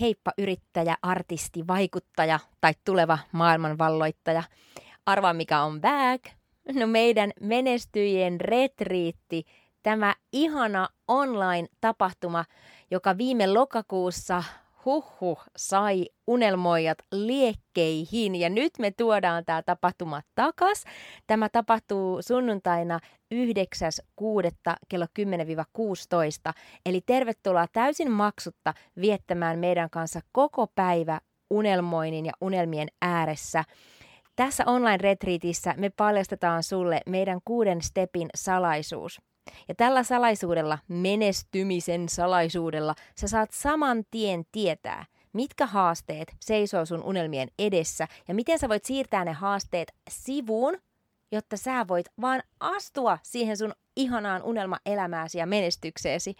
[0.00, 4.42] Heippa yrittäjä, artisti, vaikuttaja tai tuleva maailmanvalloittaja.
[5.06, 6.24] Arvaa mikä on back.
[6.72, 9.44] No meidän menestyjien retriitti,
[9.82, 12.44] tämä ihana online-tapahtuma,
[12.90, 14.44] joka viime lokakuussa
[14.84, 20.84] huhhuh sai unelmoijat liekkeihin ja nyt me tuodaan tämä tapahtuma takas.
[21.26, 23.00] Tämä tapahtuu sunnuntaina
[23.34, 23.40] 9.6.
[24.88, 25.06] kello
[26.48, 26.52] 10-16.
[26.86, 33.64] Eli tervetuloa täysin maksutta viettämään meidän kanssa koko päivä unelmoinnin ja unelmien ääressä.
[34.36, 39.20] Tässä online-retriitissä me paljastetaan sulle meidän kuuden stepin salaisuus–
[39.68, 47.48] ja tällä salaisuudella, menestymisen salaisuudella, sä saat saman tien tietää, mitkä haasteet seisoo sun unelmien
[47.58, 50.78] edessä ja miten sä voit siirtää ne haasteet sivuun,
[51.32, 56.34] jotta sä voit vaan astua siihen sun ihanaan unelmaelämääsi ja menestykseesi.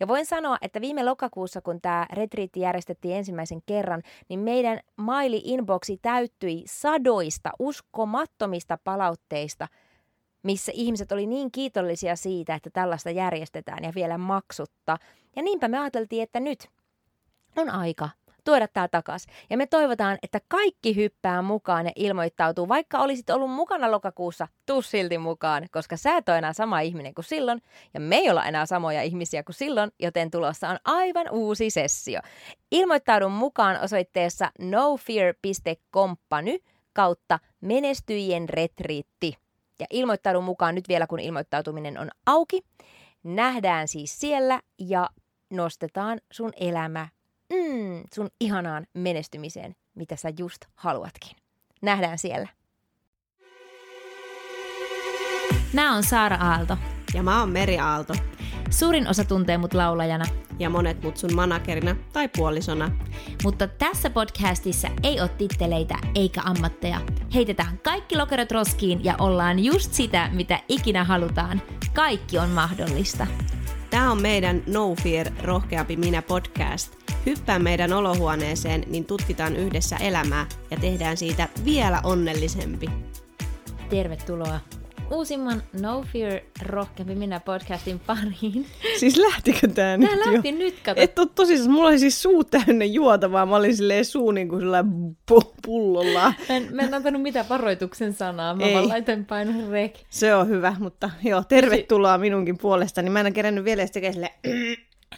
[0.00, 5.98] Ja voin sanoa, että viime lokakuussa, kun tämä retriitti järjestettiin ensimmäisen kerran, niin meidän maili-inboxi
[6.02, 9.68] täyttyi sadoista uskomattomista palautteista–
[10.46, 14.96] missä ihmiset oli niin kiitollisia siitä, että tällaista järjestetään ja vielä maksutta.
[15.36, 16.68] Ja niinpä me ajateltiin, että nyt
[17.56, 18.08] on aika
[18.44, 19.26] tuoda tämä takas.
[19.50, 22.68] Ja me toivotaan, että kaikki hyppää mukaan ja ilmoittautuu.
[22.68, 27.14] Vaikka olisit ollut mukana lokakuussa, tuu silti mukaan, koska sä et ole enää sama ihminen
[27.14, 27.62] kuin silloin,
[27.94, 32.20] ja me ei olla enää samoja ihmisiä kuin silloin, joten tulossa on aivan uusi sessio.
[32.72, 36.58] Ilmoittaudun mukaan osoitteessa nofear.company
[36.92, 39.45] kautta menestyjien retriitti.
[39.80, 42.62] Ja ilmoittaudun mukaan nyt vielä, kun ilmoittautuminen on auki.
[43.22, 45.10] Nähdään siis siellä ja
[45.50, 47.08] nostetaan sun elämä
[47.52, 51.36] mm, sun ihanaan menestymiseen, mitä sä just haluatkin.
[51.82, 52.48] Nähdään siellä.
[55.72, 56.76] Mä oon Saara Aalto.
[57.14, 58.14] Ja mä oon Meri Aalto.
[58.70, 60.24] Suurin osa tuntee mut laulajana.
[60.58, 62.90] Ja monet mut sun managerina tai puolisona.
[63.44, 67.00] Mutta tässä podcastissa ei ole titteleitä eikä ammatteja.
[67.34, 71.62] Heitetään kaikki lokerot roskiin ja ollaan just sitä, mitä ikinä halutaan.
[71.94, 73.26] Kaikki on mahdollista.
[73.90, 76.96] Tämä on meidän No Fear Rohkeampi Minä podcast.
[77.26, 82.86] Hyppää meidän olohuoneeseen, niin tutkitaan yhdessä elämää ja tehdään siitä vielä onnellisempi.
[83.90, 84.60] Tervetuloa
[85.10, 88.66] uusimman No Fear Rohkeampi minä podcastin pariin.
[88.98, 90.58] Siis lähtikö tää nyt Tää lähti jo?
[90.58, 91.00] nyt, kato.
[91.00, 94.64] Et ole tosissaan, mulla oli siis suu täynnä juotavaa, mä olin silleen suu niin kuin
[95.66, 96.22] pullolla.
[96.48, 98.74] Mä en, mä en antanut mitään varoituksen sanaa, mä Ei.
[98.74, 99.94] vaan laitan painon rek.
[100.10, 103.10] Se on hyvä, mutta joo, tervetuloa minunkin puolestani.
[103.10, 104.30] Mä en ole kerännyt vielä tekee sille...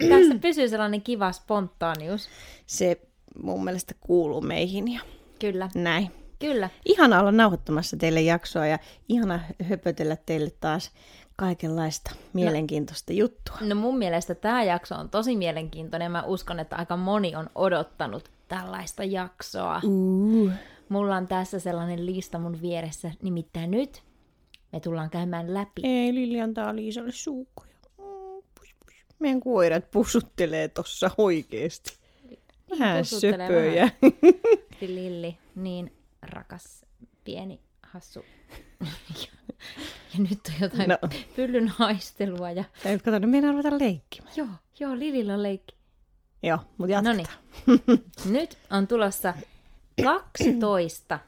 [0.08, 2.28] Tässä pysyy sellainen kiva spontaanius.
[2.66, 3.00] Se
[3.42, 5.00] mun mielestä kuuluu meihin ja
[5.40, 5.68] Kyllä.
[5.74, 6.10] näin.
[6.38, 6.70] Kyllä.
[6.84, 8.78] Ihana olla nauhoittamassa teille jaksoa ja
[9.08, 10.90] ihana höpötellä teille taas
[11.36, 13.56] kaikenlaista mielenkiintoista no, juttua.
[13.60, 16.12] No mun mielestä tämä jakso on tosi mielenkiintoinen.
[16.12, 19.80] Mä uskon, että aika moni on odottanut tällaista jaksoa.
[19.84, 20.50] Uh.
[20.88, 24.02] Mulla on tässä sellainen lista mun vieressä, nimittäin nyt
[24.72, 25.80] me tullaan käymään läpi.
[25.84, 27.68] Ei, Lili antaa Liisalle suukkoja.
[29.18, 31.98] Meidän koirat pusuttelee tossa oikeesti.
[32.78, 33.90] Vähän söpöjä.
[34.80, 35.92] Lilli, niin
[36.28, 36.84] rakas
[37.24, 38.24] pieni hassu.
[40.14, 40.98] ja nyt on jotain no.
[41.36, 42.50] pyllyn haistelua.
[42.50, 42.64] Ja...
[42.84, 44.34] ja kato, nyt meidän ruveta leikkimään.
[44.36, 44.48] Joo,
[44.80, 45.76] joo, Lilillä on leikki.
[46.42, 47.26] Joo, mutta jatketaan.
[47.66, 48.04] Noniin.
[48.38, 49.34] nyt on tulossa
[50.04, 51.18] 12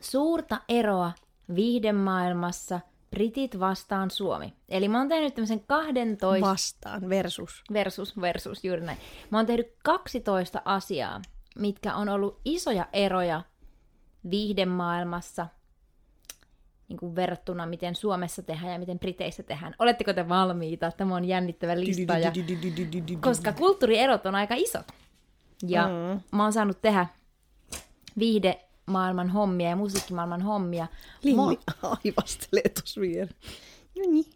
[0.00, 1.12] suurta eroa
[1.54, 2.80] viihdemaailmassa
[3.10, 4.52] Britit vastaan Suomi.
[4.68, 6.46] Eli mä oon tehnyt tämmöisen 12...
[6.46, 7.62] Vastaan, versus.
[7.72, 8.98] Versus, versus, juuri näin.
[9.30, 11.22] Mä oon tehnyt 12 asiaa,
[11.58, 13.42] mitkä on ollut isoja eroja
[14.30, 15.46] viihdemaailmassa
[16.88, 19.74] niin kuin verrattuna, miten Suomessa tehdään ja miten Briteissä tehdään.
[19.78, 20.90] Oletteko te valmiita?
[20.90, 22.18] Tämä on jännittävä lista.
[22.18, 22.32] Ja...
[23.20, 24.86] Koska kulttuurierot on aika isot.
[25.66, 26.20] Ja mm.
[26.36, 27.06] mä oon saanut tehdä
[28.18, 30.86] viihdemaailman hommia ja musiikkimaailman hommia.
[31.36, 31.56] Mo...
[32.04, 33.30] aivastelee tuossa vielä.
[33.98, 34.26] No niin.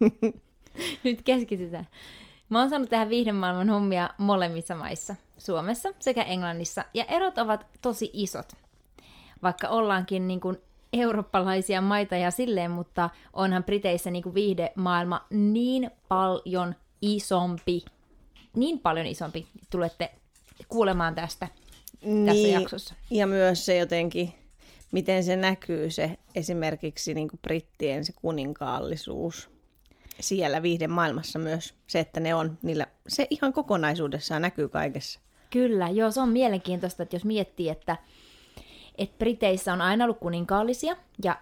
[1.04, 1.88] Nyt keskitytään.
[2.48, 5.14] Mä oon saanut tehdä viihdemaailman hommia molemmissa maissa.
[5.38, 6.84] Suomessa sekä Englannissa.
[6.94, 8.52] Ja erot ovat tosi isot
[9.42, 10.56] vaikka ollaankin niin kuin
[10.92, 17.84] eurooppalaisia maita ja silleen, mutta onhan Briteissä niin kuin viihdemaailma niin paljon isompi,
[18.56, 20.10] niin paljon isompi, tulette
[20.68, 21.48] kuulemaan tästä
[22.04, 22.94] niin, tässä jaksossa.
[23.10, 24.34] Ja myös se jotenkin,
[24.92, 29.50] miten se näkyy se esimerkiksi niin kuin brittien se kuninkaallisuus
[30.20, 31.74] siellä viihdemaailmassa myös.
[31.86, 35.20] Se, että ne on niillä, se ihan kokonaisuudessaan näkyy kaikessa.
[35.50, 37.96] Kyllä, joo, se on mielenkiintoista, että jos miettii, että
[38.98, 41.36] että Briteissä on aina ollut kuninkaallisia ja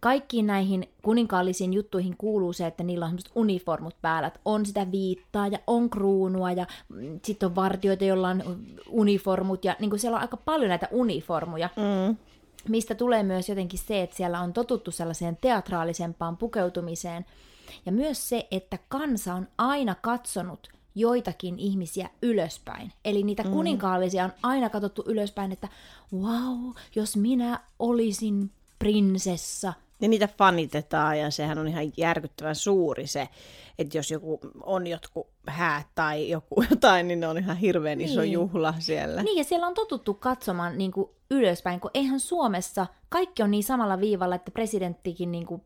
[0.00, 4.90] kaikkiin näihin kuninkaallisiin juttuihin kuuluu se, että niillä on semmoiset uniformut päällä, että on sitä
[4.92, 8.42] viittaa ja on kruunua ja mm, sitten on vartioita, joilla on
[8.88, 11.68] uniformut ja niin kuin siellä on aika paljon näitä uniformuja.
[11.76, 12.16] Mm.
[12.68, 17.26] Mistä tulee myös jotenkin se, että siellä on totuttu sellaiseen teatraalisempaan pukeutumiseen.
[17.86, 22.92] Ja myös se, että kansa on aina katsonut joitakin ihmisiä ylöspäin.
[23.04, 23.50] Eli niitä mm.
[23.50, 25.68] kuninkaallisia on aina katsottu ylöspäin, että
[26.12, 29.72] wow, jos minä olisin prinsessa.
[30.00, 33.28] Ja niitä fanitetaan ja sehän on ihan järkyttävän suuri se,
[33.78, 38.10] että jos joku on jotkut häät tai joku jotain, niin ne on ihan hirveän niin.
[38.10, 39.22] iso juhla siellä.
[39.22, 43.64] Niin ja siellä on totuttu katsomaan niin kuin ylöspäin, kun eihän Suomessa kaikki on niin
[43.64, 45.62] samalla viivalla, että presidenttikin niin kuin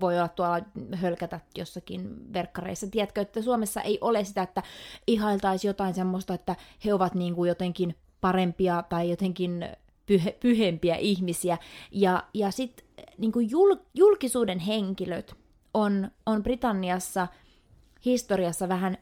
[0.00, 0.60] voi olla tuolla
[0.94, 2.86] hölkätä jossakin verkkareissa.
[2.86, 4.62] Tiedätkö, että Suomessa ei ole sitä, että
[5.06, 9.68] ihailtaisi jotain semmoista, että he ovat niin kuin jotenkin parempia tai jotenkin
[10.06, 11.58] pyhe, pyhempiä ihmisiä.
[11.90, 12.86] Ja, ja sitten
[13.18, 15.34] niin jul, julkisuuden henkilöt
[15.74, 17.28] on, on Britanniassa
[18.04, 18.98] historiassa vähän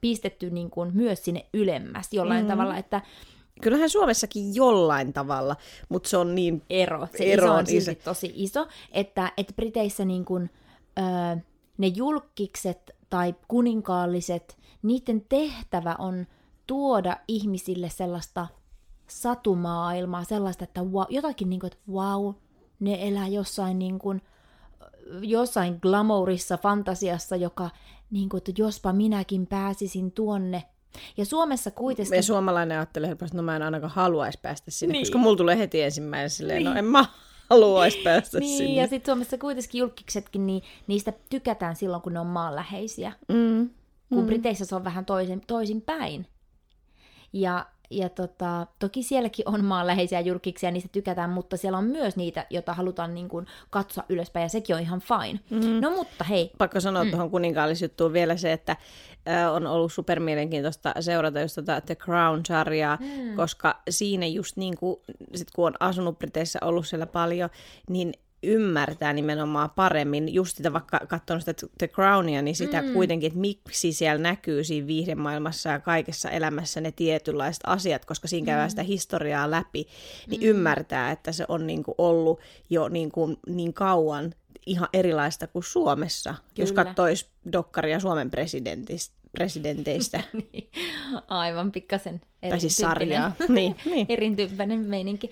[0.00, 2.48] pistetty niin kuin myös sinne ylemmäs jollain mm.
[2.48, 3.02] tavalla, että
[3.62, 5.56] Kyllähän Suomessakin jollain tavalla,
[5.88, 6.62] mutta se on niin...
[6.70, 7.08] Ero.
[7.16, 8.00] Se ero on silti iso.
[8.04, 10.50] tosi iso, että, että Briteissä niin kuin,
[10.98, 11.36] öö,
[11.78, 16.26] ne julkikset tai kuninkaalliset, niiden tehtävä on
[16.66, 18.46] tuoda ihmisille sellaista
[19.06, 22.34] satumaailmaa, sellaista, että wow, jotakin niin kuin, että wow,
[22.80, 24.22] ne elää jossain niin kuin,
[25.20, 27.70] jossain glamourissa, fantasiassa, joka,
[28.10, 30.62] niin kuin, että jospa minäkin pääsisin tuonne
[31.16, 32.16] ja Suomessa kuitenkin...
[32.16, 35.02] Ja suomalainen ajattelee että no mä en ainakaan haluaisi päästä sinne, niin.
[35.02, 36.74] koska mulla tulee heti ensimmäinen silleen, no niin.
[36.74, 37.06] no en mä
[37.50, 38.82] haluaisi päästä niin, sinne.
[38.82, 43.12] ja sitten Suomessa kuitenkin julkiksetkin, niin niistä tykätään silloin, kun ne on maanläheisiä.
[43.28, 43.70] Mm.
[44.08, 44.26] Kun mm.
[44.26, 46.26] Briteissä se on vähän toisin, toisin päin.
[47.32, 47.66] Ja
[47.98, 52.74] ja tota, toki sielläkin on maanläheisiä julkiksia, niistä tykätään, mutta siellä on myös niitä, joita
[52.74, 55.40] halutaan niin kuin, katsoa ylöspäin, ja sekin on ihan fine.
[55.50, 55.80] Mm.
[55.80, 56.50] No mutta hei.
[56.58, 57.10] Pakko sanoa mm.
[57.10, 58.76] tuohon kuninkaallisjuttuun vielä se, että
[59.28, 63.36] äh, on ollut supermielenkiintoista seurata just tätä The Crown-sarjaa, mm.
[63.36, 64.96] koska siinä just niin kuin,
[65.34, 67.50] sit kun on asunut Briteissä ollut siellä paljon,
[67.90, 68.12] niin
[68.44, 72.92] ymmärtää nimenomaan paremmin, just sitä vaikka katsonut sitä The Crownia, niin sitä mm.
[72.92, 78.46] kuitenkin, että miksi siellä näkyy siinä viihdemaailmassa ja kaikessa elämässä ne tietynlaiset asiat, koska siinä
[78.46, 78.70] käydään mm.
[78.70, 79.86] sitä historiaa läpi,
[80.26, 80.46] niin mm.
[80.46, 84.34] ymmärtää, että se on niin kuin ollut jo niin, kuin niin kauan
[84.66, 86.48] ihan erilaista kuin Suomessa, Kyllä.
[86.56, 90.20] jos katsoisi dokkaria Suomen presidentistä presidenteistä.
[90.52, 90.70] niin,
[91.28, 92.20] aivan pikkasen
[92.50, 93.32] Tai siis sarjaa.
[93.48, 94.06] niin, niin.
[94.08, 95.30] erityyppinen meininki.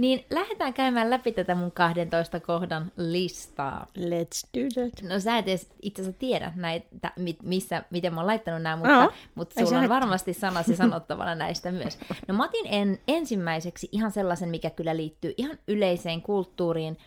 [0.00, 3.86] Niin lähdetään käymään läpi tätä mun 12 kohdan listaa.
[3.98, 5.10] Let's do that.
[5.10, 7.12] No sä et edes itse asiassa tiedä näitä,
[7.42, 11.72] missä, miten mä oon laittanut nämä, mutta, no, mutta sulla on varmasti sanasi sanottavana näistä
[11.72, 11.98] myös.
[12.28, 16.98] No mä otin en, ensimmäiseksi ihan sellaisen, mikä kyllä liittyy ihan yleiseen kulttuuriin,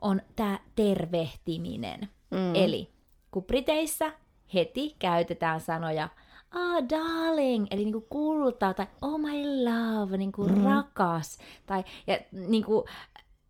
[0.00, 2.08] on tämä tervehtiminen.
[2.30, 2.54] Mm.
[2.54, 2.90] Eli
[3.30, 4.12] kun Briteissä
[4.54, 6.08] heti käytetään sanoja–
[6.54, 10.64] ah darling, eli niinku kulta, tai oh my love, niinku mm.
[10.64, 11.38] rakas.
[11.66, 12.84] Tai, ja niinku,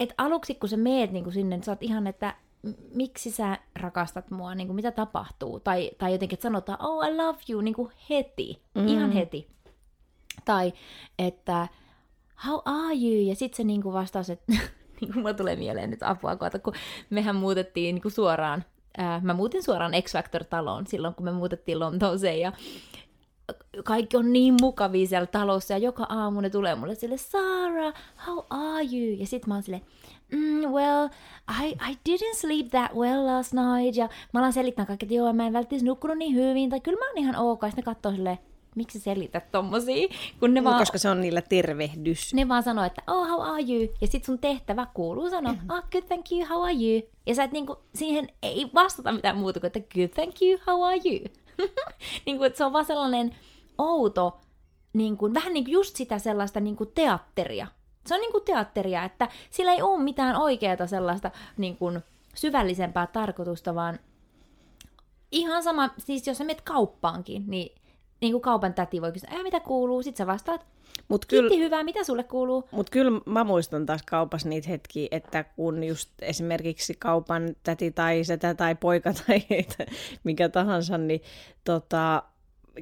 [0.01, 2.35] et aluksi kun sä meet niinku sinne, niin sä oot ihan, että
[2.95, 5.61] miksi sä rakastat mua, niinku, mitä tapahtuu.
[5.61, 8.89] Tai, tai jotenkin, että sanotaan, oh I love you, niinku heti, mm.
[8.89, 9.49] ihan heti.
[10.45, 10.73] Tai
[11.19, 11.69] että
[12.47, 14.53] how are you, ja sitten se niinku vastaus, että
[15.01, 16.75] niin kuin tulee mieleen nyt apua, kun
[17.11, 18.65] mehän muutettiin niin kuin suoraan
[18.99, 22.53] ää, mä muutin suoraan X-Factor-taloon silloin, kun me muutettiin Lontooseen ja
[23.85, 27.95] kaikki on niin mukavia siellä talossa ja joka aamu ne tulee mulle sille, Sarah,
[28.27, 29.17] how are you?
[29.19, 29.81] Ja sit mä oon sille,
[30.33, 31.09] mm, well,
[31.63, 33.97] I, I didn't sleep that well last night.
[33.97, 36.99] Ja mä alan selittämään kaikki, että joo, mä en välttämättä nukkunut niin hyvin, tai kyllä
[36.99, 37.63] mä oon ihan ok.
[37.63, 38.39] Ja sitten ne katsoo silleen,
[38.75, 40.09] miksi selität tommosia?
[40.41, 42.35] Kun ne no, vaan, koska se on niillä tervehdys.
[42.35, 43.95] Ne vaan sanoo, että oh, how are you?
[44.01, 47.03] Ja sit sun tehtävä kuuluu sanoa, oh, good, thank you, how are you?
[47.27, 50.85] Ja sä et niinku, siihen ei vastata mitään muuta kuin, että good, thank you, how
[50.85, 51.25] are you?
[52.27, 53.37] niin kuin, että se on vaan sellainen
[53.79, 54.41] outo,
[54.93, 57.67] niin kuin, vähän niin kuin just sitä sellaista niin kuin teatteria.
[58.07, 62.01] Se on niin kuin teatteria, että sillä ei ole mitään oikeaa sellaista niin kuin
[62.35, 63.99] syvällisempää tarkoitusta, vaan
[65.33, 67.82] ihan sama, siis jos sä menet kauppaankin, niin,
[68.23, 70.67] niin kuin kaupan täti voi kysyä, mitä kuuluu, sit sä vastaat,
[71.09, 72.69] Mut kyllä, Kiitti hyvää, mitä sulle kuuluu?
[72.71, 78.25] Mutta kyllä mä muistan taas kaupassa niitä hetkiä, että kun just esimerkiksi kaupan täti tai
[78.25, 79.43] setä tai poika tai
[80.25, 81.21] mikä tahansa, niin
[81.65, 82.23] tota,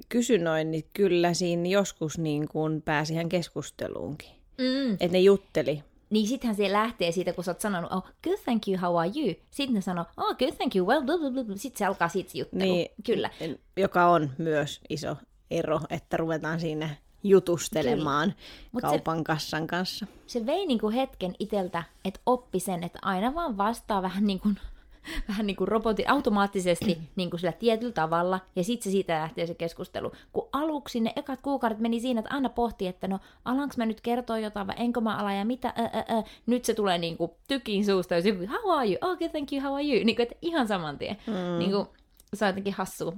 [0.08, 4.30] kysyn noin, niin kyllä siinä joskus niin kuin pääsi ihan keskusteluunkin.
[4.58, 4.92] Mm.
[4.92, 5.82] Että ne jutteli.
[6.10, 9.10] Niin sittenhän se lähtee siitä, kun sä oot sanonut, oh, good thank you, how are
[9.16, 9.34] you?
[9.50, 11.46] Sitten ne sanoo, oh, good thank you, well, blah, blah, blah.
[11.56, 12.62] Sitten se alkaa siitä juttelu.
[12.62, 13.30] Niin, Kyllä.
[13.76, 15.16] Joka on myös iso
[15.50, 16.90] ero, että ruvetaan siinä
[17.22, 18.34] jutustelemaan
[18.72, 20.06] Mut se- kaupan kassan kanssa.
[20.26, 24.56] se vei niinku hetken iteltä, että oppi sen, että aina vaan vastaa vähän niin kuin,
[25.28, 29.46] vähän niin kuin robotti, automaattisesti niin kuin sillä tietyllä tavalla, ja sitten se siitä lähtee
[29.46, 30.12] se keskustelu.
[30.32, 34.00] Kun aluksi ne ekat kuukaudet meni siinä, että aina pohti, että no, alanko mä nyt
[34.00, 36.22] kertoa jotain, vai enkö mä ala, ja mitä, ä, ä, ä.
[36.46, 38.96] nyt se tulee niin kuin tykin suusta, jos joku, how are you?
[39.12, 40.04] Okay, thank you, how are you?
[40.04, 41.16] Niin kuin, että ihan saman tien.
[41.26, 41.58] Mm.
[41.58, 41.86] Niin kuin,
[42.34, 43.12] se on jotenkin hassua.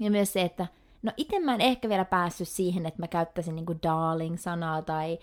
[0.00, 0.66] Ja myös se, että
[1.02, 5.18] no itse mä en ehkä vielä päässyt siihen, että mä käyttäisin niinku darling-sanaa tai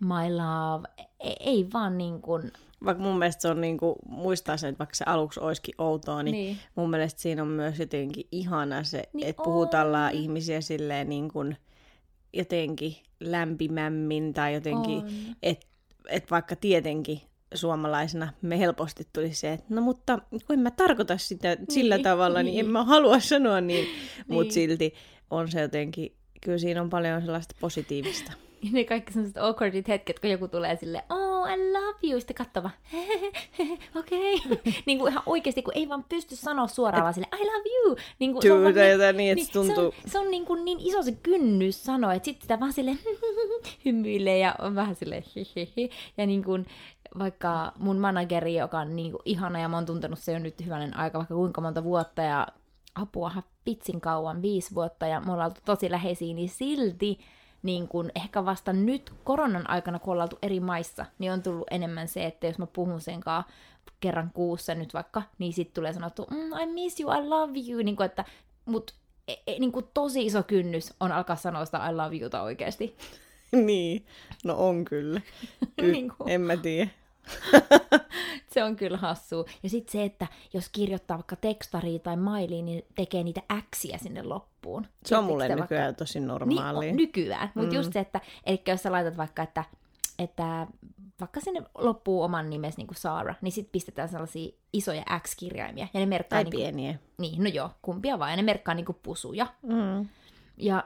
[0.00, 0.88] my love.
[1.20, 2.52] Ei, ei vaan niin kuin,
[2.84, 6.32] Vaikka mun mielestä se on niinku, muistaa sen, että vaikka se aluksi olisikin outoa, niin,
[6.32, 6.46] Niin.
[6.46, 6.58] niin.
[6.74, 9.44] mun mielestä siinä on myös jotenkin ihana se, Niin niin että on.
[9.44, 11.56] puhutellaan ihmisiä silleen niin kuin
[12.32, 15.02] jotenkin lämpimämmin tai jotenkin,
[15.42, 15.66] että
[16.08, 17.20] et vaikka tietenkin
[17.54, 21.96] suomalaisena me helposti tuli se, että no mutta kun en mä tarkoita sitä niin, sillä
[21.96, 22.66] Niin, tavalla, niin, niin.
[22.66, 23.94] en mä halua sanoa niin, niin.
[24.28, 24.52] mutta Niin.
[24.52, 24.94] silti
[25.30, 28.32] on se jotenkin, kyllä siinä on paljon sellaista positiivista.
[28.62, 32.36] Ja ne kaikki sellaiset awkwardit hetket, kun joku tulee sille, oh, I love you, sitten
[32.36, 32.74] katsoo vaan,
[34.00, 34.34] okei.
[34.34, 34.72] Okay.
[34.86, 37.96] niin kuin ihan oikeasti, kun ei vaan pysty sanoa suoraan vaan sille, I love you.
[38.18, 40.46] Niin kuin, Tuu, vaan tai jotain niin, että se Se on, tuntuu- se on niin,
[40.46, 42.90] kuin niin iso se kynnys sanoa, että sitten sitä vaan sille
[43.84, 45.90] hymyilee ja on vähän sille hihihi.
[46.16, 46.66] Ja niin kuin,
[47.18, 50.64] vaikka mun manageri, joka on niin kuin ihana ja mä oon tuntenut se jo nyt
[50.64, 52.46] hyvänen aika, vaikka kuinka monta vuotta ja
[52.94, 53.32] apua
[53.64, 57.18] pitsin kauan, viisi vuotta ja me ollaan oltu tosi läheisiä, niin silti
[57.62, 61.66] niin kun ehkä vasta nyt koronan aikana, kun ollaan oltu eri maissa, niin on tullut
[61.70, 63.52] enemmän se, että jos mä puhun sen kanssa
[64.00, 67.82] kerran kuussa nyt vaikka, niin sitten tulee sanottu, mm, I miss you, I love you,
[67.82, 68.24] niin kuin, että,
[68.64, 68.94] mut
[69.28, 72.96] e, e, niin kuin tosi iso kynnys on alkaa sanoa sitä I love youta oikeasti.
[73.66, 74.06] niin,
[74.44, 75.20] no on kyllä.
[75.82, 76.90] Y- Niin kuin- en mä tiedä.
[78.52, 79.44] Se on kyllä hassua.
[79.62, 84.22] Ja sitten se, että jos kirjoittaa vaikka tekstaria tai mailiin, niin tekee niitä äksiä sinne
[84.22, 84.86] loppuun.
[85.04, 85.98] Se on mulle nykyään vaikka...
[85.98, 86.90] tosi Niin, normaalia.
[86.90, 87.50] on, nykyään.
[87.54, 87.76] Mutta mm.
[87.76, 89.64] just se, että eli jos sä laitat vaikka, että,
[90.18, 90.66] että
[91.20, 95.88] vaikka sinne loppuu oman nimesi niin kuin Saara, niin sitten pistetään sellaisia isoja X-kirjaimia.
[95.94, 96.98] Ja ne merkkaa tai niin kuin, pieniä.
[97.18, 98.30] niin, no joo, kumpia vaan.
[98.30, 99.46] Ja ne merkkaa niin kuin pusuja.
[99.62, 100.08] Mm.
[100.56, 100.84] Ja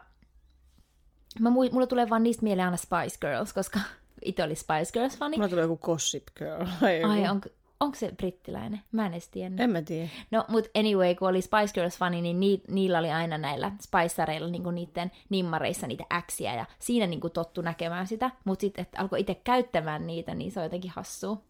[1.40, 3.80] mä, mulla tulee vaan niistä mieleen aina Spice Girls, koska
[4.24, 5.36] itse oli Spice Girls-fani.
[5.36, 6.60] Mulla tulee joku Gossip Girl.
[6.60, 7.12] Joku.
[7.12, 7.48] Ai, onko,
[7.80, 8.80] onko se brittiläinen?
[8.92, 9.60] Mä en edes tiennyt.
[9.60, 10.08] En mä tiedä.
[10.30, 14.70] No, mut anyway, kun oli Spice Girls-fani, niin ni, niillä oli aina näillä Spicereilla niinku
[14.70, 19.34] niiden nimmareissa niitä äksiä, ja siinä niinku tottu näkemään sitä, mutta sitten, että alkoi itse
[19.34, 21.42] käyttämään niitä, niin se on jotenkin hassua.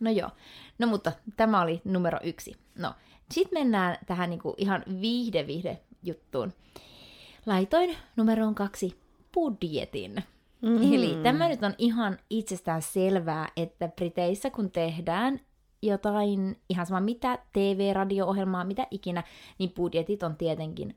[0.00, 0.30] No joo,
[0.78, 2.56] no mutta tämä oli numero yksi.
[2.78, 2.94] No,
[3.30, 6.52] sitten mennään tähän niinku ihan viihde-viihde juttuun.
[7.46, 9.00] Laitoin numeroon kaksi
[9.34, 10.24] budjetin.
[10.64, 10.94] Mm.
[10.94, 15.40] Eli tämä nyt on ihan itsestään selvää, että Briteissä kun tehdään
[15.82, 19.22] jotain, ihan sama mitä, TV-radio-ohjelmaa, mitä ikinä,
[19.58, 20.96] niin budjetit on tietenkin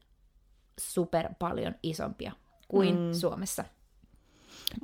[0.80, 2.32] super paljon isompia
[2.68, 3.14] kuin mm.
[3.14, 3.66] Suomessa.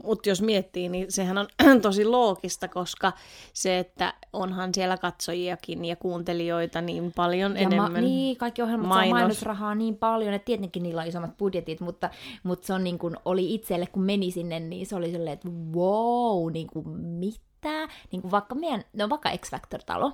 [0.04, 1.48] Mutta jos miettii, niin sehän on
[1.82, 3.14] tosi loogista, koska
[3.54, 7.92] se, että onhan siellä katsojiakin ja kuuntelijoita niin paljon Ja enemmän.
[7.92, 9.20] Ma- niin, kaikki ohjelmat saa Mainos.
[9.20, 12.10] mainosrahaa niin paljon, että tietenkin niillä on isommat budjetit, mutta,
[12.44, 15.50] mutta se on niin kuin, oli itselle, kun meni sinne, niin se oli silleen, että
[15.74, 17.88] wow, niin kuin mitä?
[18.12, 20.12] Niin kuin vaikka meidän, no vaikka X-Factor-talo,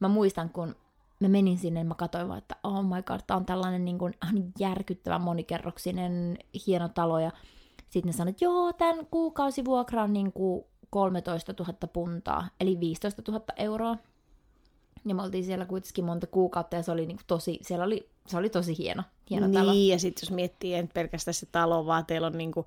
[0.00, 0.74] mä muistan, kun
[1.20, 3.98] mä menin sinne, niin mä katsoin vaan, että oh my god, tää on tällainen niin
[3.98, 7.30] kuin, ihan järkyttävän monikerroksinen hieno talo, ja
[7.90, 13.22] sitten ne sanoivat, että joo, tämän kuukausivuokra on niin kuin 13 000 puntaa, eli 15
[13.32, 13.96] 000 euroa.
[15.06, 18.36] Ja me oltiin siellä kuitenkin monta kuukautta ja se oli niinku tosi, siellä oli, se
[18.36, 19.72] oli tosi hieno, hieno niin, talo.
[19.72, 22.66] ja sitten jos miettii, nyt pelkästään se talo, vaan teillä on niinku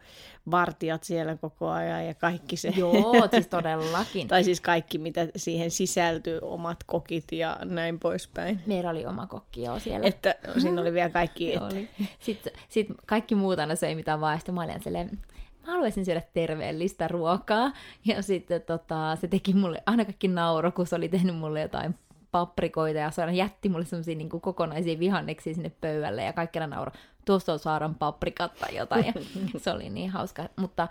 [0.51, 2.73] vartijat siellä koko ajan ja kaikki se.
[2.77, 4.27] Joo, siis todellakin.
[4.31, 8.61] tai siis kaikki, mitä siihen sisältyy, omat kokit ja näin poispäin.
[8.65, 10.07] Meillä oli oma kokki joo siellä.
[10.07, 11.89] Että siinä oli vielä kaikki, että oli.
[12.19, 15.19] Sitten sit kaikki muut aina söi mitään vaan, ja sitten mä olin silleen,
[15.67, 17.71] mä haluaisin syödä terveellistä ruokaa.
[18.05, 21.95] Ja sitten tota, se teki mulle, aina kaikki nauro, kun se oli tehnyt mulle jotain
[22.31, 26.75] paprikoita, ja se aina jätti mulle semmoisia niin kokonaisia vihanneksia sinne pöydälle, ja kaikki aina
[26.75, 26.91] nauro,
[27.25, 29.13] tuosta on Saaran paprikat tai jotain, ja
[29.57, 30.49] se oli niin hauska.
[30.55, 30.87] Mutta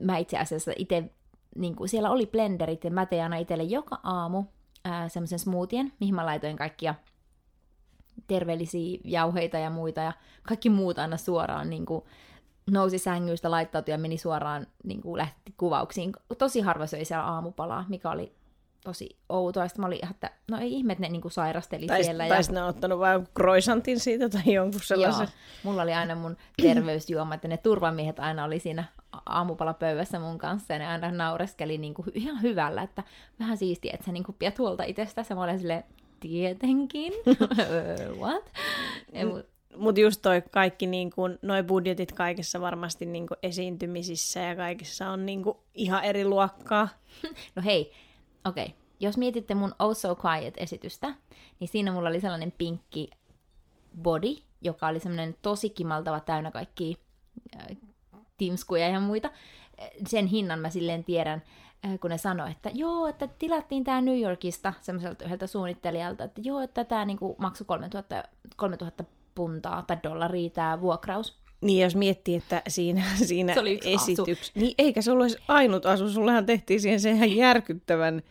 [0.00, 1.10] mä itse asiassa itse,
[1.56, 4.44] niin kuin, siellä oli blenderit, ja mä tein aina itselle joka aamu
[4.84, 6.94] ää, semmoisen smoothien, mihin mä laitoin kaikkia
[8.26, 12.04] terveellisiä jauheita ja muita, ja kaikki muut aina suoraan niin kuin,
[12.70, 16.12] nousi sängystä, laittautui ja meni suoraan niin kuin, lähti kuvauksiin.
[16.38, 18.39] Tosi harva söi siellä aamupalaa, mikä oli
[18.84, 19.68] tosi outoa.
[19.68, 22.28] Sitten mä olin ihan, että no ei ihme, että ne niin sairasteli tai, siellä.
[22.28, 22.52] tai ja...
[22.52, 25.24] ne on ottanut vain croissantin siitä tai jonkun sellaisen.
[25.24, 25.32] Joo,
[25.62, 28.84] mulla oli aina mun terveysjuoma, että ne turvamiehet aina oli siinä
[29.26, 33.02] aamupalapöydässä mun kanssa ja ne aina naureskeli niin kuin ihan hyvällä, että
[33.40, 35.34] vähän siistiä, että sä niin kuin pidät huolta itsestäsi.
[35.34, 35.84] Mä olin silleen,
[36.20, 37.12] tietenkin.
[38.20, 38.52] What?
[39.12, 39.46] Ja, mut,
[39.76, 45.08] Mutta just toi kaikki, niin kun, noi budjetit kaikessa varmasti niin kun esiintymisissä ja kaikissa
[45.08, 46.88] on niin kun ihan eri luokkaa.
[47.56, 47.92] No hei,
[48.44, 48.64] okei.
[48.64, 48.76] Okay.
[49.00, 51.14] Jos mietitte mun Oh So Quiet-esitystä,
[51.60, 53.10] niin siinä mulla oli sellainen pinkki
[54.02, 56.96] body, joka oli semmoinen tosi kimaltava, täynnä kaikki
[57.56, 57.76] äh,
[58.38, 59.30] timskuja ja muita.
[60.06, 61.42] Sen hinnan mä silleen tiedän,
[61.86, 66.40] äh, kun ne sanoi, että joo, että tilattiin tämä New Yorkista semmoiselta yhdeltä suunnittelijalta, että
[66.44, 68.22] joo, että tämä niinku maksoi 3000,
[68.56, 69.04] 3000
[69.34, 71.39] puntaa tai dollaria tämä vuokraus.
[71.60, 74.52] Niin, jos miettii, että siinä, siinä Se oli esityksessä...
[74.54, 78.22] Niin, eikä se ollut edes ainut asu, sullehan tehtiin siihen se ihan järkyttävän...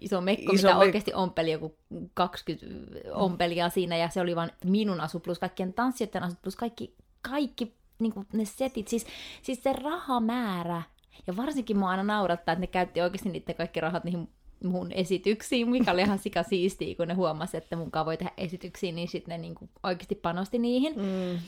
[0.00, 0.80] Iso mekko, Iso mitä mekko.
[0.80, 1.76] oikeasti ompeli joku
[2.14, 2.66] 20
[3.12, 7.72] ompelia siinä, ja se oli vain minun asu plus kaikkien tanssijoiden asut plus kaikki, kaikki
[7.98, 8.88] niin ne setit.
[8.88, 9.06] Siis,
[9.42, 10.82] siis se rahamäärä,
[11.26, 14.28] ja varsinkin mua aina naurattaa, että ne käytti oikeasti niiden kaikki rahat niihin
[14.64, 18.92] mun esityksiin, mikä oli ihan sika siistiä, kun ne huomasi, että mun voi tehdä esityksiä,
[18.92, 20.94] niin sitten ne niinku oikeasti panosti niihin.
[20.96, 21.38] Mm.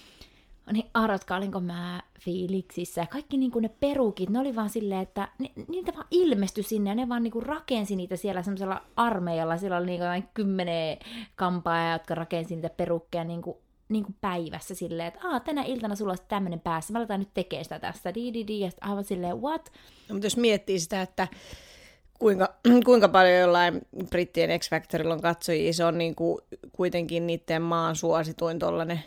[0.73, 3.07] Niin arvatkaa, olinko mä fiiliksissä.
[3.07, 6.95] Kaikki niinku ne perukit, ne oli vaan silleen, että ne, niitä vaan ilmestyi sinne ja
[6.95, 9.57] ne vaan niinku rakensi niitä siellä semmoisella armeijalla.
[9.57, 10.99] Siellä oli niinku jotain kymmenen
[11.37, 16.19] kampaa, jotka rakensi niitä perukkeja niinku, niinku päivässä silleen, että Aa, tänä iltana sulla on
[16.29, 19.73] tämmöinen päässä, mä aletaan nyt tekemään sitä tässä, di, di, di, ja aivan silleen, what?
[20.09, 21.29] No, mutta jos miettii sitä, että
[22.19, 22.55] kuinka,
[22.87, 26.39] kuinka paljon jollain brittien X Factorilla on katsojia, se on niin kuin
[26.73, 29.01] kuitenkin niiden maan suosituin tollainen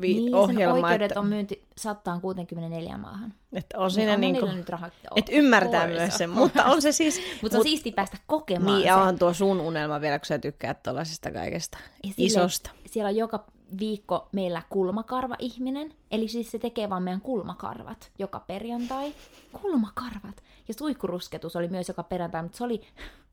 [0.00, 3.34] vi- Niin, sen ohjelma, oikeudet että, on myynti 164 maahan.
[3.52, 4.92] että on Niin siinä niin niillä kuin, nyt rahat.
[5.16, 7.20] että ymmärtää Of myös sen, mutta on se siis...
[7.42, 8.86] Mutta se on siistiä päästä kokemaan Niin, se.
[8.86, 12.70] ja onhan tuo sun unelma vielä, kun sä tykkäät tuollaisesta kaikesta Ja silleen, isosta.
[12.86, 13.44] Siellä on joka
[13.80, 19.14] viikko meillä kulmakarva-ihminen, eli siis se tekee vaan meidän kulmakarvat joka perjantai.
[19.62, 20.42] Kulmakarvat!
[20.68, 22.80] Ja suihkurusketus oli myös joka perjantai, mutta se oli,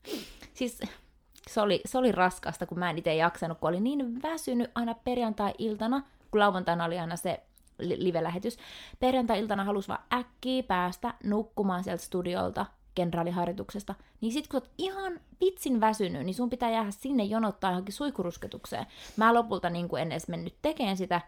[0.53, 0.79] siis
[1.49, 4.93] se oli, se oli raskasta, kun mä en itse jaksanut, kun oli niin väsynyt aina
[5.03, 7.43] perjantai-iltana, kun lauantaina oli aina se
[7.79, 8.57] li- live-lähetys.
[8.99, 12.65] Perjantai-iltana halusi vaan äkkiä päästä nukkumaan sieltä studiolta,
[12.95, 17.71] kenraaliharjoituksesta, niin sit kun sä oot ihan vitsin väsynyt, niin sun pitää jäädä sinne jonottaa
[17.71, 18.85] johonkin suikurusketukseen.
[19.17, 21.21] Mä lopulta niin en edes mennyt tekemään sitä,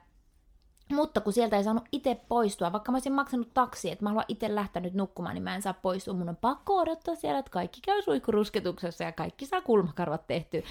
[0.93, 4.25] mutta kun sieltä ei saanut itse poistua, vaikka mä olisin maksanut taksi, että mä haluan
[4.27, 6.13] itse lähteä nyt nukkumaan, niin mä en saa poistua.
[6.13, 10.63] Mun on pakko odottaa siellä, että kaikki käy suihkurusketuksessa ja kaikki saa kulmakarvat tehty.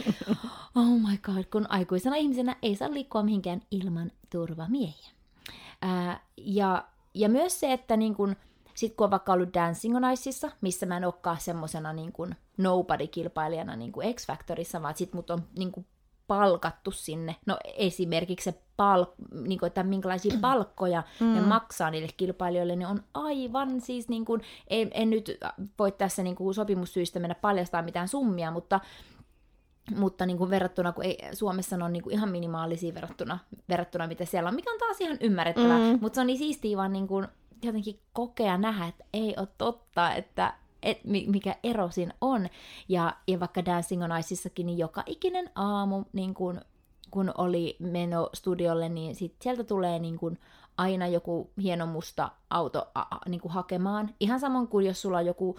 [0.74, 5.10] Oh my god, kun aikuisena ihmisenä ei saa liikkua mihinkään ilman turvamiehiä.
[5.82, 8.36] Ää, ja, ja myös se, että niin kun,
[8.74, 12.34] sit kun on vaikka ollut Dancing on Iceissa, missä mä en olekaan semmosena niin kun
[12.56, 15.86] nobody-kilpailijana niin X-Factorissa, vaan sit mut on niin kun
[16.26, 17.36] palkattu sinne.
[17.46, 21.34] No esimerkiksi se palk- niin kuin, että minkälaisia palkkoja mm.
[21.34, 25.38] ne maksaa niille kilpailijoille, niin on aivan siis, niin kuin, en, en nyt
[25.78, 28.80] voi tässä niin kuin sopimussyistä mennä paljastaa mitään summia, mutta
[29.96, 34.06] mutta niin kuin verrattuna, kun ei, Suomessa ne on niin kuin ihan minimaalisia verrattuna, verrattuna,
[34.06, 35.98] mitä siellä on, mikä on taas ihan ymmärrettävää, mm.
[36.00, 37.28] mutta se on niin siistiä vaan niin kuin
[37.62, 42.48] jotenkin kokea nähdä, että ei ole totta, että et, mikä ero siinä on.
[42.88, 46.60] Ja, ja vaikka Dancing on Iceissakin, niin joka ikinen aamu, niin kun,
[47.10, 50.38] kun oli meno studiolle, niin sit sieltä tulee niin kun
[50.78, 54.14] aina joku hieno musta auto a, a, niin kuin hakemaan.
[54.20, 55.58] Ihan samoin kuin jos sulla on joku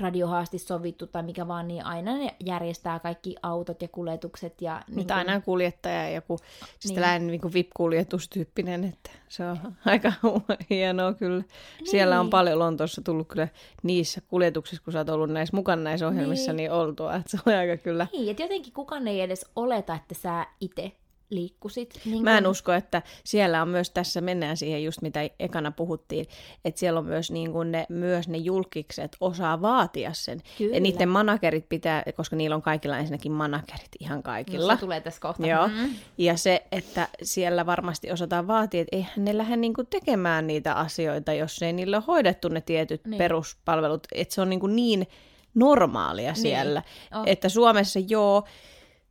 [0.00, 4.62] radiohaasti sovittu tai mikä vaan, niin aina ne järjestää kaikki autot ja kuljetukset.
[4.62, 6.94] Ja, niin Mutta aina kuljettaja ja joku siis Niin.
[6.94, 10.12] tällainen niin kuin VIP-kuljetustyyppinen, että se on aika
[10.70, 11.44] hienoa kyllä.
[11.84, 12.30] Siellä on Niin.
[12.30, 13.48] paljon Lontoossa tullut kyllä
[13.82, 16.56] niissä kuljetuksissa, kun sä oot ollut näissä mukana näissä ohjelmissa, Niin.
[16.56, 18.06] niin, niin oltua, että se on aika kyllä.
[18.12, 20.92] Niin, että jotenkin kukaan ei edes oleta, että sä itse
[21.30, 22.00] liikkusit.
[22.04, 25.70] Niin Mä en kun- usko, että siellä on myös, tässä mennään siihen just mitä ekana
[25.70, 26.26] puhuttiin,
[26.64, 30.40] että siellä on myös, niin kuin ne, myös ne julkikset osaa vaatia sen.
[30.58, 30.74] Kyllä.
[30.76, 34.72] Ja niiden managerit pitää, koska niillä on kaikilla ensinnäkin managerit ihan kaikilla.
[34.72, 35.46] No, se tulee tässä kohta.
[35.46, 35.68] Joo.
[35.68, 35.94] Mm.
[36.18, 41.32] Ja se, että siellä varmasti osataan vaatia, että eihän ne lähde niinku tekemään niitä asioita,
[41.32, 43.10] jos ei niillä ole hoidettu ne tietyt Niin.
[43.10, 43.18] niin.
[43.18, 44.06] peruspalvelut.
[44.14, 45.06] Että se on niinku niin
[45.54, 46.82] normaalia siellä.
[47.14, 47.22] Oh.
[47.26, 48.44] Että Suomessa joo,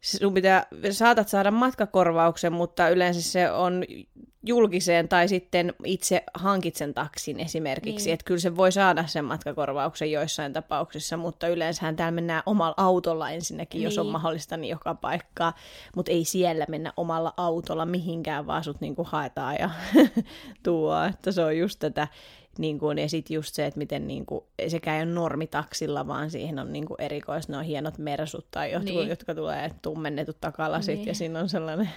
[0.08, 3.84] sun pitää, saatat saada matkakorvauksen, mutta yleensä se on
[4.44, 8.06] julkiseen tai sitten itse hankit sen taksin esimerkiksi.
[8.06, 8.14] Niin.
[8.14, 13.30] Että kyllä se voi saada sen matkakorvauksen joissain tapauksissa, mutta yleensähän täällä mennään omalla autolla
[13.30, 13.84] ensinnäkin, niin.
[13.84, 14.12] jos on Niin.
[14.12, 15.54] mahdollista, niin joka paikkaa.
[15.96, 19.70] Mutta ei siellä mennä omalla autolla mihinkään, vaan sut niinku haetaan ja
[20.64, 21.04] tuo.
[21.04, 22.08] Että se on just tätä,
[22.60, 26.32] niin kuin, ja sitten just se, että miten niin kuin, sekä ei ole normitaksilla, vaan
[26.32, 29.10] siihen on niin kuin erikois, ne on hienot mersut tai jotkut, Niin.
[29.10, 31.08] jotka tulee tummennetut takalasit, Niin.
[31.08, 31.90] ja siinä on sellainen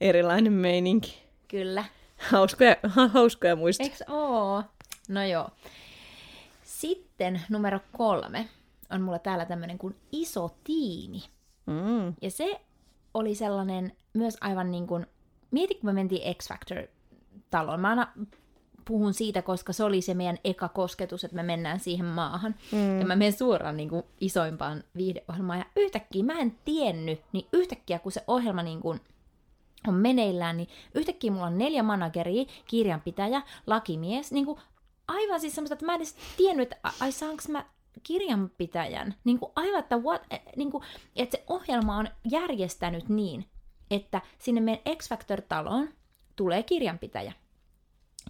[0.00, 1.22] erilainen meininki.
[1.48, 1.84] Kyllä.
[2.30, 2.76] Hauskoja,
[3.14, 3.82] hauskoja muista.
[3.84, 4.62] Eiks oo?
[5.08, 5.48] No joo.
[6.62, 8.48] Sitten numero kolme
[8.90, 11.22] on mulla täällä tämmönen kuin iso tiimi.
[11.66, 12.14] Mm.
[12.22, 12.60] Ja se
[13.14, 15.06] oli sellainen myös aivan niin kuin
[15.50, 17.80] mieti kun me mentiin X Factor-taloon.
[17.80, 18.12] Mä aina
[18.88, 22.54] puhun siitä, koska se oli se meidän eka kosketus, että me mennään siihen maahan.
[22.72, 23.00] Mm.
[23.00, 25.58] Ja mä menen suoraan niin kuin, isoimpaan viihdeohjelmaan.
[25.58, 29.00] Ja yhtäkkiä mä en tiennyt, niin yhtäkkiä kun se ohjelma niin kuin,
[29.88, 34.58] on meneillään, niin yhtäkkiä mulla on neljä manageria, kirjanpitäjä, lakimies, niin kuin,
[35.08, 37.64] aivan siis semmoista, että mä en edes tiennyt, että ai saanko mä
[38.02, 39.14] kirjanpitäjän.
[39.24, 40.22] Niin kuin aivan, että, what,
[40.56, 40.84] niin kuin,
[41.16, 43.44] että se ohjelma on järjestänyt niin,
[43.90, 45.88] että sinne meidän X-Factor-taloon
[46.36, 47.32] tulee kirjanpitäjä.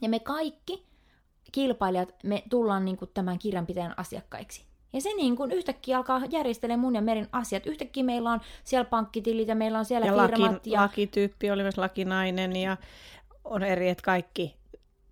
[0.02, 0.86] Ja me kaikki
[1.52, 4.64] kilpailijat, me tullaan niin kuin tämän kirjanpitäjän asiakkaiksi.
[4.92, 7.66] Ja se niin kuin yhtäkkiä alkaa järjestelemään mun ja Merin asiat.
[7.66, 10.52] Yhtäkkiä meillä on siellä pankkitilit ja meillä on siellä ja firmat.
[10.52, 12.76] Laki, ja lakityyppi oli myös lakinainen ja
[13.44, 14.58] on eri, että kaikki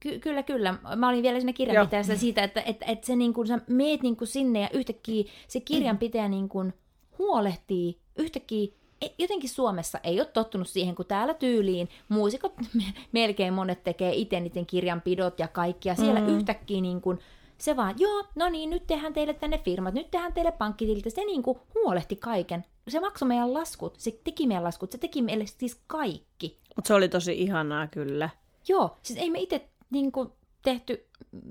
[0.01, 0.75] Ky- kyllä, kyllä.
[0.97, 4.17] Mä olin vielä siinä kirjanpitäjässä siitä, että, että, että se niin kuin, sä meet niin
[4.17, 6.75] kuin sinne ja yhtäkkiä se kirjanpitäjä niin kuin
[7.19, 8.73] huolehtii yhtäkkiä
[9.19, 12.53] jotenkin Suomessa ei ole tottunut siihen, kun täällä tyyliin muusikot
[13.13, 16.29] melkein monet tekee itse niiden kirjanpidot ja kaikki, ja siellä mm.
[16.29, 17.19] yhtäkkiä niin kuin,
[17.59, 21.25] se vaan, joo, no niin, nyt tehdään teille tänne firmat, nyt tehdään teille pankkitilit, se
[21.25, 22.65] niin kuin huolehti kaiken.
[22.89, 26.59] Se maksoi meidän laskut, se teki meidän laskut, se teki meille siis kaikki.
[26.77, 28.31] Mutta se oli tosi ihanaa kyllä.
[28.69, 30.33] Joo, siis ei me itse niin kuin,
[30.67, 31.07] tehty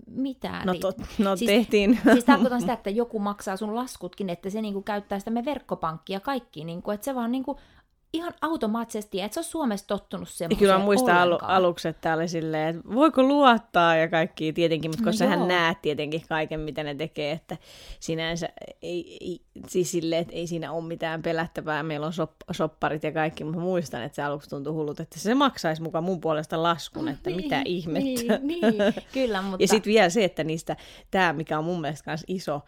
[0.07, 0.67] mitään.
[0.67, 1.99] No, to, no siis, tehtiin.
[2.13, 6.19] Siis tarkoitan sitä, että joku maksaa sun laskutkin, että se niinku käyttää sitä me verkkopankkia
[6.19, 7.59] kaikki, niinku, että se vaan niinku
[8.15, 12.27] ihan automaattisesti, että se on Suomessa tottunut semmoiseen Kyllä mä muistan alu, aluksi, että oli
[12.27, 16.83] silleen, että voiko luottaa ja kaikki tietenkin, mutta koska no sähän näet tietenkin kaiken, mitä
[16.83, 17.57] ne tekee, että
[17.99, 18.49] sinänsä
[18.81, 23.11] ei, ei siis silleen, että ei siinä ole mitään pelättävää, meillä on sop, sopparit ja
[23.11, 27.07] kaikki, mutta muistan, että se aluksi tuntui hullut, että se maksaisi mukaan mun puolesta laskun,
[27.07, 28.37] että niin, mitä ihmettä.
[28.37, 29.63] Niin, niin, kyllä, mutta...
[29.63, 30.75] Ja sitten vielä se, että niistä,
[31.11, 32.61] tämä mikä on mun mielestä myös iso,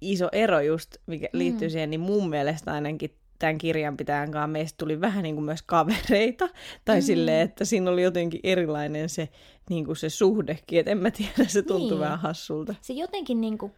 [0.00, 1.72] iso ero just, mikä liittyy mm.
[1.72, 6.48] siihen, niin mun mielestä ainakin tämän kirjanpitäjän kanssa meistä tuli vähän niin kuin myös kavereita.
[6.84, 7.02] Tai mm.
[7.02, 9.28] silleen, että siinä oli jotenkin erilainen se,
[9.70, 10.78] niin kuin se suhdekin.
[10.80, 12.00] Että en mä tiedä, se tuntui niin.
[12.00, 12.74] vähän hassulta.
[12.80, 13.72] Se jotenkin niin kuin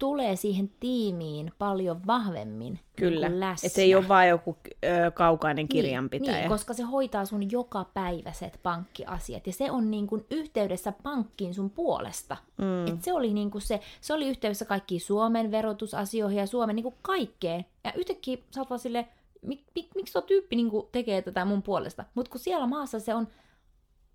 [0.00, 5.10] tulee siihen tiimiin paljon vahvemmin niin Kyllä, niin että se ei ole vain joku ö,
[5.10, 6.32] kaukainen kirjanpitäjä.
[6.32, 10.92] Niin, niin, koska se hoitaa sun joka päiväiset pankkiasiat ja se on niin kuin yhteydessä
[11.02, 12.36] pankkiin sun puolesta.
[12.58, 12.94] Mm.
[12.94, 16.84] Et se oli niin kuin se, se oli yhteydessä kaikkiin Suomen verotusasioihin ja Suomen niin
[16.84, 17.64] kuin kaikkeen.
[17.84, 19.08] Ja yhtäkkiä sä oot vaan silleen,
[19.42, 22.04] mik, mik, miksi tuo tyyppi niin kuin tekee tätä mun puolesta?
[22.14, 23.28] Mutta kun siellä maassa se on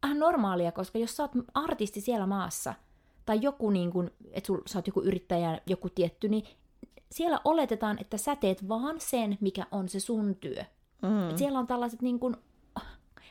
[0.06, 2.74] ihan normaalia, koska jos sä oot artisti siellä maassa–
[3.26, 6.44] tai joku, niin kuin, että sul, sä oot joku yrittäjä, joku tietty, niin
[7.12, 10.64] siellä oletetaan, että sä teet vaan sen, mikä on se sun työ.
[11.02, 11.30] Mm.
[11.30, 12.36] Et siellä on tällaiset niin kuin,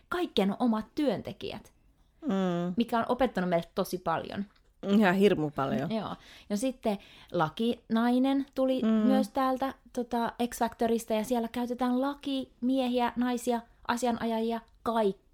[0.09, 1.73] kaikkien omat työntekijät,
[2.23, 2.75] mm.
[2.77, 4.45] mikä on opettanut meille tosi paljon.
[4.89, 5.91] Ihan hirmu paljon.
[5.91, 6.17] Joo.
[6.51, 6.99] Ja sitten
[7.33, 8.89] lakinainen tuli mm.
[8.89, 14.61] myös täältä tota, X-Factorista, ja siellä käytetään lakimiehiä, naisia, asianajajia,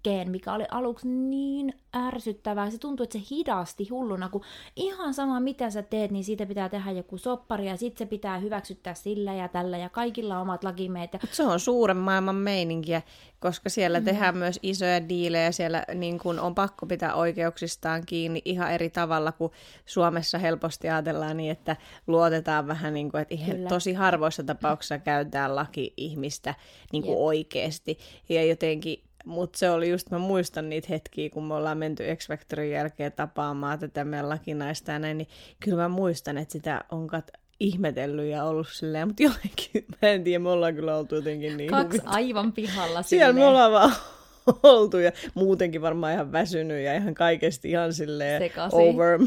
[0.03, 2.69] kaikkeen, mikä oli aluksi niin ärsyttävää.
[2.69, 4.43] Se tuntui, että se hidasti hulluna, kun
[4.75, 8.37] ihan sama mitä sä teet, niin siitä pitää tehdä joku soppari ja sitten se pitää
[8.37, 11.13] hyväksyttää sillä ja tällä ja kaikilla omat lakimeet.
[11.13, 11.19] Ja...
[11.31, 13.01] se on suuren maailman meininkiä,
[13.39, 14.05] koska siellä mm.
[14.05, 19.31] tehdään myös isoja diilejä, siellä niin kun on pakko pitää oikeuksistaan kiinni ihan eri tavalla
[19.31, 19.51] kuin
[19.85, 21.75] Suomessa helposti ajatellaan niin, että
[22.07, 23.69] luotetaan vähän niin kuin, että Kyllä.
[23.69, 26.55] tosi harvoissa tapauksissa käytetään laki-ihmistä
[26.91, 27.97] niin kuin oikeasti
[28.29, 32.27] ja jotenkin mutta se oli just, mä muistan niitä hetkiä, kun me ollaan menty X
[32.27, 35.27] Factorin jälkeen tapaamaan tätä meidän lakinaista ja näin, niin
[35.59, 40.23] kyllä mä muistan, että sitä on kat ihmetellyt ja ollut silleen, mutta jotenkin, mä en
[40.23, 42.15] tiedä, me ollaan kyllä oltu jotenkin niin Kaksi huvit.
[42.15, 43.35] aivan pihalla Siellä silleen.
[43.35, 43.93] me ollaan vaan
[44.63, 48.75] oltu ja muutenkin varmaan ihan väsynyt ja ihan kaikesti ihan silleen Sekasi.
[48.75, 49.19] over...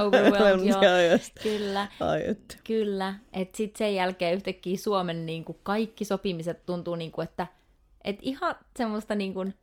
[0.00, 0.66] overwhelmed.
[0.72, 1.18] joo.
[1.42, 2.56] Kyllä, Ai, että.
[2.64, 3.14] kyllä.
[3.32, 7.46] että sitten sen jälkeen yhtäkkiä Suomen niin kuin kaikki sopimiset tuntuu, niin kuin, että
[8.06, 9.54] et ihan semmoista, niin kuin,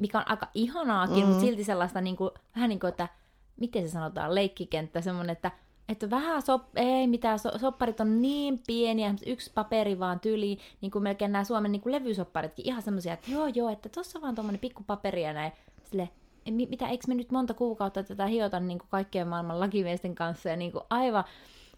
[0.00, 1.26] mikä on aika ihanaakin, mm.
[1.26, 3.08] mutta silti sellaista niin kuin, vähän niin kuin, että
[3.56, 5.50] miten se sanotaan, leikkikenttä, semmoinen, että
[5.88, 10.90] että vähän sop, ei mitään, so, sopparit on niin pieniä, yksi paperi vaan tyli, niin
[10.90, 14.34] kuin melkein nämä Suomen niin kuin levysopparitkin, ihan semmoisia, että joo joo, että tuossa vaan
[14.34, 15.52] tuommoinen pikku paperi ja näin,
[15.84, 16.08] sille,
[16.50, 20.56] mitä, eikö me nyt monta kuukautta tätä hiota niin kuin kaikkien maailman lakimiesten kanssa ja
[20.56, 21.24] niin kuin aivan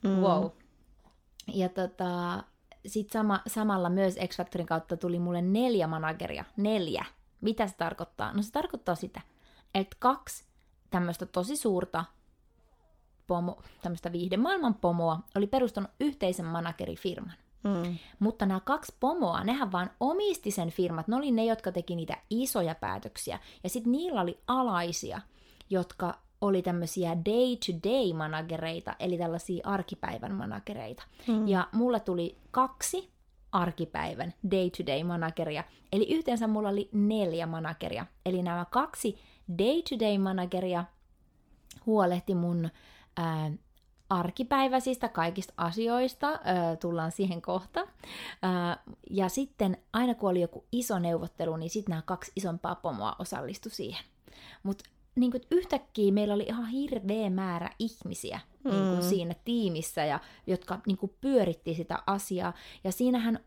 [0.02, 0.10] mm.
[0.10, 0.50] wow.
[1.54, 2.42] Ja tota,
[2.86, 6.44] sitten sama, samalla myös X-Factorin kautta tuli mulle neljä manageria.
[6.56, 7.04] Neljä.
[7.40, 8.32] Mitä se tarkoittaa?
[8.32, 9.20] No se tarkoittaa sitä,
[9.74, 10.44] että kaksi
[10.90, 12.04] tämmöistä tosi suurta
[13.26, 17.34] pomo, tämmöistä viihdemaailman pomoa oli perustanut yhteisen managerifirman.
[17.64, 17.98] Mm.
[18.18, 21.08] Mutta nämä kaksi pomoa, nehän vaan omisti sen firmat.
[21.08, 23.38] Ne oli ne, jotka teki niitä isoja päätöksiä.
[23.62, 25.20] Ja sitten niillä oli alaisia,
[25.70, 31.02] jotka oli tämmöisiä day-to-day managereita, eli tällaisia arkipäivän managereita.
[31.26, 31.48] Mm.
[31.48, 33.10] Ja mulle tuli kaksi
[33.52, 35.64] arkipäivän day-to-day manageria.
[35.92, 38.06] Eli yhteensä mulla oli neljä manageria.
[38.26, 39.18] Eli nämä kaksi
[39.58, 40.84] day-to-day manageria
[41.86, 42.70] huolehti mun
[43.16, 43.50] ää,
[44.10, 47.86] arkipäiväisistä kaikista asioista, ää, tullaan siihen kohta.
[48.42, 53.16] Ää, ja sitten aina kun oli joku iso neuvottelu, niin sitten nämä kaksi isompaa pomoa
[53.18, 54.04] osallistu siihen.
[54.62, 54.84] Mutta
[55.18, 58.70] niin kuin, yhtäkkiä meillä oli ihan hirveä määrä ihmisiä mm.
[58.70, 62.52] niin kuin, siinä tiimissä, ja, jotka niin kuin, pyöritti sitä asiaa.
[62.84, 63.40] Ja siinähän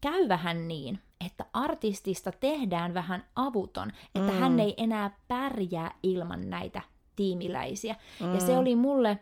[0.00, 4.38] käy vähän niin, että artistista tehdään vähän avuton, että mm.
[4.38, 6.82] hän ei enää pärjää ilman näitä
[7.16, 7.96] tiimiläisiä.
[8.20, 8.34] Mm.
[8.34, 9.18] Ja se oli mulle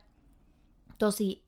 [0.98, 1.44] tosi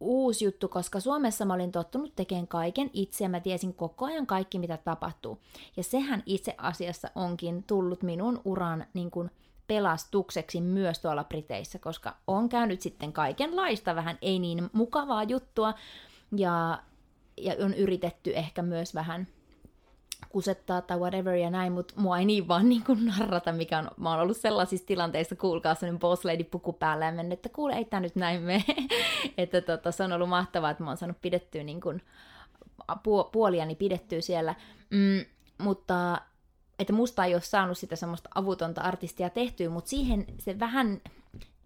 [0.00, 4.26] uusi juttu, koska Suomessa mä olin tottunut tekemään kaiken itse ja mä tiesin koko ajan
[4.26, 5.38] kaikki, mitä tapahtuu.
[5.76, 9.30] Ja sehän itse asiassa onkin tullut minun uran niin kuin,
[9.70, 15.74] pelastukseksi myös tuolla Briteissä, koska on käynyt sitten kaikenlaista vähän ei niin mukavaa juttua
[16.36, 16.78] ja,
[17.36, 19.26] ja on yritetty ehkä myös vähän
[20.28, 23.90] kusettaa tai whatever ja näin, mutta mua ei niin vaan niin kuin narrata, mikä on,
[23.96, 27.74] mä oon ollut sellaisissa tilanteissa, kuulkaa sellainen boss lady puku päällä ja mennyt, että kuule,
[27.74, 28.64] ei tää nyt näin mene.
[29.38, 32.02] että tota, se on ollut mahtavaa, että mä oon saanut pidettyä niin kuin,
[33.32, 34.54] puoliani pidettyä siellä.
[34.90, 35.24] Mm,
[35.58, 36.20] mutta
[36.80, 41.00] että musta ei ole saanut sitä semmoista avutonta artistia tehtyä, mutta siihen se vähän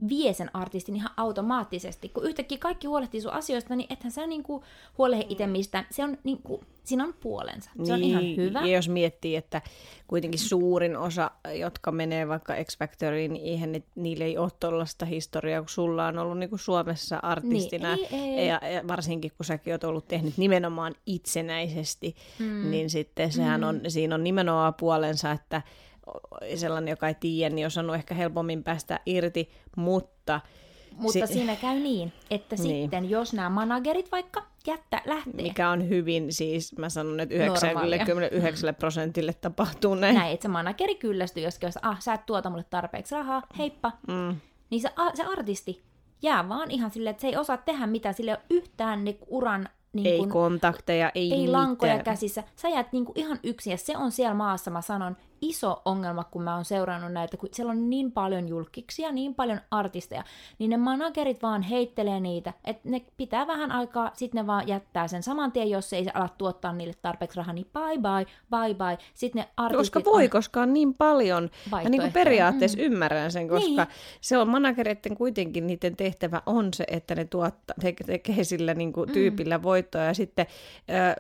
[0.09, 2.09] vie sen artistin ihan automaattisesti.
[2.09, 4.65] Kun yhtäkkiä kaikki huolehtii sun asioista, niin ethän sä niinku
[4.99, 5.85] huolehdi itse mistä.
[5.91, 7.71] Se on niinku, siinä on puolensa.
[7.71, 8.61] Se niin, on ihan niin, hyvä.
[8.61, 9.63] Ja jos miettii, että
[10.07, 15.07] kuitenkin suurin osa, jotka menee vaikka X Factoriin, niin eihän ne, niille ei ole tuollaista
[15.07, 17.95] historiaa, kun sulla on ollut niinku Suomessa artistina.
[17.97, 18.49] Niin, ei, ei.
[18.49, 22.71] Ja, ja varsinkin, kun säkin oot ollut tehnyt nimenomaan itsenäisesti, mm.
[22.71, 23.69] niin sitten sehän mm.
[23.69, 25.63] on, siinä on nimenomaan puolensa, että
[26.57, 30.41] sellainen, joka ei tiedä, niin on saanut ehkä helpommin päästä irti, mutta...
[30.97, 32.83] Mutta si- siinä käy niin, että niin.
[32.83, 35.43] sitten jos nämä managerit vaikka jättä lähtee.
[35.43, 40.15] Mikä on hyvin siis, mä sanon, että 99 prosentille tapahtuu näin.
[40.15, 43.93] Näin, että se manageri kyllästyy joskin, jos ah, sä et tuota mulle tarpeeksi rahaa, heippa.
[44.09, 44.37] Mm.
[44.71, 45.83] Niin se, se artisti
[46.23, 49.19] jää vaan ihan silleen, että se ei osaa tehdä mitään, sille ei ole yhtään niin
[49.27, 52.45] uran niin ei kun, kontakteja, ei, ei lankoja käsissä.
[52.57, 55.17] Sä jäät niin kuin ihan yksin ja se on siellä maassa, mä sanon,
[55.49, 59.61] iso ongelma, kun mä oon seurannut näitä, kun siellä on niin paljon julkiksia, niin paljon
[59.71, 60.25] artisteja,
[60.59, 65.09] niin ne managerit vaan heittelee niitä, että ne pitää vähän aikaa, sitten ne vaan jättää
[65.09, 68.99] sen saman tien, jos ei ala tuottaa niille tarpeeksi rahaa, niin bye bye, bye bye.
[69.15, 70.31] Sitten ne artistit koska voi, on...
[70.31, 71.51] koska on niin paljon.
[71.71, 72.85] Mä niin kuin periaatteessa mm.
[72.85, 73.95] ymmärrän sen, koska niin.
[74.21, 78.93] se on managereiden kuitenkin, niiden tehtävä on se, että ne tuottaa, te- tekee sillä niin
[78.93, 79.13] kuin mm.
[79.13, 79.63] tyypillä mm.
[79.63, 80.47] voittoa ja sitten
[80.91, 81.15] äh,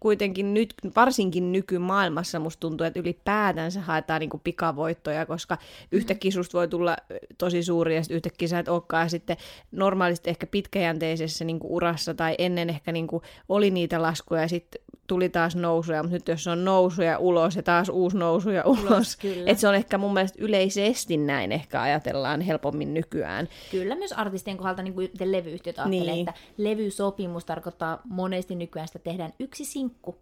[0.00, 5.58] kuitenkin nyt, varsinkin nykymaailmassa musta tuntuu, että ylipäätään ylipäätänsä haetaan niin kuin pikavoittoja, koska
[5.92, 6.96] yhtäkkiä susta voi tulla
[7.38, 9.04] tosi suuri ja sitten yhtäkkiä sä et olekaan.
[9.04, 9.36] Ja sitten
[9.72, 14.48] normaalisti ehkä pitkäjänteisessä niin kuin urassa tai ennen ehkä niin kuin oli niitä laskuja ja
[14.48, 18.84] sitten tuli taas nousuja, mutta nyt jos on nousuja ulos ja taas uusi nousuja ulos,
[18.90, 23.48] ulos että se on ehkä mun mielestä yleisesti näin ehkä ajatellaan helpommin nykyään.
[23.70, 26.28] Kyllä myös artistien kohdalta niin kuin levyyhtiöt ajattelee, niin.
[26.28, 30.16] että levysopimus tarkoittaa monesti nykyään sitä tehdään yksi sinkku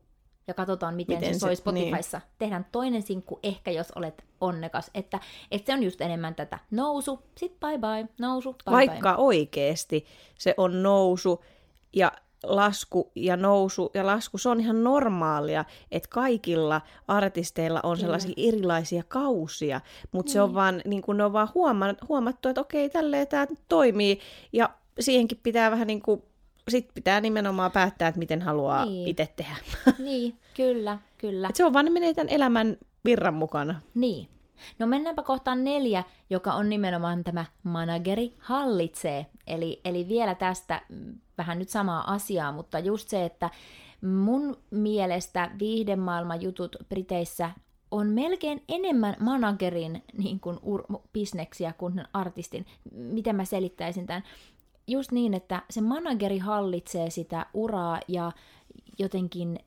[0.50, 2.18] ja katsotaan, miten, miten se soi Spotifyssa.
[2.18, 2.28] Niin.
[2.38, 4.90] Tehdään toinen sinkku ehkä, jos olet onnekas.
[4.94, 9.24] Että, että se on just enemmän tätä nousu, sit bye bye, nousu, bye Vaikka bye.
[9.24, 10.06] oikeasti
[10.38, 11.44] se on nousu
[11.92, 18.34] ja lasku ja nousu ja lasku, se on ihan normaalia, että kaikilla artisteilla on sellaisia
[18.34, 18.48] Kyllä.
[18.48, 19.80] erilaisia kausia,
[20.12, 20.32] mutta niin.
[20.32, 20.54] se on niin.
[20.54, 21.48] vaan, niin kun ne on vaan
[22.08, 24.20] huomattu, että okei, tälleen tämä toimii,
[24.52, 26.22] ja siihenkin pitää vähän niin kuin
[26.70, 29.08] sitten pitää nimenomaan päättää, että miten haluaa niin.
[29.08, 29.56] itse tehdä.
[29.98, 31.48] Niin, kyllä, kyllä.
[31.48, 33.80] Et se on vaan, ne menee tämän elämän virran mukana.
[33.94, 34.28] Niin.
[34.78, 39.26] No mennäänpä kohtaan neljä, joka on nimenomaan tämä manageri hallitsee.
[39.46, 40.82] Eli, eli vielä tästä
[41.38, 43.50] vähän nyt samaa asiaa, mutta just se, että
[44.02, 47.50] mun mielestä viihdemaailman jutut Briteissä
[47.90, 52.66] on melkein enemmän managerin niin kuin ur- bisneksiä kuin artistin.
[52.92, 54.22] Miten mä selittäisin tämän?
[54.90, 58.32] Just niin, että se manageri hallitsee sitä uraa ja
[58.98, 59.58] jotenkin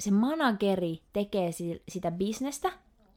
[0.00, 1.50] se manageri tekee
[1.88, 2.72] sitä bisnestä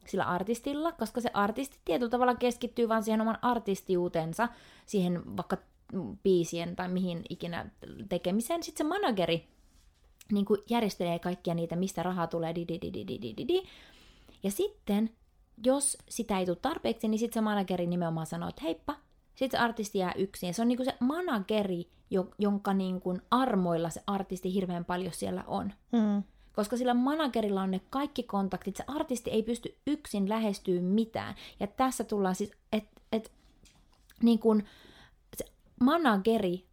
[0.05, 4.49] sillä artistilla, koska se artisti tietyllä tavalla keskittyy vaan siihen oman artistiuutensa,
[4.85, 5.57] siihen vaikka
[6.23, 7.69] biisien tai mihin ikinä
[8.09, 8.63] tekemiseen.
[8.63, 9.47] Sitten se manageri
[10.31, 13.63] niin kuin järjestelee kaikkia niitä, mistä rahaa tulee, di, di, di, di, di, di, di.
[14.43, 15.09] Ja sitten,
[15.65, 18.95] jos sitä ei tule tarpeeksi, niin sitten se manageri nimenomaan sanoo, että heippa,
[19.37, 20.47] sitten se artisti jää yksin.
[20.47, 21.87] Ja se on niinku se manageri,
[22.39, 25.73] jonka niinku armoilla se artisti hirveän paljon siellä on.
[25.91, 26.23] Mm.
[26.55, 31.35] Koska sillä managerilla on ne kaikki kontaktit, se artisti ei pysty yksin lähestyä mitään.
[31.59, 33.31] Ja tässä tullaan siis, että et,
[34.23, 34.63] niin kun
[35.37, 35.45] se
[35.79, 36.65] manageri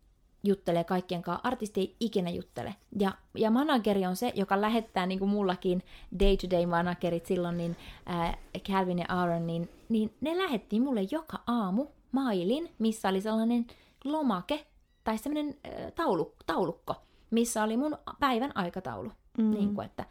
[0.44, 2.74] juttelee kaikkien kanssa, artisti ei ikinä juttele.
[2.98, 5.82] Ja, ja manageri on se, joka lähettää, niin kuin mullakin
[6.18, 7.76] day-to-day managerit silloin, niin
[8.10, 13.66] äh, Calvin ja Aaron, niin, niin ne lähetti mulle joka aamu mailin, missä oli sellainen
[14.04, 14.66] lomake
[15.04, 16.94] tai sellainen äh, taulu, taulukko,
[17.30, 19.12] missä oli mun päivän aikataulu.
[19.38, 19.50] Mm.
[19.50, 20.04] Niin kuin, että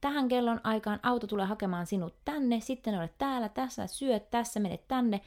[0.00, 4.88] tähän kellon aikaan auto tulee hakemaan sinut tänne, sitten olet täällä, tässä syöt, tässä menet
[4.88, 5.20] tänne.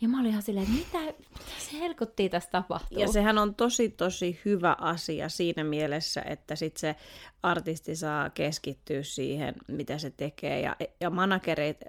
[0.00, 2.98] Ja mä olin ihan silleen, että mitä, mitä se helkutti tästä tapahtuu.
[2.98, 6.96] Ja sehän on tosi tosi hyvä asia siinä mielessä, että sit se
[7.42, 10.60] artisti saa keskittyä siihen, mitä se tekee.
[10.60, 11.10] Ja, ja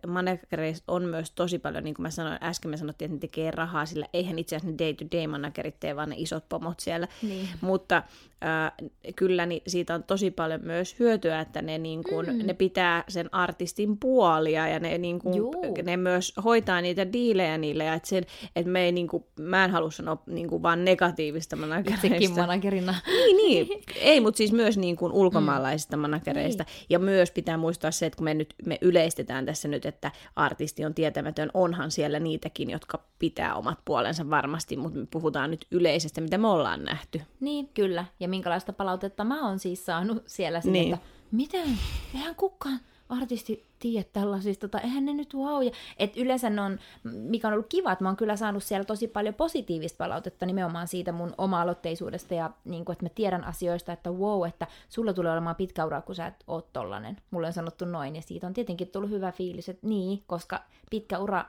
[0.08, 3.52] managereista on myös tosi paljon, niin kuin mä sanoin, äsken me sanottiin, että ne tekee
[3.52, 7.08] rahaa, sillä eihän itse asiassa ne day-to-day managerit tee, vaan ne isot pomot siellä.
[7.22, 7.50] Niin.
[7.62, 12.48] Mutta äh, kyllä niin siitä on tosi paljon myös hyötyä, että ne, niin kuin, mm.
[12.48, 15.36] ne pitää sen artistin puolia ja ne, niin kuin,
[15.84, 17.84] ne myös hoitaa niitä diilejä niille.
[17.84, 20.86] Ja että, sen, että me ei, niin kuin, mä en halua sanoa niin kuin, vaan
[20.86, 22.08] negatiivista managereista.
[22.08, 22.96] Itsekin managerina.
[23.08, 23.84] Niin, niin.
[24.02, 26.02] Ei, mutta siis myös niin kuin ulkomaan ulkomaalaisista mm.
[26.02, 26.64] managereista.
[26.64, 26.86] Niin.
[26.90, 30.86] Ja myös pitää muistaa se, että kun me nyt me yleistetään tässä nyt, että artisti
[30.86, 36.22] on tietämätön, onhan siellä niitäkin, jotka pitää omat puolensa varmasti, mutta me puhutaan nyt yleisestä,
[36.22, 37.22] mitä me ollaan nähty.
[37.40, 38.06] Niin, kyllä.
[38.20, 40.94] Ja minkälaista palautetta mä oon siis saanut siellä, niin.
[40.94, 41.68] että miten,
[42.16, 42.80] eihän kukaan
[43.12, 45.64] artisti tiedä tällaisista, tai eihän ne nyt wow.
[45.64, 48.86] Ja, et yleensä ne on, mikä on ollut kiva, että mä oon kyllä saanut siellä
[48.86, 53.94] tosi paljon positiivista palautetta nimenomaan siitä mun oma-aloitteisuudesta, ja niin kuin, että mä tiedän asioista,
[53.94, 57.18] että wow, että sulla tulee olemaan pitkä ura, kun sä et oo tollanen.
[57.32, 61.20] Mulle on sanottu noin, ja siitä on tietenkin tullut hyvä fiilis, että niin, koska pitkä
[61.20, 61.46] ura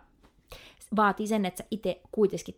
[0.96, 2.56] vaatii sen, että sä itse kuitenkin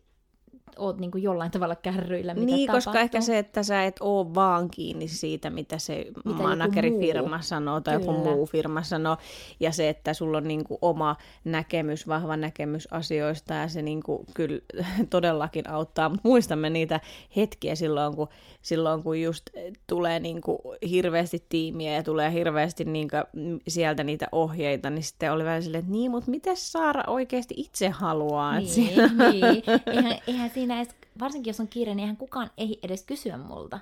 [0.78, 2.90] oot niin kuin jollain tavalla kärryillä, mitä Niin, tapahtuu.
[2.92, 7.80] koska ehkä se, että sä et oo vaan kiinni siitä, mitä se mitä managerifirma sanoo
[7.80, 8.12] tai Kyllä.
[8.12, 9.16] joku muu firma sanoo,
[9.60, 14.02] ja se, että sulla on niin kuin oma näkemys, vahva näkemys asioista, ja se niin
[14.02, 14.60] kuin kyllä
[15.10, 16.08] todellakin auttaa.
[16.08, 17.00] Mutta muistamme niitä
[17.36, 18.28] hetkiä silloin, kun,
[18.62, 19.50] silloin, kun just
[19.86, 20.58] tulee niin kuin
[20.90, 25.80] hirveästi tiimiä ja tulee hirveästi niin kuin sieltä niitä ohjeita, niin sitten oli vähän silleen,
[25.80, 28.58] että niin, mutta miten Saara oikeasti itse haluaa?
[28.58, 29.10] Niin, siinä...
[29.32, 29.62] niin.
[29.86, 33.80] Eihän, eihän siinä edes, varsinkin jos on kiire, niin eihän kukaan ei edes kysyä multa.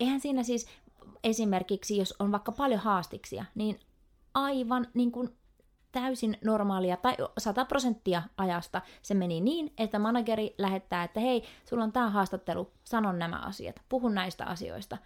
[0.00, 0.66] Eihän siinä siis
[1.24, 3.80] esimerkiksi, jos on vaikka paljon haastiksia, niin
[4.34, 5.38] aivan niin kuin
[5.92, 11.84] täysin normaalia tai 100 prosenttia ajasta se meni niin, että manageri lähettää, että hei, sulla
[11.84, 14.98] on tämä haastattelu, sanon nämä asiat, puhun näistä asioista.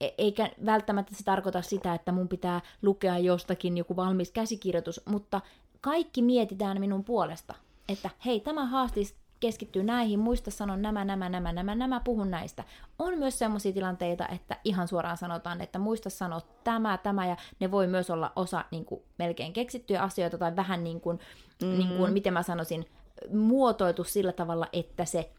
[0.00, 5.40] E- eikä välttämättä se tarkoita sitä, että mun pitää lukea jostakin joku valmis käsikirjoitus, mutta
[5.80, 7.54] kaikki mietitään minun puolesta,
[7.88, 12.64] että hei, tämä haastis, keskittyy näihin, muista sanon nämä, nämä, nämä, nämä, nämä, puhun näistä.
[12.98, 17.70] On myös sellaisia tilanteita, että ihan suoraan sanotaan, että muista sanoa tämä, tämä, ja ne
[17.70, 21.20] voi myös olla osa niin kuin, melkein keksittyjä asioita, tai vähän niin kuin,
[21.62, 21.78] mm-hmm.
[21.78, 22.86] niin kuin, miten mä sanoisin,
[23.34, 25.30] muotoitu sillä tavalla, että se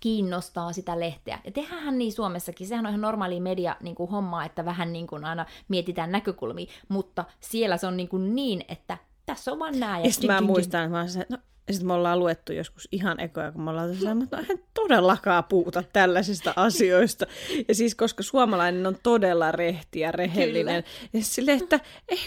[0.00, 1.38] kiinnostaa sitä lehteä.
[1.44, 5.06] Ja tehdään niin Suomessakin, sehän on ihan normaali media niin kuin hommaa, että vähän niin
[5.06, 9.80] kuin aina mietitään näkökulmia, mutta siellä se on niin, kuin niin että tässä on vaan
[9.80, 9.98] nää.
[9.98, 13.20] Ja, ja mä muistan, että mä se, no ja sitten me ollaan luettu joskus ihan
[13.20, 17.26] ekoja, kun me ollaan että no en todellakaan puhuta tällaisista asioista.
[17.68, 20.82] Ja siis koska suomalainen on todella rehti ja rehellinen.
[20.82, 21.08] Kyllä.
[21.12, 22.18] Ja silleen, että ei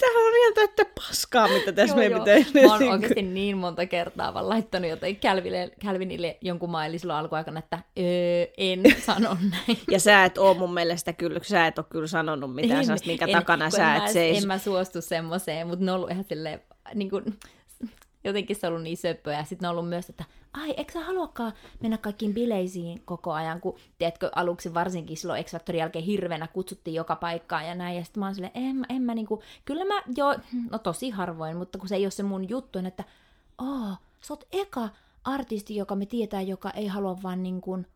[0.00, 2.62] Täällä on ihan täyttä paskaa, mitä tässä meidän pitää.
[2.62, 7.58] Mä oon oikeasti niin monta kertaa vaan laittanut jotain Calvinille, Calvinille jonkun maili silloin alkuaikana,
[7.58, 9.78] että öö, en sano näin.
[9.90, 13.06] Ja sä et oo mun mielestä kyllä, sä et oo kyllä sanonut mitään en, sellaista,
[13.06, 14.42] minkä en, takana sä et seis.
[14.42, 16.60] En mä suostu semmoiseen, mutta ne on ollut ihan silleen,
[16.94, 17.24] niin kuin,
[18.28, 19.38] jotenkin se ollut niin söppöä.
[19.38, 23.60] Ja sitten on ollut myös, että ai, eikö sä haluakaan mennä kaikkiin bileisiin koko ajan,
[23.60, 27.96] kun tiedätkö, aluksi varsinkin silloin x jälkeen hirveänä kutsuttiin joka paikkaan ja näin.
[27.96, 30.26] Ja sitten mä oon silleen, en, en mä niinku, kyllä mä jo,
[30.70, 33.04] no tosi harvoin, mutta kun se ei ole se mun juttu, että
[33.58, 34.88] aa, sä oot eka
[35.24, 37.86] artisti, joka me tietää, joka ei halua vaan niin kuin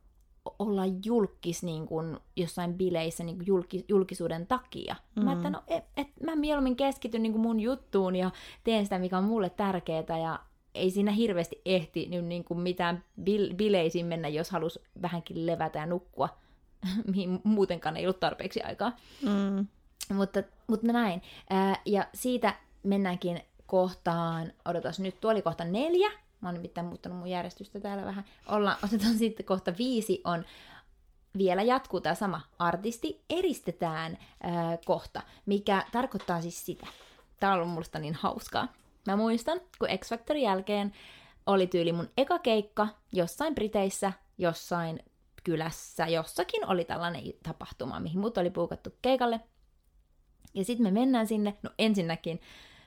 [0.59, 4.97] olla julkis niin kuin jossain bileissä niin kuin julkis, julkisuuden takia.
[5.17, 5.25] Mm.
[5.25, 8.31] Mä, että no, et, et, mä mieluummin keskityn niin kuin mun juttuun ja
[8.65, 10.39] teen sitä, mikä on mulle tärkeää ja
[10.75, 15.79] ei siinä hirveästi ehti niin, niin kuin mitään bil, bileisiin mennä, jos halus vähänkin levätä
[15.79, 16.29] ja nukkua,
[17.13, 18.93] mihin muutenkaan ei ollut tarpeeksi aikaa.
[19.23, 19.67] Mm.
[20.15, 21.23] Mutta, mutta näin.
[21.51, 27.19] Ää, ja siitä mennäänkin kohtaan, odotas nyt, tuo oli kohta neljä, Mä oon nimittäin muuttanut
[27.19, 28.25] mun järjestystä täällä vähän.
[28.47, 30.45] Olla, otetaan sitten kohta viisi on
[31.39, 36.87] vielä jatkuu tämä sama artisti eristetään ää, kohta, mikä tarkoittaa siis sitä.
[37.41, 38.69] Tämä on ollut niin hauskaa.
[39.07, 40.93] Mä muistan, kun X Factorin jälkeen
[41.47, 45.03] oli tyyli mun eka keikka jossain Briteissä, jossain
[45.45, 49.41] kylässä, jossakin oli tällainen tapahtuma, mihin mut oli puukattu keikalle.
[50.55, 52.41] Ja sitten me mennään sinne, no ensinnäkin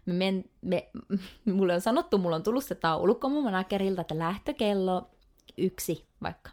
[0.05, 0.89] me, men, me,
[1.53, 5.09] mulle on sanottu, mulla on tullut se taulukko mun managerilta, että lähtökello
[5.57, 6.51] yksi vaikka.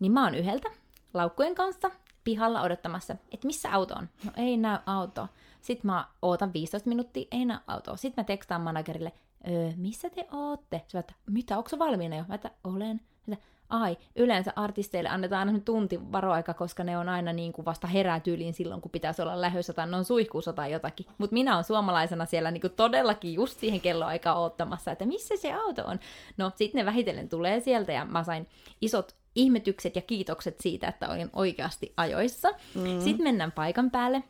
[0.00, 0.70] Niin mä oon yhdeltä
[1.14, 1.90] laukkujen kanssa
[2.24, 4.08] pihalla odottamassa, että missä auto on.
[4.24, 5.28] No ei näy auto.
[5.60, 7.96] Sitten mä ootan 15 minuuttia, ei näy autoa.
[7.96, 9.12] Sitten mä tekstaan managerille,
[9.48, 10.82] öö, missä te ootte?
[10.88, 12.24] Se että, mitä, onko valmiina jo?
[12.28, 13.00] Mä että, olen.
[13.28, 17.86] Että, ai, yleensä artisteille annetaan aina tunti varoaika, koska ne on aina niin kuin vasta
[17.86, 21.06] herää tyyliin silloin, kun pitäisi olla lähössä tai ne on suihkuussa tai jotakin.
[21.18, 25.52] Mutta minä olen suomalaisena siellä niin kuin todellakin just siihen kelloaikaan ottamassa, että missä se
[25.52, 26.00] auto on.
[26.36, 28.46] No, sitten ne vähitellen tulee sieltä ja mä sain
[28.80, 32.48] isot ihmetykset ja kiitokset siitä, että olin oikeasti ajoissa.
[32.74, 33.00] Mm.
[33.00, 34.22] Sitten mennään paikan päälle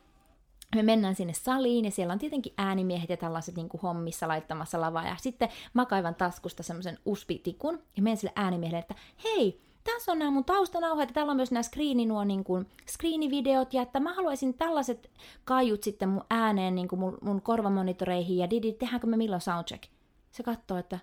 [0.77, 4.81] me mennään sinne saliin ja siellä on tietenkin äänimiehet ja tällaiset niin kuin hommissa laittamassa
[4.81, 5.07] lavaa.
[5.07, 8.95] Ja sitten mä kaivan taskusta semmoisen uspitikun ja menen sille äänimiehelle, että
[9.25, 12.67] hei, tässä on nämä mun taustanauhat ja täällä on myös nämä screeni, nuo niin kuin,
[12.91, 15.11] screenivideot ja että mä haluaisin tällaiset
[15.45, 19.85] kaiut sitten mun ääneen niin kuin mun, mun korvamonitoreihin ja Didi, tehdäänkö me milloin soundcheck?
[20.31, 20.99] Se katsoo, että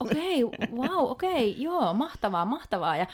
[0.00, 2.96] okei, okay, wow, okei, okay, joo, mahtavaa, mahtavaa.
[2.96, 3.06] Ja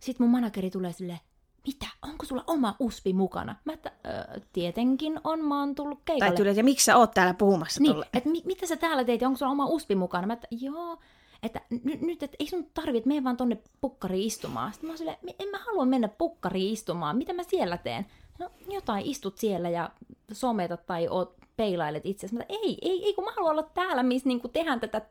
[0.00, 1.20] sitten mun manageri tulee silleen,
[1.66, 3.56] mitä, onko sulla oma uspi mukana?
[3.64, 6.36] Mä että, ö, tietenkin on, mä oon tullut keikalle.
[6.36, 9.22] Tai tuli, ja miksi sä oot täällä puhumassa niin, että mi- mitä sä täällä teit,
[9.22, 10.26] onko sulla oma uspi mukana?
[10.26, 10.98] Mä että, joo,
[11.42, 14.72] että n- nyt, että ei sun tarvi, että mene vaan tonne pukkariin istumaan.
[14.72, 18.06] Sitten mä oon silleen, en mä halua mennä pukkariin istumaan, mitä mä siellä teen?
[18.38, 19.90] No jotain, istut siellä ja
[20.32, 24.28] sometat tai oot, peilailet itse Mä ei, ei, ei, kun mä haluan olla täällä, missä
[24.28, 25.02] niinku tehdään tätä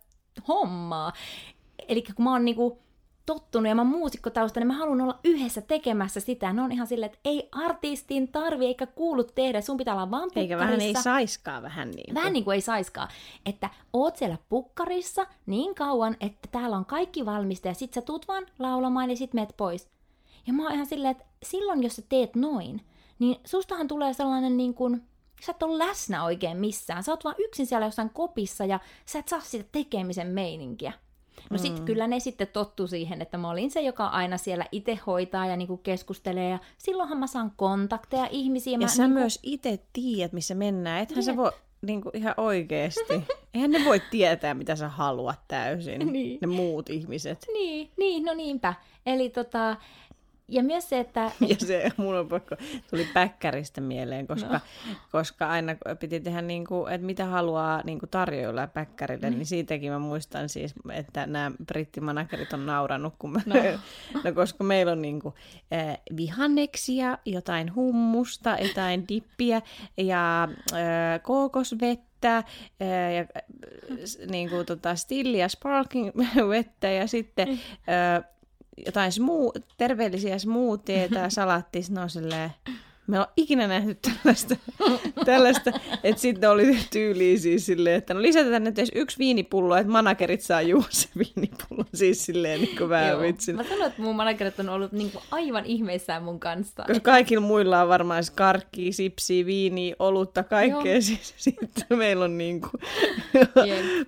[0.48, 1.14] hommaa.
[1.88, 2.80] Eli kun mä oon niinku,
[3.26, 6.54] tottunut ja mä muusikkotausta, niin mä haluan olla yhdessä tekemässä sitä.
[6.54, 10.30] Ne on ihan silleen, että ei artistin tarvi eikä kuulu tehdä, sun pitää olla vaan
[10.36, 12.16] Eikä vähän ei saiskaa vähän niin kuin.
[12.16, 13.08] Vähän niin kuin ei saiskaa.
[13.46, 18.28] Että oot siellä pukkarissa niin kauan, että täällä on kaikki valmista ja sit sä tuut
[18.28, 19.90] vaan laulamaan ja sit meet pois.
[20.48, 22.82] Ja mä oon ihan silleen, että silloin jos sä teet noin,
[23.20, 25.04] niin sustahan tulee sellainen niin kuin,
[25.42, 27.04] sä et ole läsnä oikein missään.
[27.04, 30.94] Sä oot vaan yksin siellä jossain kopissa ja sä et saa sitä tekemisen meininkiä.
[31.50, 31.86] No sit mm.
[31.86, 35.58] kyllä ne sitten tottu siihen, että mä olin se, joka aina siellä itse hoitaa ja
[35.58, 36.50] niinku keskustelee.
[36.50, 38.74] Ja silloinhan mä saan kontakteja ihmisiä.
[38.74, 39.20] Ja mä sä niinku...
[39.20, 41.02] myös itse tiedät, missä mennään.
[41.02, 41.24] Ethän niin.
[41.24, 43.14] sä voi niinku ihan oikeesti.
[43.54, 46.38] Eihän ne voi tietää, mitä sä haluat täysin, niin.
[46.42, 47.46] ne muut ihmiset.
[47.54, 48.74] Niin, niin, no niinpä.
[49.06, 49.78] Eli tota,
[50.48, 51.32] ja myös se, että...
[51.50, 52.56] Ja se mun on pakko,
[52.90, 54.60] tuli päkkäristä mieleen, koska, no.
[55.12, 59.36] koska aina piti tehdä, niin kuin, että mitä haluaa niin kuin tarjoilla päkkärille, mm.
[59.36, 63.56] niin siitäkin mä muistan siis, että nämä brittimanagerit on naurannut, kun mä, no.
[64.24, 64.34] no.
[64.34, 65.36] koska meillä on niin kuin,
[65.74, 69.62] äh, vihanneksia, jotain hummusta, jotain dippiä
[69.98, 72.44] ja äh, kookosvettä,
[73.16, 76.12] ja äh, niin kuin, tota, stillia sparkling
[76.50, 78.35] vettä ja sitten äh,
[78.86, 82.50] jotain smuu, terveellisiä smoothieita ja salattia, ne on silleen,
[83.08, 84.56] me on ikinä nähty tällaista,
[85.26, 85.72] tällaista
[86.04, 90.42] että sitten oli tyyliä siis silleen, että no lisätään nyt edes yksi viinipullo, että managerit
[90.42, 93.56] saa juoda se viinipullo, siis silleen niin kuin vähän vitsin.
[93.56, 96.84] Mä sanoin, että mun managerit on ollut niin kuin aivan ihmeissään mun kanssa.
[96.88, 102.38] Koska kaikilla muilla on varmaan siis karkkia, sipsiä, viiniä, olutta, kaikkea, siis sitten meillä on
[102.38, 102.82] niin kuin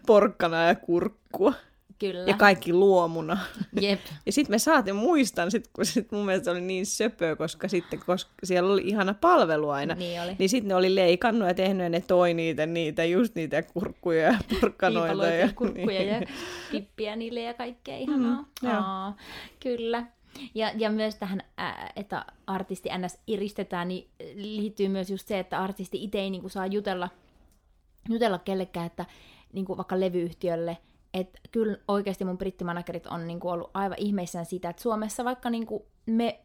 [0.08, 1.54] porkkana ja kurkkua.
[2.00, 2.24] Kyllä.
[2.28, 3.38] Ja kaikki luomuna.
[3.82, 4.00] Jep.
[4.26, 8.00] Ja sitten me saatiin, muistan, sit, kun sit mun mielestä oli niin söpö, koska sitten
[8.06, 9.96] koska siellä oli ihana palvelu aina.
[9.96, 10.36] Niin oli.
[10.40, 14.24] Niin sitten ne oli leikannut ja tehnyt ja ne toi niitä, niitä just niitä kurkkuja
[14.24, 15.26] ja porkkanoita.
[15.26, 16.10] ja, ja kurkkuja niin.
[16.10, 16.22] ja
[16.72, 18.46] pippiä niille ja kaikkea ihanaa.
[18.64, 19.18] Mm, Aa,
[19.60, 20.04] kyllä.
[20.56, 21.44] Ja, ja myös tähän,
[21.96, 23.18] että artisti ns.
[23.28, 27.10] iristetään, niin liittyy myös just se, että artisti itse ei niin kuin, saa jutella,
[28.10, 29.06] jutella kellekään, että
[29.54, 30.78] niin kuin vaikka levyyhtiölle,
[31.14, 35.86] että kyllä oikeasti mun brittimanagerit on niinku ollut aivan ihmeissään sitä, että Suomessa vaikka niinku
[36.06, 36.40] me,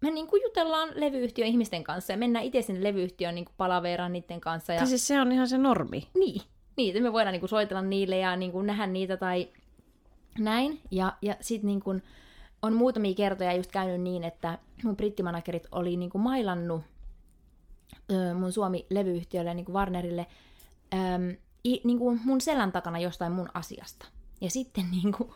[0.00, 4.72] me niinku jutellaan levyyhtiön ihmisten kanssa ja mennään itse sinne levyyhtiön niinku palaveeraan niiden kanssa.
[4.72, 4.86] Ja...
[4.86, 6.08] siis se on ihan se normi.
[6.14, 6.42] Niin,
[6.76, 9.48] niin että me voidaan niinku soitella niille ja niinku nähdä niitä tai
[10.38, 10.80] näin.
[10.90, 11.94] Ja, ja sitten niinku
[12.62, 16.82] on muutamia kertoja just käynyt niin, että mun brittimanagerit oli niinku mailannut
[18.10, 20.26] ö, mun Suomi-levyyhtiölle, niinku Warnerille,
[20.94, 21.36] ö,
[21.66, 24.06] i, niin kuin mun selän takana jostain mun asiasta.
[24.40, 25.30] Ja sitten niin kuin,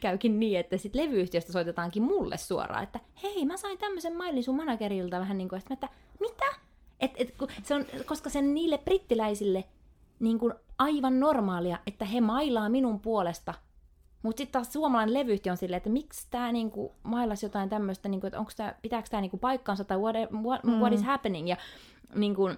[0.00, 4.56] käykin niin, että sit levyyhtiöstä soitetaankin mulle suoraan, että hei, mä sain tämmöisen mailin sun
[4.56, 5.88] managerilta vähän niin kuin, että,
[6.20, 6.46] mitä?
[7.00, 9.64] Et, et, kun se on, koska se on niille brittiläisille
[10.20, 13.54] niin kuin aivan normaalia, että he mailaa minun puolesta.
[14.22, 18.26] Mutta sitten taas suomalainen levyyhtiö on silleen, että miksi tämä niinku mailas jotain tämmöistä, niinku,
[18.26, 20.72] että onko tämä, pitääkö tämä niinku paikkaansa tai what, what, mm.
[20.72, 21.48] what is happening.
[21.48, 21.56] Ja
[22.14, 22.50] niinku,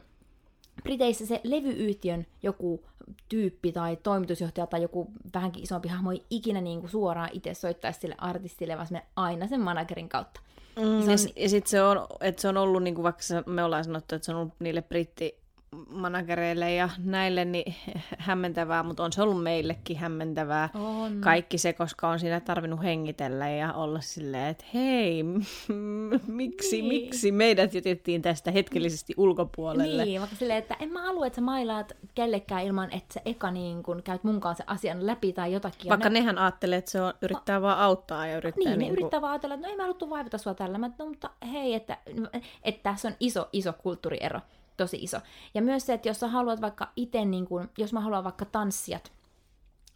[0.83, 2.85] Briteissä se levyyhtiön joku
[3.29, 8.01] tyyppi tai toimitusjohtaja tai joku vähänkin isompi hahmo ei ikinä niin kuin suoraan itse soittaisi
[8.01, 10.41] sille artistille, vaan aina sen managerin kautta.
[10.77, 11.18] Mm, se on...
[11.37, 14.14] Ja, ja sitten se on, että se on ollut, niin kuin vaikka me ollaan sanottu,
[14.14, 15.43] että se on ollut niille britti
[15.89, 17.75] managereille ja näille niin
[18.18, 20.68] hämmentävää, mutta on se ollut meillekin hämmentävää.
[20.75, 21.20] On.
[21.20, 25.22] Kaikki se, koska on siinä tarvinnut hengitellä ja olla silleen, että hei,
[26.27, 26.89] miksi, Niin.
[26.89, 30.05] miksi meidät jätettiin tästä hetkellisesti ulkopuolelle.
[30.05, 33.51] Niin, vaikka silleen, että en mä halua, että sä mailaat kellekään ilman, että sä eka
[33.51, 35.89] niin kun käyt munkaan sen asian läpi tai jotakin.
[35.89, 38.93] Vaikka ne, nehän ajattelee, että se on, yrittää vaan auttaa ja yrittää niin, ne niinku-
[38.93, 40.79] yrittää vaan ajatella, että no ei mä haluttu vaivata sua tällä.
[40.79, 41.99] Mä, no, mutta hei, että,
[42.62, 44.41] että tässä on iso, iso kulttuuriero.
[44.77, 45.18] Tosi iso.
[45.55, 48.45] Ja myös se, että jos sä haluat vaikka itse, niin kun, jos mä haluan vaikka
[48.45, 49.12] tanssijat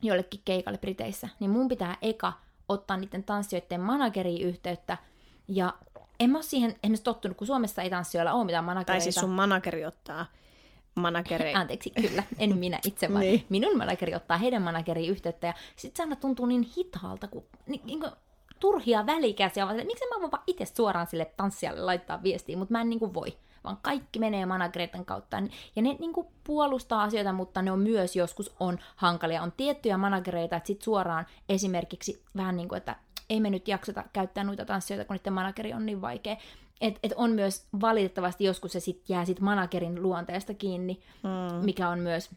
[0.03, 2.33] jollekin keikalle Briteissä, niin mun pitää eka
[2.69, 4.99] ottaa niiden tanssijoiden manageriin yhteyttä.
[5.49, 5.75] Ja
[6.21, 8.93] en mä ole siihen esimerkiksi tottunut, kun Suomessa ei tanssijoilla ole mitään managereita.
[8.93, 10.27] Tai siis sun manageri ottaa
[10.95, 11.55] manageri.
[11.61, 13.47] Anteeksi, kyllä, en minä itse, vaan Niin.
[13.49, 17.81] minun manageri ottaa heidän manageriin yhteyttä, ja sitten se aina tuntuu niin hitaalta, kun niin,
[17.85, 18.13] niin kuin,
[18.61, 22.81] turhia välikäsiä, vaan miksi mä voin vaan itse suoraan sille tanssijalle laittaa viestiä, mutta mä
[22.81, 23.39] en niin kuin voi,
[23.69, 25.37] vaan kaikki menee managereiden kautta,
[25.77, 29.97] ja ne niin kuin puolustaa asioita, mutta ne on myös joskus on hankalia, on tiettyjä
[29.97, 32.97] managereita, että sit suoraan esimerkiksi vähän niin kuin, että
[33.31, 36.37] ei me nyt jakseta käyttää noita tanssijoita, kun niiden manageri on niin vaikea.
[36.81, 41.65] Et, et on myös valitettavasti joskus se sit jää sit managerin luonteesta kiinni, Mm.
[41.65, 42.31] mikä on myös,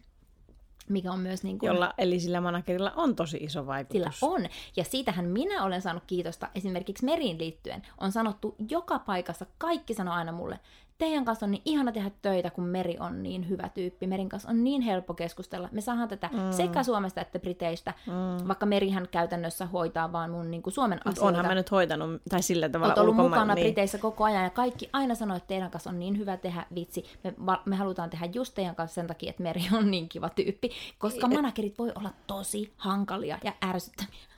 [0.89, 4.19] mikä on myös niin kuin, Jolla, eli sillä managerilla on tosi iso vaikutus.
[4.19, 4.45] sillä on.
[4.75, 7.81] Ja siitähän minä olen saanut kiitosta esimerkiksi meriin liittyen.
[7.97, 10.59] On sanottu joka paikassa, kaikki sanoo aina mulle,
[11.01, 14.07] teidän kanssa on niin ihana tehdä töitä, kun Meri on niin hyvä tyyppi.
[14.07, 15.69] Merin kanssa on niin helppo keskustella.
[15.71, 16.51] Me saadaan tätä mm.
[16.51, 18.47] sekä Suomesta että Briteistä, mm.
[18.47, 21.27] vaikka Merihän käytännössä hoitaa vaan mun niin kuin Suomen Mut asioita.
[21.27, 23.65] onhan mä nyt hoitanut, tai sillä tavalla Olet ollut ulkomaan- mukana niin.
[23.65, 27.05] Briteissä koko ajan ja kaikki aina sanoo, että teidän kanssa on niin hyvä tehdä vitsi.
[27.23, 27.33] Me,
[27.65, 30.69] me halutaan tehdä just teidän kanssa sen takia, että Meri on niin kiva tyyppi.
[30.99, 34.30] Koska managerit voi olla tosi hankalia ja ärsyttäviä.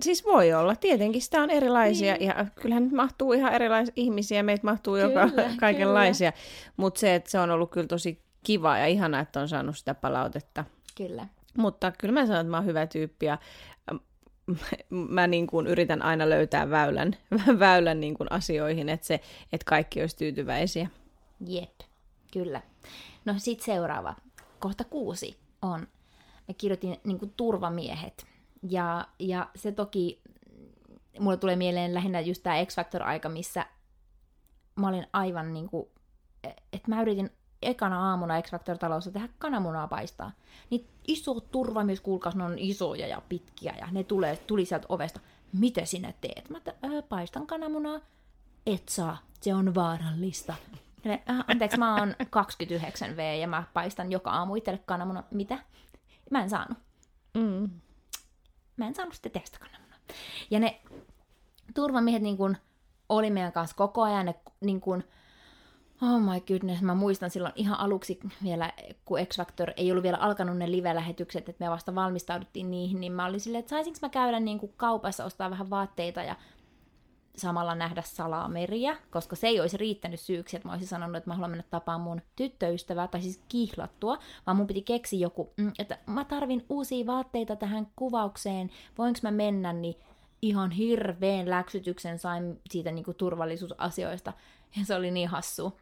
[0.00, 2.26] Siis voi olla, tietenkin sitä on erilaisia, niin.
[2.26, 6.32] ja kyllähän nyt mahtuu ihan erilaisia ihmisiä, meitä mahtuu joka Kyllä, kaikenlaisia,
[6.76, 9.94] mutta se, että se on ollut kyllä tosi kiva ja ihana, että on saanut sitä
[9.94, 10.64] palautetta.
[10.94, 11.26] Kyllä.
[11.56, 13.38] Mutta kyllä mä sanon, että mä oon hyvä tyyppi, ja
[13.90, 14.00] ähm,
[14.90, 17.16] mä niin kuin yritän aina löytää väylän,
[17.58, 19.20] väylän niin kuin asioihin, että, se,
[19.52, 20.88] että kaikki olisi tyytyväisiä.
[21.46, 21.80] Jep,
[22.32, 22.60] kyllä.
[23.24, 24.14] No sit seuraava,
[24.58, 25.80] kohta kuusi on,
[26.48, 28.33] mä kirjoitin niin turvamiehet.
[28.70, 30.22] Ja, ja se toki,
[31.20, 33.66] mulle tulee mieleen lähinnä just tämä X-Factor-aika, missä
[34.76, 35.88] mä olin aivan niin kuin,
[36.72, 37.30] että mä yritin
[37.62, 40.32] ekana aamuna X-Factor-talossa tehdä kananmunaa paistaa.
[40.70, 45.20] Niin iso turvamies, kuulkaas, ne on isoja ja pitkiä ja ne tulee, tuli sieltä ovesta.
[45.52, 46.50] Mitä sinä teet?
[46.50, 48.00] Mä "Ö, paistan kananmunaa.
[48.66, 50.54] Et saa, se on vaarallista.
[51.04, 55.22] Ne, "Äh, anteeksi, mä oon 29 V ja mä paistan joka aamu itselle kananmunaa.
[55.30, 55.58] Mitä?
[56.30, 56.78] Mä en saanut.
[57.34, 57.70] Mm.
[58.76, 59.98] Mä en saanut sitä kananmunaa.
[60.50, 60.80] Ja ne
[61.74, 62.56] turvamiehet niin kun,
[63.08, 64.26] oli meidän kanssa koko ajan.
[64.26, 65.04] Ne, niin kun,
[66.02, 68.72] oh my goodness, mä muistan silloin ihan aluksi vielä,
[69.04, 73.12] kun X Factor ei ollut vielä alkanut ne live-lähetykset, että me vasta valmistauduttiin niihin, niin
[73.12, 76.36] mä olin silleen, että saisinko mä käydä niin kuin kaupassa ostaa vähän vaatteita ja
[77.36, 81.34] samalla nähdä salameriä, koska se ei olisi riittänyt syyksi, että mä olisin sanonut, että mä
[81.34, 85.98] haluan mennä tapaan mun tyttöystävää, tai siis kihlattua, vaan mun piti keksiä joku, mm, että
[86.06, 89.94] mä tarvin uusia vaatteita tähän kuvaukseen, voinko mä mennä, niin
[90.42, 94.32] ihan hirveän läksytyksen sain siitä niin kuin turvallisuusasioista,
[94.76, 95.78] ja se oli niin hassu.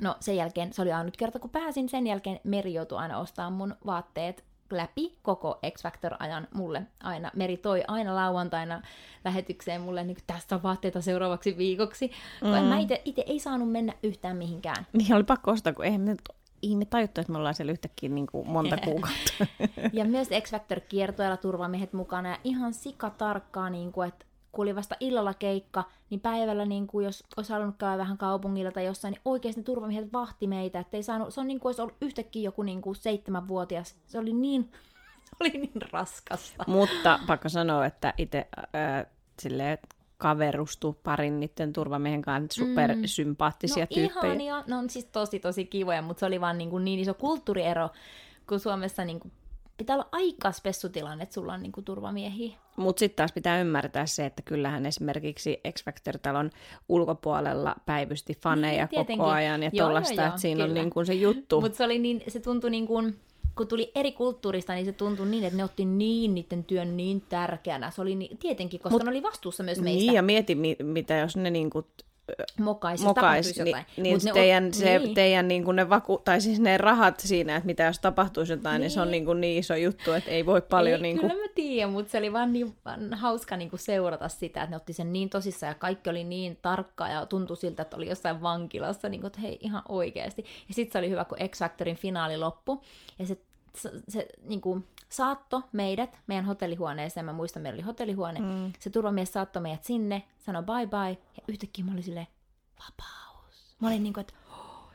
[0.00, 3.52] No sen jälkeen, se oli ainut kerta kun pääsin, sen jälkeen Meri joutui aina ostamaan
[3.52, 4.44] mun vaatteet
[4.76, 7.30] läpi koko X-Factor-ajan mulle aina.
[7.36, 8.82] Meri toi aina lauantaina
[9.24, 12.06] lähetykseen mulle, niin tästä on vaatteita seuraavaksi viikoksi.
[12.06, 12.48] Mm.
[12.48, 14.86] Kun en mä ite ei saanut mennä yhtään mihinkään.
[14.92, 16.16] Niin oli pakko ostaa, kun eihän me
[16.62, 19.46] ihme tajuttu, että me ollaan siellä yhtäkkiä niin kuin monta kuukautta.
[19.92, 25.34] Ja myös X-Factor-kiertoilla turvamiehet mukana ja ihan sikatarkkaa, niin kuin, että kun oli vasta illalla
[25.34, 29.60] keikka, niin päivällä, niin kuin, jos olisi halunnut käydä vähän kaupungilla tai jossain, niin oikeasti
[29.60, 30.80] ne turvamiehet vahti meitä.
[30.80, 33.96] Että ei saanut, se on niin kuin olisi ollut yhtäkkiä joku niin kuin seitsemänvuotias.
[34.06, 34.70] Se oli niin,
[35.28, 36.64] se oli niin raskasta.
[36.66, 39.06] Mutta pakko sanoa, että itse äh,
[39.40, 39.78] silleen
[40.18, 44.24] kaverustu parin niiden turvamiehen kanssa supersympaattisia no tyyppejä.
[44.24, 47.14] ihania, ne on siis tosi tosi kivoja, mutta se oli vaan niin, kuin niin iso
[47.14, 47.90] kulttuuriero,
[48.48, 49.32] kun Suomessa niin kuin
[49.84, 52.56] pitää olla aika spessutilanne, että sulla on niin kuin turvamiehiä.
[52.76, 56.50] Mutta sitten taas pitää ymmärtää se, että kyllähän esimerkiksi X Factor-talon
[56.88, 59.18] ulkopuolella päivysti faneja Niin, tietenkin.
[59.18, 60.80] koko ajan ja joo, että siinä on kyllä.
[60.82, 61.60] niin kuin se juttu.
[61.60, 63.16] Mutta se, oli niin, se tuntui niin kuin,
[63.56, 67.20] kun tuli eri kulttuurista, niin se tuntui niin, että ne otti niin niiden työn niin
[67.20, 67.90] tärkeänä.
[67.90, 69.98] Se oli niin, tietenkin, koska Mut, ne oli vastuussa myös meistä.
[69.98, 71.86] Niin, ja mieti, mi- mitä jos ne niinku
[72.60, 73.84] Mokais, mokais, jos niin, jotain.
[73.96, 75.14] niin, Mut ne teidän, on- se, niin.
[75.14, 78.72] teidän niin kuin ne vaku, tai siis ne rahat siinä, että mitä jos tapahtuisi jotain,
[78.74, 79.12] niin, niin se on Niin.
[79.12, 81.90] niin, kuin niin iso juttu, että ei voi paljon Ei, niin kuin, Kyllä mä tiedän,
[81.90, 85.12] mutta se oli vaan niin vaan hauska niin kuin seurata sitä, että ne otti sen
[85.12, 89.20] niin tosissaan ja kaikki oli niin tarkkaa ja tuntui siltä, että oli jossain vankilassa, niin
[89.20, 90.44] kuin, että hei ihan oikeasti.
[90.68, 92.78] Ja sitten se oli hyvä, kun X Factorin finaali loppui
[93.18, 93.36] ja se,
[93.76, 98.72] se, se niin kuin saatto meidät meidän hotellihuoneeseen, mä muistan, meillä oli hotellihuone, mm.
[98.78, 102.26] se turvamies saattoi meidät sinne, sanoi bye bye ja yhtäkkiä mä olin silleen,
[102.78, 103.76] vapaus.
[103.80, 104.34] Mä olin niin kuin, että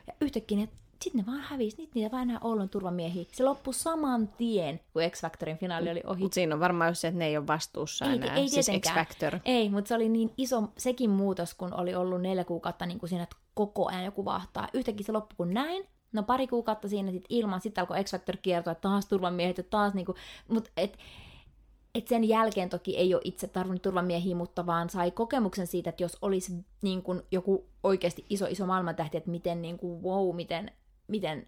[0.06, 0.68] ja yhtäkkiä ne,
[1.02, 3.24] sit ne vaan hävisi, niitä, niitä vaan enää ollut turvamiehiä.
[3.32, 6.22] Se loppui saman tien, kun X Factorin finaali oli ohi.
[6.22, 8.66] mutta siinä on varmaan just se, että ne ei ole vastuussa Ei, enää, ei siis
[8.66, 9.06] X tietenkään.
[9.06, 9.38] Factor.
[9.44, 13.10] Ei, mutta se oli niin iso sekin muutos, kun oli ollut neljä kuukautta niin kuin
[13.10, 14.68] siinä, että koko ajan joku vahtaa.
[14.74, 15.86] Yhtäkkiä se loppui kun näin.
[16.12, 19.64] No pari kuukautta siinä sit ilman, sitten alkoi X Factor kiertoa, että taas turvamiehet ja
[19.64, 20.14] taas niinku,
[20.48, 20.98] mutta et,
[21.94, 26.02] et sen jälkeen toki ei ole itse tarvinnut turvamiehiä, mutta vaan sai kokemuksen siitä, että
[26.02, 26.52] jos olisi
[26.82, 30.72] niin kuin joku oikeasti iso, iso maailmantähti, että miten niin kuin, wow, miten,
[31.08, 31.46] miten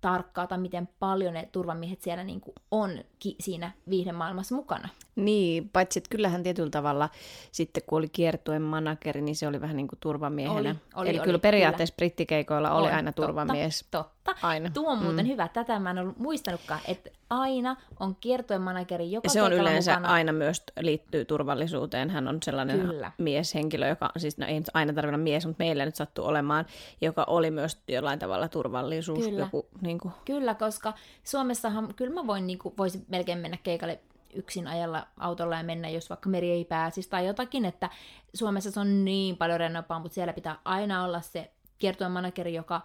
[0.00, 4.88] tarkkaa tai miten paljon ne turvamiehet siellä niin kuin on ki- siinä viihdemaailmassa mukana.
[5.16, 7.08] Niin, paitsi että kyllähän tietyllä tavalla
[7.52, 10.70] sitten kun oli kiertueen manageri, niin se oli vähän niin kuin turvamiehenä.
[10.70, 13.84] Oli, oli, Eli oli, kyllä periaatteessa brittikeikoilla oli On, aina totta, turvamies.
[14.24, 14.48] Totta.
[14.48, 14.70] Aina.
[14.70, 15.30] Tuo on muuten mm.
[15.30, 15.48] hyvä.
[15.48, 20.14] Tätä mä en ollut muistanutkaan, että aina on kiertojen manageri joka se on yleensä mukana.
[20.14, 22.10] aina myös liittyy turvallisuuteen.
[22.10, 23.12] Hän on sellainen Kyllä.
[23.18, 26.66] mieshenkilö, joka, siis no ei nyt aina tarvitse olla mies, mutta meillä nyt sattuu olemaan,
[27.00, 29.24] joka oli myös jollain tavalla turvallisuus.
[29.24, 29.40] Kyllä.
[29.40, 30.92] Joku, niin kuin, Kyllä, koska
[31.24, 34.00] Suomessahan kyllä mä voin, niin kuin, voisin melkein mennä keikalle
[34.34, 37.90] yksin ajalla autolla ja mennä, jos vaikka meri ei pääsisi tai jotakin, että
[38.34, 42.80] Suomessa se on niin paljon rennompaa, mutta siellä pitää aina olla se kiertueen manageri, joka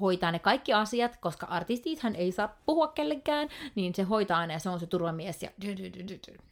[0.00, 4.58] hoitaa ne kaikki asiat, koska artistithan ei saa puhua kellekään, niin se hoitaa aina ja
[4.58, 5.50] se on se turvamies ja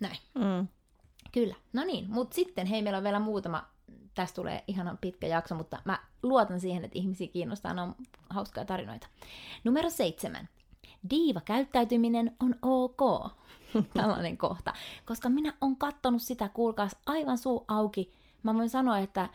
[0.01, 0.19] näin.
[0.35, 0.69] mm.
[1.33, 3.67] Kyllä, no niin, mutta sitten hei, meillä on vielä muutama,
[4.15, 7.95] tästä tulee ihanan pitkä jakso, mutta mä luotan siihen, että ihmisiä kiinnostaa, ne on
[8.31, 9.07] hauskaa tarinoita.
[9.65, 10.49] Numero seitsemän.
[11.11, 13.31] Diiva-käyttäytyminen on ok.
[13.95, 14.73] Tällainen kohta.
[15.05, 18.13] Koska minä on kattonut sitä, kuulkaas, aivan suu auki.
[18.43, 19.29] Mä voin sanoa, että,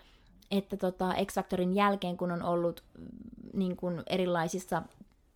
[0.52, 3.06] että tota X-Factorin jälkeen, kun on ollut mm,
[3.54, 4.82] niin kuin erilaisissa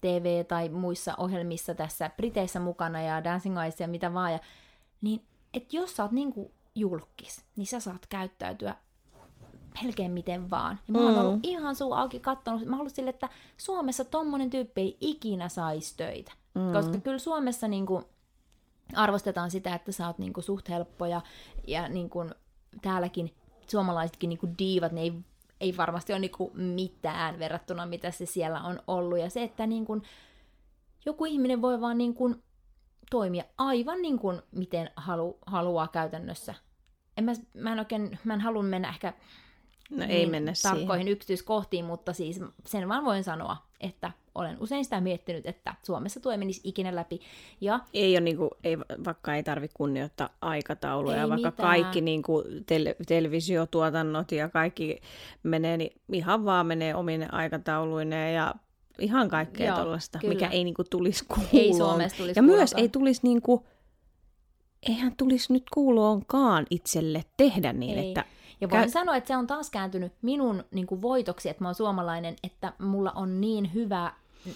[0.01, 4.39] TV- tai muissa ohjelmissa tässä Briteissä mukana ja Dancing Eyes ja mitä vaan, ja,
[5.01, 5.21] niin
[5.53, 8.75] että jos sä oot niinku julkis, niin sä saat käyttäytyä
[9.83, 10.79] melkein miten vaan.
[10.87, 11.19] Ja mä oon Mm.
[11.19, 12.65] ollut ihan suu auki kattonut.
[12.65, 16.31] Mä oon sille, että Suomessa tommonen tyyppi ei ikinä saisi töitä.
[16.55, 16.73] Mm.
[16.73, 18.03] Koska kyllä Suomessa niinku
[18.95, 21.21] arvostetaan sitä, että sä oot niinku suht helppo ja,
[21.67, 22.25] ja niinku
[22.81, 23.33] täälläkin
[23.69, 25.13] suomalaisetkin niinku diivat, ne ei,
[25.59, 29.19] ei varmasti ole niinku mitään verrattuna mitä se siellä on ollut.
[29.19, 30.01] Ja se, että niinku
[31.05, 32.35] joku ihminen voi vaan niinku
[33.09, 36.55] toimia aivan niin kuin miten halu, haluaa käytännössä.
[37.17, 39.13] En mä, mä en oikein, mä en halua mennä ehkä
[39.97, 40.75] No ei mennä siihen.
[40.77, 46.19] tarkkoihin yksityiskohtiin, mutta siis sen vaan voin sanoa, että olen usein sitä miettinyt, että Suomessa
[46.19, 47.21] tuo ei menisi ikinä läpi.
[47.61, 51.67] Ja Ei ole niinku, ei, vaikka ei tarvitse kunnioittaa aikatauluja, Ei vaikka mitään.
[51.69, 54.99] kaikki niinku tel- televisiotuotannot ja kaikki
[55.43, 58.55] menee, niin ihan vaan menee omine aikatauluineen ja
[58.99, 61.49] ihan kaikkea tuollaista, mikä ei niinku tulisi kuuloon.
[61.53, 62.81] Ei Suomessa tulisi Ja myös kuuloonkaan.
[62.81, 63.65] ei tulisi niinku,
[64.89, 68.07] eihän tulisi nyt kuuloonkaan itselle tehdä niin, Ei.
[68.07, 68.25] että
[68.63, 71.67] Ja voin Kä- sanoa, että se on taas kääntynyt minun niin kuin voitoksi, että mä
[71.67, 74.13] oon suomalainen, että mulla on niin hyvä,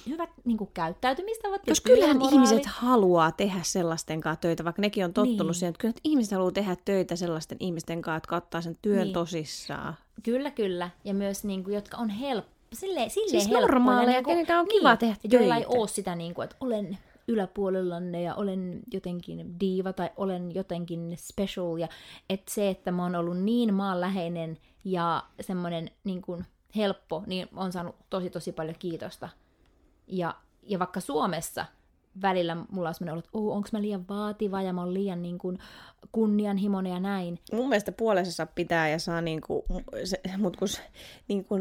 [0.10, 1.62] hyvät niin kuin käyttäytymistavat.
[1.68, 2.36] Jos kyllähän työmoraali.
[2.36, 5.46] ihmiset haluaa tehdä sellaisten kanssa töitä, vaikka nekin on tottunut Niin.
[5.48, 5.54] niin.
[5.54, 9.04] siihen, että kyllä ihmiset haluaa tehdä töitä sellaisten ihmisten kanssa, jotka ottaa sen työn Niin.
[9.06, 9.14] niin.
[9.14, 9.94] tosissaan.
[10.24, 10.90] Kyllä, kyllä.
[11.04, 12.52] Ja myös, niin kuin, jotka on helppo.
[12.74, 15.78] Silleen, silleen Siis normaaleja, niin kenenkä on kiva tehdä Joilla ei töitä.
[15.80, 16.98] ole sitä, niin kuin, että olen
[17.28, 21.78] yläpuolellanne ja olen jotenkin diiva tai olen jotenkin special.
[21.78, 21.88] Ja
[22.30, 27.72] että se, että mä oon ollut niin maanläheinen ja semmoinen niin kuin helppo, niin on
[27.72, 29.30] saanut tosi tosi paljon kiitosta.
[30.08, 31.66] Ja, ja vaikka Suomessa
[32.22, 35.22] välillä mulla on semmoinen olo, että oh, onko mä liian vaativa ja mä oon liian
[35.22, 35.58] niin kuin,
[36.12, 37.40] kunnianhimoinen ja näin.
[37.54, 39.66] Mun mielestä puolensa pitää ja saa niinku,
[40.04, 40.82] se, mut kun, s-
[41.28, 41.56] niinku,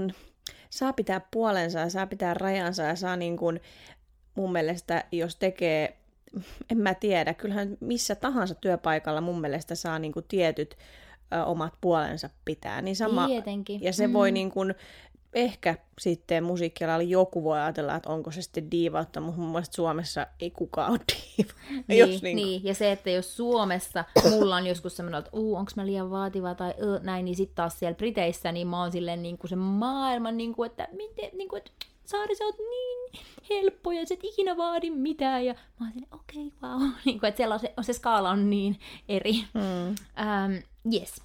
[0.70, 3.46] saa pitää puolensa ja saa pitää rajansa ja saa niinku,
[4.36, 5.96] mun mielestä, jos tekee,
[6.70, 10.76] en mä tiedä, kyllähän missä tahansa työpaikalla mun mielestä saa niinku tietyt
[11.34, 12.82] ö, omat puolensa pitää.
[12.82, 13.82] Niin sama, Tietenkin.
[13.82, 14.12] Ja se mm.
[14.12, 14.74] voi niin kuin,
[15.36, 20.26] ehkä sitten musiikkialalla joku voi ajatella, että onko se sitten diivautta, mutta mun mielestä Suomessa
[20.40, 21.52] ei kukaan ole diiva.
[21.88, 25.30] Niin, Jos niin, niin niin, ja se, että jos Suomessa mulla on joskus semmoinen, että
[25.32, 28.80] uu, onko mä liian vaativa tai ö, näin, niin sitten taas siellä Briteissä, niin mä
[28.80, 31.70] oon silleen niin kuin se maailman, niin kuin, että miten, niin kuin, että
[32.06, 35.44] Saari, sä oot niin helppo ja sä et ikinä vaadi mitään.
[35.44, 36.90] Ja mä oon okei, okay, wow.
[37.04, 39.32] Niin kuin, että siellä on se, on se skaala on niin eri.
[39.32, 39.88] Mm.
[40.24, 40.52] Ähm,
[40.94, 41.22] yes.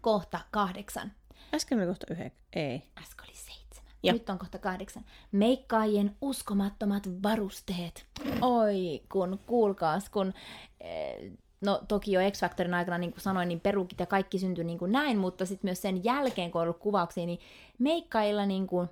[0.00, 1.12] Kohta kahdeksan.
[1.54, 2.44] Äsken oli kohta yhdeksän.
[2.52, 2.82] Ei.
[2.98, 3.92] Äsken oli seitsemän.
[4.02, 4.12] Ja.
[4.12, 5.04] Nyt on kohta kahdeksan.
[5.32, 8.06] Meikkaajien uskomattomat varusteet.
[8.40, 10.34] Oi, kun kuulkaas, kun...
[10.80, 14.78] Eh, no toki jo X-Factorin aikana, niin kuin sanoin, niin perukit ja kaikki syntyi niin
[14.78, 17.40] kuin näin, mutta sitten myös sen jälkeen, kun on ollut kuvauksia, niin
[17.78, 18.88] meikkailla niin kuin,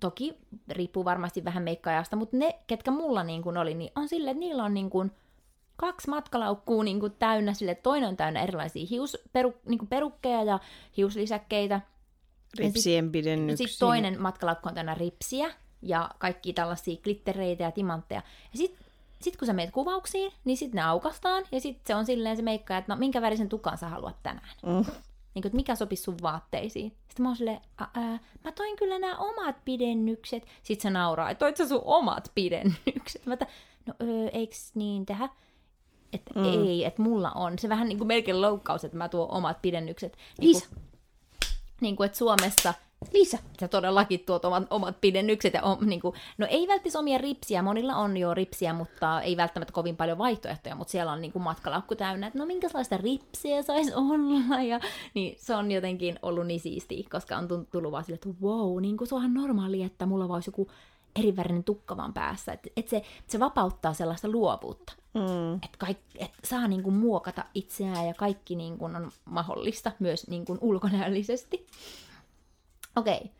[0.00, 0.38] toki
[0.68, 4.40] riippuu varmasti vähän meikkaajasta, mutta ne, ketkä mulla niin kuin oli, niin on silleen, että
[4.40, 5.10] niillä on niin kuin
[5.76, 10.42] kaksi matkalaukkuu niin kuin täynnä, sille toinen on täynnä erilaisia hius, peru, niin kuin perukkeja
[10.42, 10.58] ja
[10.96, 11.80] hiuslisäkkeitä,
[12.58, 13.66] Ripsien pidennyksiä.
[13.66, 18.22] sitten toinen matkalaukku on täynnä ripsiä ja kaikki tällaisia glittereitä ja timantteja.
[18.52, 18.86] Ja sitten
[19.20, 22.42] sit kun sä meet kuvauksiin, niin sitten ne aukastaan ja sitten se on silleen se
[22.42, 24.48] meikka, että no minkä värisen tukan sä haluat tänään.
[24.66, 24.84] Mm.
[25.34, 26.90] Niin kuin, että mikä sopisi sun vaatteisiin.
[26.90, 30.46] Sitten mä oon silleen, ää, mä toin kyllä nämä omat pidennykset.
[30.62, 33.26] Sitten se nauraa, että toit sä sun omat pidennykset.
[33.26, 33.46] Mä että,
[33.86, 35.28] no öö, eiks niin tehdä?
[36.12, 36.44] Että mm.
[36.44, 37.58] ei, että mulla on.
[37.58, 40.16] Se vähän niin kuin melkein loukkaus, että mä tuon omat pidennykset.
[40.38, 40.68] Niin Lisä.
[40.68, 40.82] kuin,
[41.80, 42.74] niin kuin, että Suomessa
[43.12, 43.38] Lisä.
[43.60, 45.54] Sä todellakin tuot omat, omat pidennykset.
[45.54, 49.36] Ja om, niin kuin, no ei välttämättä omia ripsiä, monilla on jo ripsiä, mutta ei
[49.36, 53.62] välttämättä kovin paljon vaihtoehtoja, mutta siellä on niin kuin matkalaukku täynnä, että no minkälaista ripsiä
[53.62, 54.62] saisi olla.
[54.62, 54.80] Ja,
[55.14, 58.96] niin se on jotenkin ollut niin siistiä, koska on tullut vaan sille, että wow, niin
[58.96, 60.70] kuin se onhan normaali, että mulla vaan olisi joku
[61.16, 62.52] erivärinen tukka vaan päässä.
[62.52, 64.92] Että et se, se vapauttaa sellaista luovuutta.
[65.14, 65.54] Mm.
[65.54, 65.86] Että
[66.18, 71.66] et saa niinku muokata itseään ja kaikki niinku on mahdollista myös niinku ulkonäöllisesti.
[72.96, 73.30] Okei,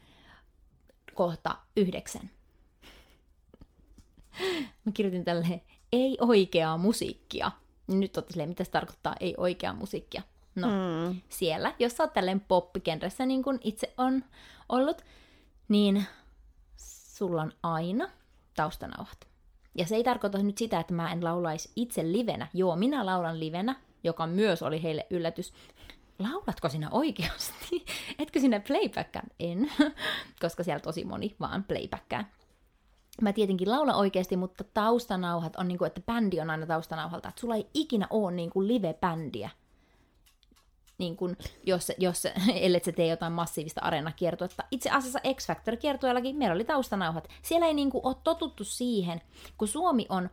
[1.15, 2.31] kohta yhdeksän.
[4.85, 5.61] Mä kirjoitin tälle
[5.93, 7.51] ei oikeaa musiikkia.
[7.87, 10.23] Nyt otti silleen, mitä se tarkoittaa ei oikeaa musiikkia.
[10.55, 11.21] No, Mm.
[11.29, 14.25] siellä, jos sä oot tälleen poppikenressä niin kuin itse on
[14.69, 15.03] ollut,
[15.69, 16.07] niin
[17.17, 18.09] sulla on aina
[18.57, 19.29] taustanauhat.
[19.75, 22.47] Ja se ei tarkoita nyt sitä, että mä en laulaisi itse livenä.
[22.55, 25.53] Joo, minä laulan livenä, joka myös oli heille yllätys.
[26.21, 27.85] Laulatko sinä oikeasti?
[28.19, 29.27] Etkö sinä playbackkää?
[29.41, 29.73] En,
[30.43, 32.31] koska siellä tosi moni vaan playbackkää.
[33.23, 37.29] Mä tietenkin laulan oikeasti, mutta taustanauhat on niin kuin, että bändi on aina taustanauhalta.
[37.29, 39.51] Että sulla ei ikinä ole niin kuin live-bändiä
[41.01, 44.65] niin kun, jos, jos, ellei se tee jotain massiivista areenakiertuetta.
[44.71, 47.29] Itse asiassa X Factor-kiertueellakin meillä oli taustanauhat.
[47.43, 49.21] Siellä ei niin kuin, ole totuttu siihen,
[49.59, 50.31] kun Suomi on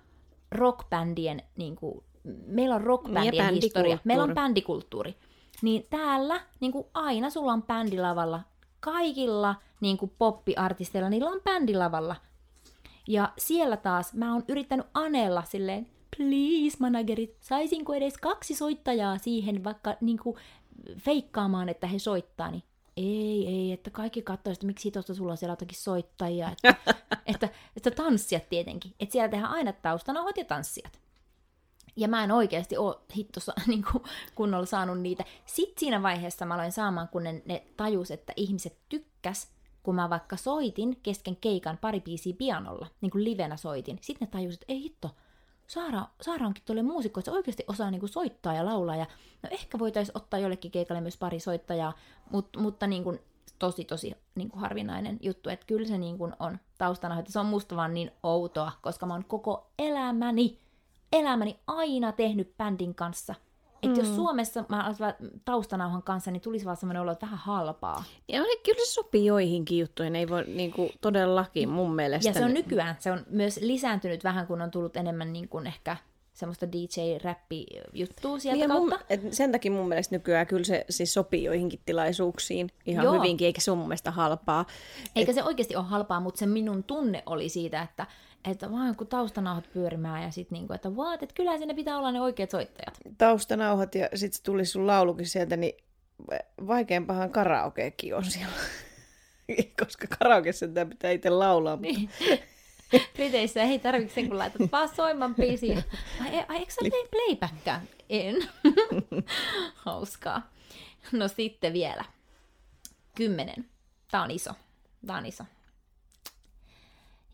[0.51, 2.03] rockbändien, niin kuin,
[2.45, 5.15] meillä on rockbändien Niin, historia, meillä on bändikulttuuri.
[5.61, 8.41] Niin täällä niin kuin aina sulla on bändilavalla,
[8.79, 12.15] kaikilla niin kuin poppiartisteilla, niillä on bändilavalla.
[13.07, 15.87] Ja siellä taas mä oon yrittänyt anella silleen,
[16.17, 20.37] please managerit, saisinko edes kaksi soittajaa siihen vaikka niinku
[20.97, 22.63] feikkaamaan, että he soittaa, niin
[22.97, 26.75] ei, ei, että kaikki katsoo, että miksi tuosta sulla on siellä jotakin soittajia, että,
[27.33, 30.99] että, että tanssijat tietenkin, että siellä tehdään aina taustanauhat ja tanssijat.
[31.97, 34.03] Ja mä en oikeasti ole hittossa niin kuin,
[34.35, 35.23] kunnolla saanut niitä.
[35.45, 39.47] Sitten siinä vaiheessa mä aloin saamaan, kun ne, ne tajus, että ihmiset tykkäs,
[39.83, 43.97] kun mä vaikka soitin kesken keikan pari biisiä pianolla, niin kuin livenä soitin.
[44.01, 45.15] Sitten ne tajus, että ei hitto,
[45.67, 48.95] Saara, Saara onkin tuolle muusikko, että se oikeasti osaa niin kuin soittaa ja laulaa.
[48.95, 49.05] Ja,
[49.43, 51.93] no ehkä voitaisiin ottaa jollekin keikalle myös pari soittajaa,
[52.31, 53.19] mut, mutta niin kuin,
[53.59, 57.39] tosi tosi niin kuin harvinainen juttu, että kyllä se niin kuin on taustana, että se
[57.39, 60.59] on musta vaan niin outoa, koska mä oon koko elämäni,
[61.13, 63.35] elämäni aina tehnyt bändin kanssa.
[63.83, 64.07] Että mm.
[64.07, 65.05] jos Suomessa mä olisin
[65.45, 68.03] taustanauhan kanssa, niin tulisi vaan semmoinen olo, että vähän halpaa.
[68.27, 72.29] Ja kyllä se sopii joihinkin juttuihin, ei voi niinku, todellakin mun mielestä.
[72.29, 75.67] Ja se on nykyään, se on myös lisääntynyt vähän, kun on tullut enemmän niin kuin
[75.67, 75.97] ehkä
[76.33, 79.05] semmoista DJ-räppi-juttua sieltä Niin ja mun, kautta.
[79.09, 83.13] et sen takia mun mielestä nykyään kyllä se siis sopii joihinkin tilaisuuksiin ihan Joo.
[83.13, 84.65] Hyvinkin, eikä se ole mun mielestä halpaa.
[85.15, 88.07] Eikä se oikeasti ole halpaa, mutta se minun tunne oli siitä, että,
[88.51, 92.11] että vaan kun taustanauhat pyörimään ja sitten niinku, että vaat, että kyllä sinne pitää olla
[92.11, 92.99] ne oikeat soittajat.
[93.17, 95.73] Taustanauhat ja sit se tuli sun laulukin sieltä, niin
[96.67, 98.53] vaikeampahan karaokekin on siellä.
[99.79, 101.75] Koska karaokeessa tämä pitää itse laulaa.
[101.75, 102.09] Niin.
[103.13, 105.83] Briteissä ei tarvitse sen, kun laitat vaan soiman biisiä.
[106.21, 107.81] Ai, ai eikö sä tee playbackkää?
[108.09, 108.35] En.
[109.85, 110.49] Hauskaa.
[111.11, 112.05] No sitten vielä.
[113.15, 113.69] Kymmenen.
[114.11, 114.51] Tää on iso.
[115.07, 115.43] Tää on iso.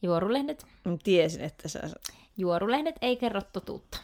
[0.03, 0.65] Juorulehdet.
[1.03, 1.79] Tiesin, että sä...
[2.37, 3.97] Juorulehdet ei kerro totuutta.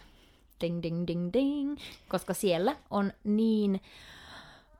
[0.60, 1.76] Ding, ding, ding, ding.
[2.08, 3.80] Koska siellä on niin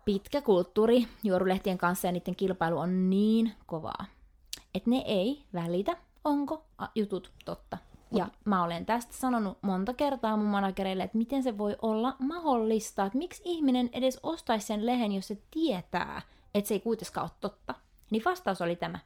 [0.05, 4.05] pitkä kulttuuri juorulehtien kanssa ja niiden kilpailu on niin kovaa,
[4.75, 6.65] että ne ei välitä, onko
[6.95, 7.79] jutut totta.
[8.13, 13.07] Ja mä olen tästä sanonut monta kertaa mun managereille, että miten se voi olla mahdollista,
[13.07, 16.23] että miksi ihminen edes ostaisi sen lehen, jos se tietää,
[16.55, 17.75] että se ei kuitenkaan ole totta.
[18.11, 18.99] Niin vastaus oli tämä.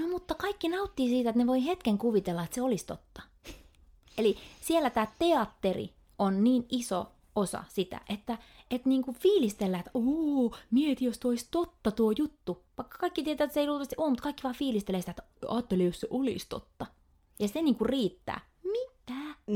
[0.00, 3.22] No mutta kaikki nauttii siitä, että ne voi hetken kuvitella, että se olisi totta.
[4.18, 8.38] Eli siellä tämä teatteri on niin iso osa sitä, että
[8.70, 12.62] et niinku fiilistellään, että oo, mieti jos toi olisi totta tuo juttu.
[12.78, 15.82] Vaikka kaikki tietää, että se ei luultavasti ole, mutta kaikki vaan fiilistelee sitä, että ajattele,
[15.82, 16.86] jos se olisi totta.
[17.38, 18.49] Ja se niinku riittää.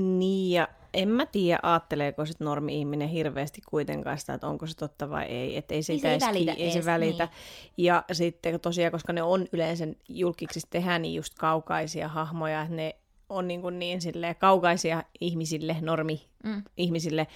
[0.03, 5.11] Niin, ja en mä tiedä, ajatteleeko sit normi-ihminen hirveästi kuitenkaan sitä, että onko se totta
[5.11, 5.57] vai ei.
[5.57, 7.25] Että ei se, Niin se ei välitä ei se välitä.
[7.25, 7.85] niin.
[7.87, 12.97] Ja sitten tosiaan, koska ne on yleensä julkiksista tehdään niin just kaukaisia hahmoja, että ne
[13.29, 17.27] on niin, kuin niin silleen kaukaisia ihmisille, normi-ihmisille,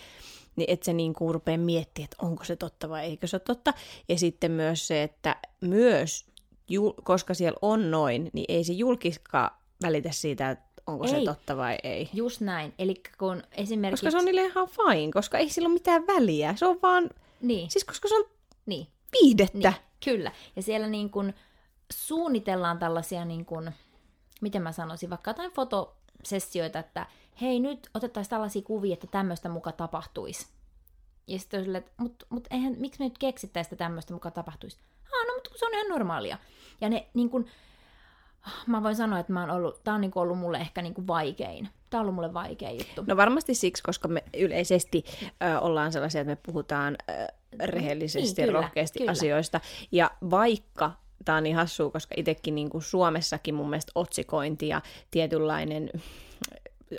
[0.57, 3.43] niin et se niin kuin rupeaa miettimään, että onko se totta vai eikö se ole
[3.45, 3.75] totta.
[4.09, 6.27] Ja sitten myös se, että myös,
[7.03, 9.51] koska siellä on noin, niin ei se julkiskaan
[9.83, 11.11] välitä siitä, että onko Ei.
[11.11, 12.09] se totta vai ei.
[12.13, 12.75] Just näin.
[12.79, 14.07] Eli kun esimerkiksi...
[14.07, 16.55] Koska se on niille ihan fine, koska ei sillä ole mitään väliä.
[16.57, 17.11] Se on vaan,
[17.41, 18.25] Niin, siis koska se on
[18.67, 18.87] niin.
[19.13, 19.59] viihdettä.
[19.71, 19.75] Niin,
[20.05, 20.33] kyllä.
[20.57, 21.35] Ja siellä niin kuin
[21.93, 23.71] suunnitellaan tällaisia, niin kuin,
[24.41, 27.07] miten mä sanoisin, vaikka jotain fotosessioita, että
[27.41, 30.47] hei nyt otettaisiin tällaisia kuvia, että tämmöistä muka tapahtuisi.
[31.27, 34.31] Ja sitten on silleen, että mut, mut eihän, miksi me nyt keksittäisiin, että tämmöistä muka
[34.31, 34.79] tapahtuisi?
[35.05, 36.39] Ah, no mutta se on ihan normaalia.
[36.81, 37.47] Ja ne niin kuin,
[38.67, 40.95] mä voin sanoa, että mä oon ollut, tää on niin kuin ollut mulle ehkä niin
[40.95, 41.69] kuin vaikein.
[41.91, 43.05] Tää on ollut mulle vaikein juttu.
[43.07, 45.05] No varmasti siksi, koska me yleisesti
[45.43, 47.27] ö, ollaan sellaisia, että me puhutaan ö,
[47.63, 49.11] rehellisesti Niin, ja kyllä, rohkeasti kyllä.
[49.11, 49.61] asioista.
[49.93, 50.93] Ja vaikka
[51.25, 55.91] tämä on niin hassua, koska itsekin niin kuin Suomessakin mun mielestä otsikointi ja tietynlainen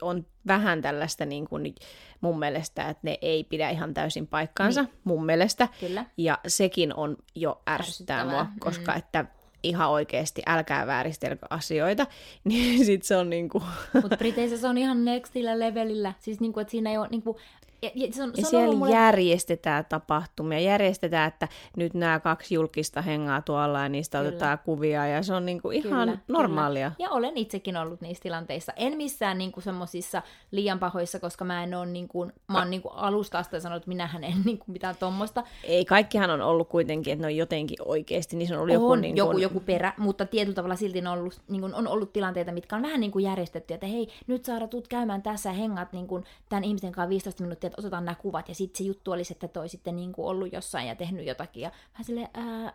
[0.02, 1.76] on vähän tällaista niin kuin
[2.22, 4.94] mun mielestä, että ne ei pidä ihan täysin paikkaansa, niin.
[5.04, 5.68] mun mielestä.
[5.80, 6.06] Kyllä.
[6.18, 8.98] Ja sekin on jo ärsyttää mua, koska mm.
[8.98, 9.26] että
[9.64, 12.08] ihan oikeasti älkää vääristelkö asioita,
[12.50, 13.64] niin sit se on niinku...
[14.02, 16.14] Mutta Briteissä se on ihan nextillä levelillä.
[16.20, 17.38] Siis niinku, että siinä ei ole niinku...
[17.82, 18.92] Ja, ja se on, Ja se siellä mulle...
[18.92, 24.30] järjestetään tapahtumia, järjestetään, että nyt nämä kaksi julkista hengaa tuolla ja niistä Kyllä.
[24.30, 26.92] otetaan kuvia ja se on niinku ihan Kyllä, normaalia.
[26.92, 27.10] Kyllä.
[27.10, 28.74] Ja olen itsekin ollut niissä tilanteissa.
[28.76, 30.22] En missään niinku semmoisissa
[30.52, 34.24] liian pahoissa, koska mä en ole niinku, mä oon niinku alusta asti sanonut, että minähän
[34.24, 35.44] en niinku mitään tommosta.
[35.64, 38.92] Ei, kaikkihan on ollut kuitenkin, että ne on jotenkin oikeasti, niin se on ollut joku,
[38.92, 42.14] on niin joku, joku perä, mutta tietyllä tavalla silti on ollut, niin kuin, on ollut
[42.14, 45.54] tilanteita, mitkä on vähän niin kuin järjestetty, että hei, nyt Saara, tuut käymään tässä ja
[45.54, 48.84] hengaat niin kuin, tämän ihmisen kanssa 15 minuuttia, että otetaan nämä kuvat, ja sitten se
[48.84, 52.30] juttu olisi, että toi sitten niin kuin ollut jossain ja tehnyt jotakin, ja vähän silleen,
[52.34, 52.74] ää,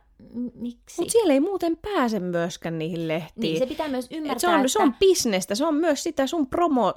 [0.54, 1.00] miksi?
[1.00, 3.42] Mutta siellä ei muuten pääse myöskään niihin lehtiin.
[3.42, 4.68] Niin, se pitää myös ymmärtää, Et se, on, että...
[4.68, 6.94] se on bisnestä, se on myös sitä sun promo,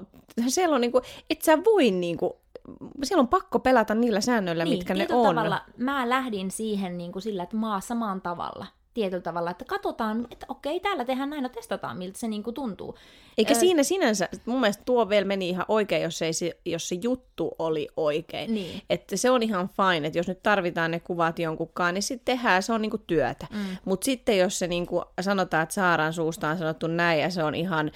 [0.47, 2.37] siellä on niinku, et sä voi niinku,
[3.03, 5.35] siellä on pakko pelata niillä säännöillä, niin, mitkä ne on.
[5.35, 8.65] tavalla mä lähdin siihen niin kuin sillä, että maa samaan tavalla
[8.97, 12.53] tietyllä tavalla, että katsotaan, että okei, täällä tehdään näin, no testataan, miltä se niin kuin
[12.53, 12.95] tuntuu.
[13.37, 16.89] Eikä Ö, siinä sinänsä, mun mielestä tuo vielä meni ihan oikein, jos, ei se, jos
[16.89, 18.53] se juttu oli oikein.
[18.53, 18.81] Niin.
[18.89, 22.63] Että se on ihan fine, että jos nyt tarvitaan ne kuvat jonkunkaan, niin sitten tehdään,
[22.63, 23.47] se on niinku työtä.
[23.51, 23.77] Mm.
[23.85, 27.55] Mutta sitten jos se niinku sanotaan, että Saaran suusta on sanottu näin ja se on
[27.55, 27.91] ihan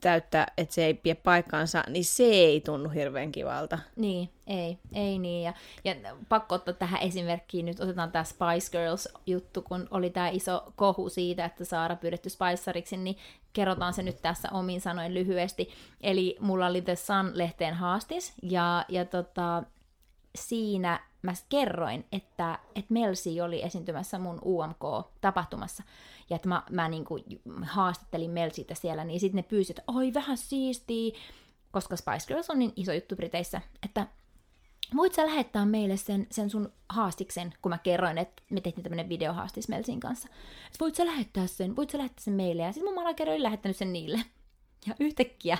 [0.00, 3.78] täyttä, että se ei pie paikkaansa, niin se ei tunnu hirveän kivalta.
[3.96, 5.44] Niin, ei, ei niin.
[5.44, 5.52] Ja,
[5.84, 5.94] ja
[6.28, 11.44] pakko ottaa tähän esimerkkiin, nyt otetaan tämä Spice Girls-juttu, kun oli tämä iso kohu siitä,
[11.44, 13.16] että Saara pyydetty Spiceriksi, niin
[13.52, 15.70] kerrotaan se nyt tässä omin sanoin lyhyesti.
[16.00, 19.62] Eli mulla oli The Sun-lehteen haastis, ja, ja tota,
[20.34, 25.82] siinä mä kerroin, että, että Melsi oli esiintymässä mun UMK-tapahtumassa,
[26.30, 27.18] ja että mä, mä niinku
[27.62, 31.18] haastattelin Melsitä siellä, niin sitten ne pyysivät, että oi vähän siistiä,
[31.70, 34.06] koska Spice Girls on niin iso juttu Briteissä, että
[34.96, 39.08] voit sä lähettää meille sen, sen sun haastiksen, kun mä kerroin, että me tehtiin tämmönen
[39.08, 40.28] videohaastis Melsin kanssa.
[40.74, 43.42] Et voit sä lähettää sen, voit sä lähettää sen meille, ja sitten mun alakerran oli
[43.42, 44.20] lähettänyt sen niille.
[44.86, 45.58] Ja yhtäkkiä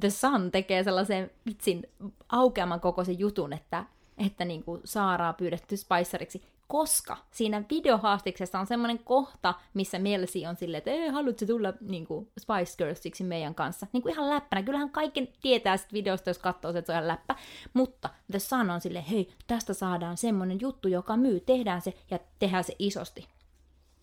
[0.00, 1.86] The Sun tekee sellaisen vitsin
[2.28, 3.84] aukeaman kokoisen jutun, että,
[4.18, 10.56] että niin kuin Saaraa pyydetty Spiceriksi, koska siinä videohaastiksessa on semmoinen kohta, missä Melsi on
[10.56, 13.86] silleen, että ei, haluatko tulla niin kuin Spice Girlsiksi meidän kanssa.
[13.92, 14.62] Niin kuin ihan läppänä.
[14.62, 17.36] Kyllähän kaikki tietää sit videosta, jos katsoo, että se on ihan läppä.
[17.74, 22.18] Mutta The Sun on silleen, hei, tästä saadaan semmoinen juttu, joka myy, tehdään se ja
[22.38, 23.28] tehdään se isosti.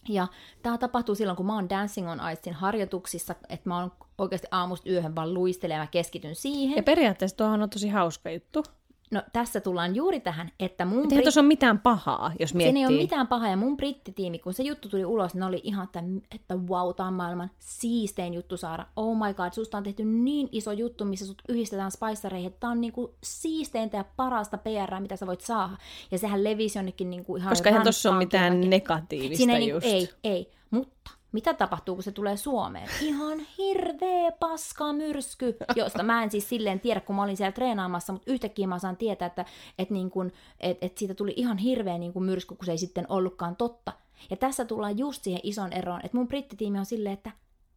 [0.09, 0.28] Ja
[0.63, 4.89] tämä tapahtuu silloin, kun mä oon Dancing on Icein harjoituksissa, että mä oon oikeasti aamusta
[4.89, 6.76] yöhön vaan luistelemaan ja mä keskityn siihen.
[6.76, 8.63] Ja periaatteessa tuohon on tosi hauska juttu.
[9.12, 11.08] No tässä tullaan juuri tähän, että mun...
[11.12, 12.74] Eihän tuossa ole mitään pahaa, jos miettii.
[12.74, 15.62] Siinä ei ole mitään pahaa, ja mun brittitiimi, kun se juttu tuli ulos, ne oli
[15.64, 16.03] ihan, että,
[16.36, 18.86] että wow, tämä on maailman siistein juttu saada.
[18.95, 22.72] Oh my god, susta on tehty niin iso juttu, missä sut yhdistetään spicereihin, että tämä
[22.72, 25.78] on niinku siisteintä ja parasta PR, mitä sä voit saada.
[26.12, 29.86] Ja sehän levisi jonnekin niinku ihan Koska eihän tuossa ole mitään negatiivista Siinä ei, just.
[29.86, 32.90] ei, ei, mutta mitä tapahtuu, kun se tulee Suomeen?
[33.02, 38.14] Ihan hirveä paska myrsky, josta mä en siis silleen tiedä, kun mä olin siellä treenaamassa,
[38.14, 39.46] mutta yhtäkkiä mä saan tietää, että,
[39.80, 42.78] että, niin kun, että, että siitä tuli ihan hirveä niin kuin myrsky, kun se ei
[42.78, 43.94] sitten ollutkaan totta.
[44.30, 47.32] Ja tässä tullaan just siihen ison eroon, että mun brittitiimi on silleen, että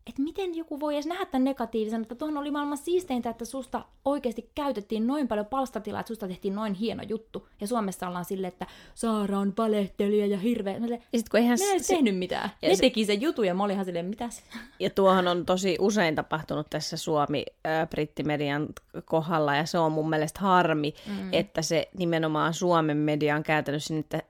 [0.08, 3.84] että miten joku voi edes nähdä tämän negatiivisen, että tuohon oli maailman siisteintä, että susta
[4.04, 7.48] oikeasti käytettiin noin paljon palstatilaa, että susta tehtiin noin hieno juttu.
[7.60, 10.76] Ja Suomessa ollaan silleen, että Saara on valehtelija ja hirveä.
[11.12, 11.94] Ja sit kun eihän ne ei se...
[11.94, 12.50] tehnyt mitään.
[12.62, 12.80] Ja ne se...
[12.80, 14.42] teki sen jutun ja mä olin ihan silleen, mitä se?
[14.78, 18.68] Ja tuohon on tosi usein tapahtunut tässä Suomi-brittimedian
[19.04, 21.28] kohdalla ja se on mun mielestä harmi, mm.
[21.32, 24.22] että se nimenomaan Suomen media on käytänyt sinne, että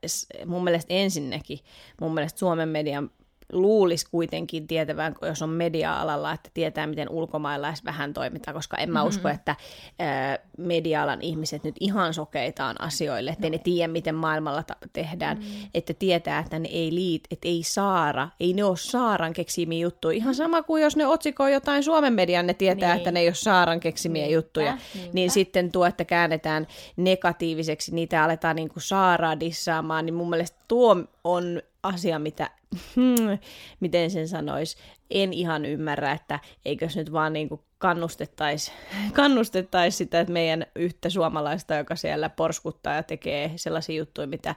[0.47, 1.59] mun mielestä ensinnäkin,
[2.01, 3.11] mun mielestä Suomen median
[3.53, 8.92] luulisi kuitenkin tietävän, jos on media-alalla, että tietää, miten ulkomailla edes vähän toimitaan, koska en
[8.92, 9.09] mä mm-hmm.
[9.09, 13.51] usko, että ä, media-alan ihmiset nyt ihan sokeitaan asioille, että no.
[13.51, 15.44] ne tiedä, miten maailmalla ta- tehdään, mm.
[15.74, 20.16] että tietää, että ne ei liit, että ei Saara, ei ne ole Saaran keksimiä juttuja.
[20.16, 22.99] Ihan sama kuin jos ne otsikoi jotain Suomen median, ne tietää, niin.
[22.99, 24.78] että ne ei ole Saaran keksimiä niinpä, juttuja.
[24.94, 25.11] Niinpä.
[25.12, 30.59] Niin sitten tuo, että käännetään negatiiviseksi, niitä aletaan niin kuin Saaraa dissaamaan, niin mun mielestä
[30.68, 30.96] tuo
[31.29, 32.51] on asia, mitä,
[32.97, 33.39] hmm,
[33.81, 34.76] miten sen sanoisi,
[35.11, 38.72] en ihan ymmärrä, että eikös nyt vaan niin kuin kannustettaisi
[39.12, 44.55] kannustettais sitä, että meidän yhtä suomalaista, joka siellä porskuttaa ja tekee sellaisia juttuja, mitä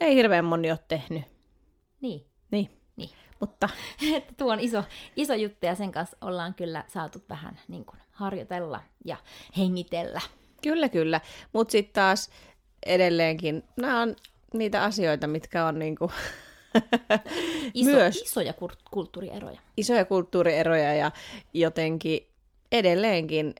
[0.00, 1.24] ei hirveän moni ole tehnyt.
[2.00, 2.26] Niin.
[2.50, 2.70] Niin.
[2.96, 3.10] niin.
[3.40, 3.68] Mutta...
[4.16, 4.84] että tuo on iso,
[5.16, 9.16] iso juttu ja sen kanssa ollaan kyllä saatu vähän niin kuin harjoitella ja
[9.56, 10.20] hengitellä.
[10.62, 11.20] Kyllä, kyllä.
[11.52, 12.30] Mutta sitten taas
[12.86, 14.16] edelleenkin, nämä on
[14.54, 16.10] niitä asioita, mitkä on niin kuin
[17.74, 18.54] Iso, myös isoja
[18.90, 19.60] kulttuurieroja.
[19.76, 21.10] Isoja kulttuurieroja ja
[21.54, 22.26] jotenkin
[22.72, 23.54] edelleenkin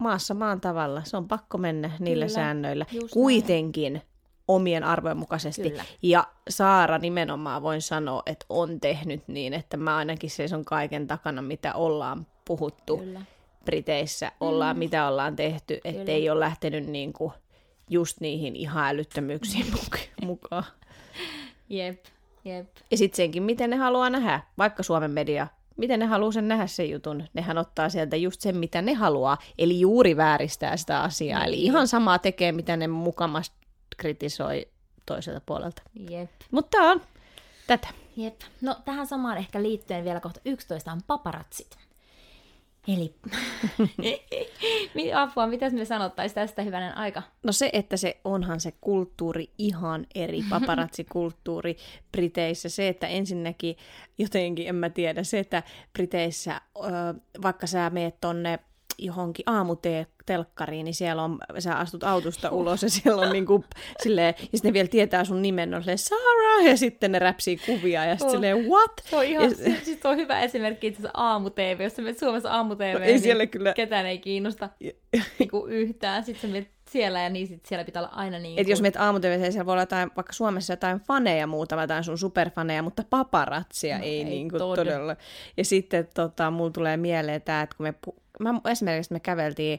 [0.00, 1.04] maassa maan tavalla.
[1.04, 2.86] Se on pakko mennä niillä Kyllä, säännöillä.
[3.10, 4.04] Kuitenkin näin.
[4.48, 5.70] omien arvojen mukaisesti.
[5.70, 5.84] Kyllä.
[6.02, 11.42] Ja Saara nimenomaan voin sanoa, että on tehnyt niin, että mä ainakin seison kaiken takana,
[11.42, 13.20] mitä ollaan puhuttu Kyllä.
[13.64, 14.78] Briteissä, ollaan, mm.
[14.78, 17.32] mitä ollaan tehty, ettei ole lähtenyt niin kuin
[17.90, 19.66] just niihin ihan älyttömyyksiin
[20.22, 20.64] mukaan.
[21.68, 22.04] Jep.
[22.44, 22.68] Jep.
[22.90, 26.66] Ja sitten senkin, miten ne haluaa nähdä, vaikka Suomen media, miten ne haluaa sen nähdä
[26.66, 27.24] sen jutun.
[27.34, 31.38] Nehän ottaa sieltä just sen, mitä ne haluaa, eli juuri vääristää sitä asiaa.
[31.38, 31.48] Niin.
[31.48, 33.52] Eli ihan samaa tekee, mitä ne mukamassa
[33.96, 34.68] kritisoi
[35.06, 35.82] toiselta puolelta.
[36.10, 36.30] Jep.
[36.50, 37.00] Mutta on
[37.66, 37.88] tätä.
[38.16, 38.40] Jep.
[38.60, 41.87] No tähän samaan ehkä liittyen vielä kohta 11 on paparatsit.
[42.88, 43.14] Eli
[45.14, 47.22] apua, mitäs me sanottaisiin tästä hyvänen aika?
[47.42, 51.76] No se, että se onhan se kulttuuri ihan eri, paparazzi-kulttuuri
[52.12, 52.68] Briteissä.
[52.68, 53.76] Se, että ensinnäkin
[54.18, 55.62] jotenkin, en mä tiedä, se, että
[55.92, 56.60] Briteissä,
[57.42, 58.58] vaikka sä meet tonne
[58.98, 63.64] johonkin aamutelkkariin, niin siellä on, sä astut autosta ulos ja siellä on niinku
[64.02, 67.56] silleen, ja sitten ne vielä tietää sun nimen, on silleen Sarah, ja sitten ne räpsii
[67.56, 68.32] kuvia, ja sitten oh.
[68.32, 68.92] silleen what?
[69.04, 72.18] Se on ihan, ja, siis, siis on hyvä esimerkki itse asiassa aamu-tv, jos sä menet
[72.18, 73.72] Suomessa aamu-tv, no, ei niin kyllä...
[73.72, 74.68] ketään ei kiinnosta
[75.38, 78.60] niinku yhtään, sitten sä menet siellä ja niin sit siellä pitää olla aina niin.
[78.60, 82.18] Et jos meet aamu siellä voi olla jotain, vaikka Suomessa jotain faneja muutama, jotain sun
[82.18, 85.16] superfaneja, mutta paparatsia no, ei, ei niin kuin todella.
[85.56, 89.78] Ja sitten tota, mulla tulee mieleen tämä, että kun me pu- mä, esimerkiksi me käveltiin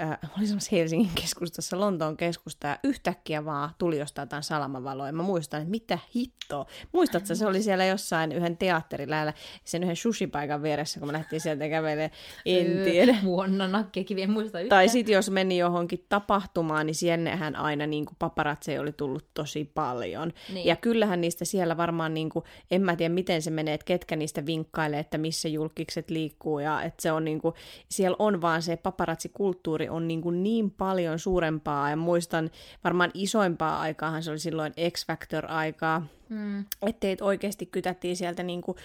[0.00, 5.06] äh, oli semmoisessa Helsingin keskustassa, Lontoon keskusta, ja yhtäkkiä vaan tuli jostain jotain salamavaloa.
[5.06, 6.66] Ja mä muistan, että mitä hittoa.
[6.92, 9.32] Muistatko, se oli siellä jossain yhden teatterin lähellä,
[9.64, 12.10] sen yhden sushi-paikan vieressä, kun me lähtiin sieltä kävelemään,
[12.46, 13.16] en tiedä.
[13.24, 14.78] Vuonna nakkeekin en muista yhtään.
[14.78, 19.70] Tai sitten jos meni johonkin tapahtumaan, niin siennehän aina niin kuin paparatseja oli tullut tosi
[19.74, 20.32] paljon.
[20.52, 20.66] Niin.
[20.66, 24.16] Ja kyllähän niistä siellä varmaan, niin kuin, en mä tiedä miten se menee, että ketkä
[24.16, 27.54] niistä vinkkailee, että missä julkikset liikkuu, ja että se on niin kuin,
[27.88, 32.50] siellä on vaan se paparatsikulttuuri on niin, kuin niin paljon suurempaa, ja muistan
[32.84, 36.58] varmaan isoimpaa aikaahan se oli silloin X-Factor-aikaa, mm.
[36.60, 38.76] että teet oikeasti kytättiin sieltä, niin kuin,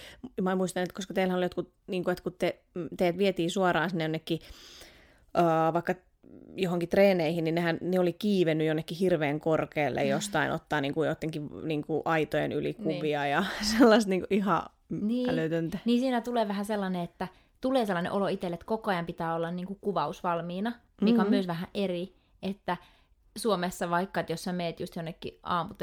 [0.42, 2.60] mä muistan, että koska teillä oli jotkut, niin kuin, että kun te,
[2.98, 4.40] teet vietiin suoraan sinne jonnekin,
[5.38, 5.96] uh, vaikka
[6.56, 10.10] johonkin treeneihin, niin nehän, ne oli kiivennyt jonnekin hirveän korkealle mm.
[10.10, 13.32] jostain, ottaa niin kuin jotenkin niin kuin aitojen yli kuvia niin.
[13.32, 13.46] ja
[13.78, 15.30] sellaista niin kuin ihan niin.
[15.30, 15.78] älytöntä.
[15.86, 17.28] Niin siinä tulee vähän sellainen, että
[17.64, 20.70] tulee sellainen olo itselle, että koko ajan pitää olla niin kuin kuvaus valmiina,
[21.02, 21.20] mikä mm-hmm.
[21.20, 22.78] on myös vähän eri, että
[23.38, 25.74] Suomessa vaikka, että jos sä meet just jonnekin aamu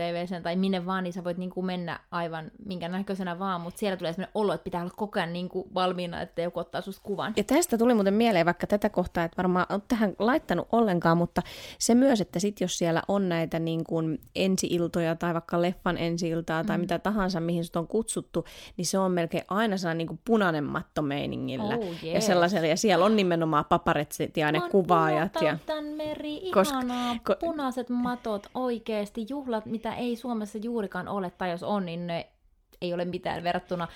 [0.43, 3.97] tai minne vaan, niin sä voit niin kuin mennä aivan minkä näköisenä vaan, mutta siellä
[3.97, 7.03] tulee sellainen olo, että pitää olla koko ajan niin kuin valmiina, että joku ottaa susta
[7.03, 7.33] kuvan.
[7.37, 11.43] Ja tästä tuli muuten mieleen vaikka tätä kohtaa, että varmaan on tähän laittanut ollenkaan, mutta
[11.79, 16.65] se myös, että sit jos siellä on näitä niin kuin ensi-iltoja tai vaikka leffan ensi-iltaa
[16.65, 16.81] tai mm.
[16.81, 18.45] mitä tahansa, mihin sut on kutsuttu,
[18.77, 21.77] niin se on melkein aina sellainen niin kuin punainen matto meiningillä.
[21.77, 22.03] Oh, yes.
[22.03, 25.33] ja, sellaisella, ja siellä on nimenomaan paparetsit ja ne kuvaajat.
[25.41, 25.57] Ja...
[25.97, 27.15] meri, ihanaa.
[27.25, 32.29] Koska, punaiset matot oikeasti, juhlat, mitä ei Suomessa juurikaan ole, tai jos on, niin ne
[32.81, 33.89] ei ole mitään verrattuna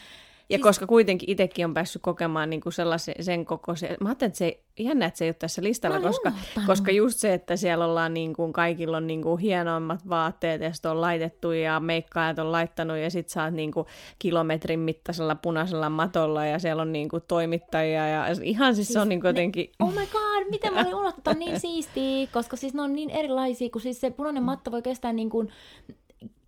[0.50, 0.62] Ja siis...
[0.62, 4.38] koska kuitenkin itsekin on päässyt kokemaan niin kuin sellaisen, sen koko se, mä ajattelin, että
[4.38, 6.32] se jännä, että se ei ole tässä listalla, koska,
[6.66, 10.72] koska just se, että siellä ollaan niin kuin, kaikilla on niin kuin hienoimmat vaatteet ja
[10.72, 13.86] sitten on laitettu ja meikkaajat on laittanut ja sit sä oot niin kuin
[14.18, 19.00] kilometrin mittaisella punaisella matolla ja siellä on niin kuin toimittajia ja ihan siis, siis se
[19.00, 19.64] on niin kuin jotenkin...
[19.64, 23.10] Ne, oh my god, miten mä olin unohtanut, niin siistiä, koska siis ne on niin
[23.10, 25.48] erilaisia, kun siis se punainen matto voi kestää niin kuin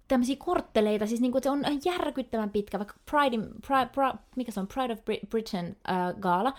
[0.09, 4.61] tämmöisiä kortteleita, siis niinku, se on järkyttävän pitkä, vaikka Pride, in, Pride, Pride mikä se
[4.61, 5.01] on, Pride of
[5.31, 6.53] Britain uh, gaala,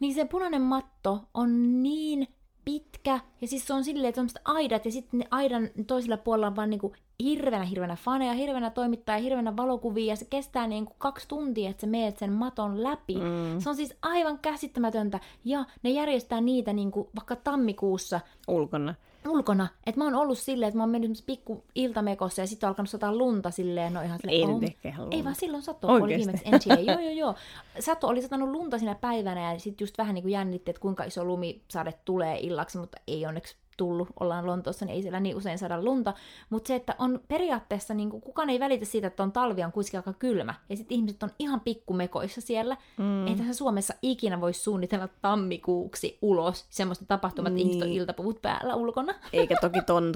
[0.00, 2.28] niin se punainen matto on niin
[2.64, 6.46] pitkä, ja siis se on silleen, että on aidat, ja sitten ne aidan toisella puolella
[6.46, 11.28] on vaan niinku hirveänä hirveänä faneja, hirveänä toimittajia, hirveänä valokuvia, ja se kestää niinku kaksi
[11.28, 13.14] tuntia, että sä meet sen maton läpi.
[13.14, 13.60] Mm.
[13.60, 18.20] Se on siis aivan käsittämätöntä, ja ne järjestää niitä niinku vaikka tammikuussa.
[18.48, 18.94] Ulkona
[19.28, 19.68] ulkona.
[19.86, 23.16] Että mä oon ollut silleen, että mä oon mennyt pikku iltamekossa ja sitten alkanut sataa
[23.16, 25.08] lunta silleen, no ihan silleen, Ei oh.
[25.10, 26.14] Ei vaan silloin sato Oikeasti.
[26.14, 26.80] oli viimeksi NTA.
[26.92, 27.34] joo, joo, joo.
[27.80, 31.04] Sato oli satanut lunta siinä päivänä ja sitten just vähän niin kuin jännitti, että kuinka
[31.04, 35.58] iso lumisade tulee illaksi, mutta ei onneksi tullut, ollaan Lontoossa, niin ei siellä niin usein
[35.58, 36.14] saada lunta,
[36.50, 39.72] mutta se, että on periaatteessa, niin kuin, kukaan ei välitä siitä, että on talvi on
[39.72, 43.26] kuitenkin aika kylmä, ja sitten ihmiset on ihan pikkumekoissa siellä, mm.
[43.26, 47.66] ei tässä Suomessa ikinä voi suunnitella tammikuuksi ulos semmoista tapahtumat, niin.
[47.66, 49.14] ihmiset on iltapuvut päällä ulkona.
[49.32, 50.14] Eikä toki ton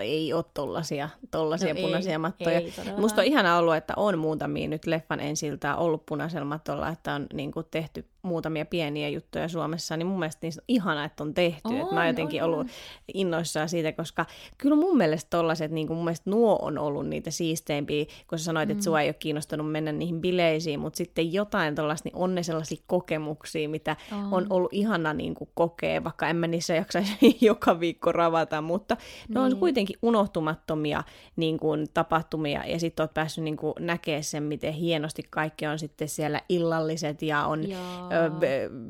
[0.00, 2.58] ei ole tollasia, tollasia no punaisia ei, mattoja.
[2.58, 7.14] Ei Musta on ihana ollut, että on muutamia nyt leffan ensiltä ollut punaisella matolla, että
[7.14, 11.22] on niin kuin, tehty muutamia pieniä juttuja Suomessa, niin mun mielestä niistä on ihana, että
[11.22, 11.60] on tehty.
[11.64, 12.48] On, että mä oon jotenkin on.
[12.50, 12.66] ollut
[13.14, 14.26] innoissaan siitä, koska
[14.58, 18.44] kyllä mun mielestä tollaset, niin kuin mun mielestä nuo on ollut niitä siisteimpiä, kun sä
[18.44, 18.72] sanoit, mm.
[18.72, 22.42] että sua ei ole kiinnostunut mennä niihin bileisiin, mutta sitten jotain tollaista, niin on ne
[22.42, 27.12] sellaisia kokemuksia, mitä on, on ollut ihana niin kuin kokea, vaikka en mä niissä jaksaisi
[27.40, 29.34] joka viikko ravata, mutta niin.
[29.34, 29.60] ne on niin.
[29.86, 31.02] Kuitenkin unohtumattomia
[31.36, 35.78] niin kuin, tapahtumia, ja sitten oot päässyt niin kuin, näkemään sen, miten hienosti kaikki on
[35.78, 37.80] sitten siellä illalliset, ja on Joo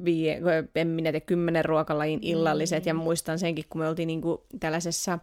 [0.05, 0.40] vie,
[0.74, 2.88] en minä tiedä, kymmenen ruokalajin illalliset, mm.
[2.88, 5.18] ja muistan senkin, kun me oltiin niinku tällaisessa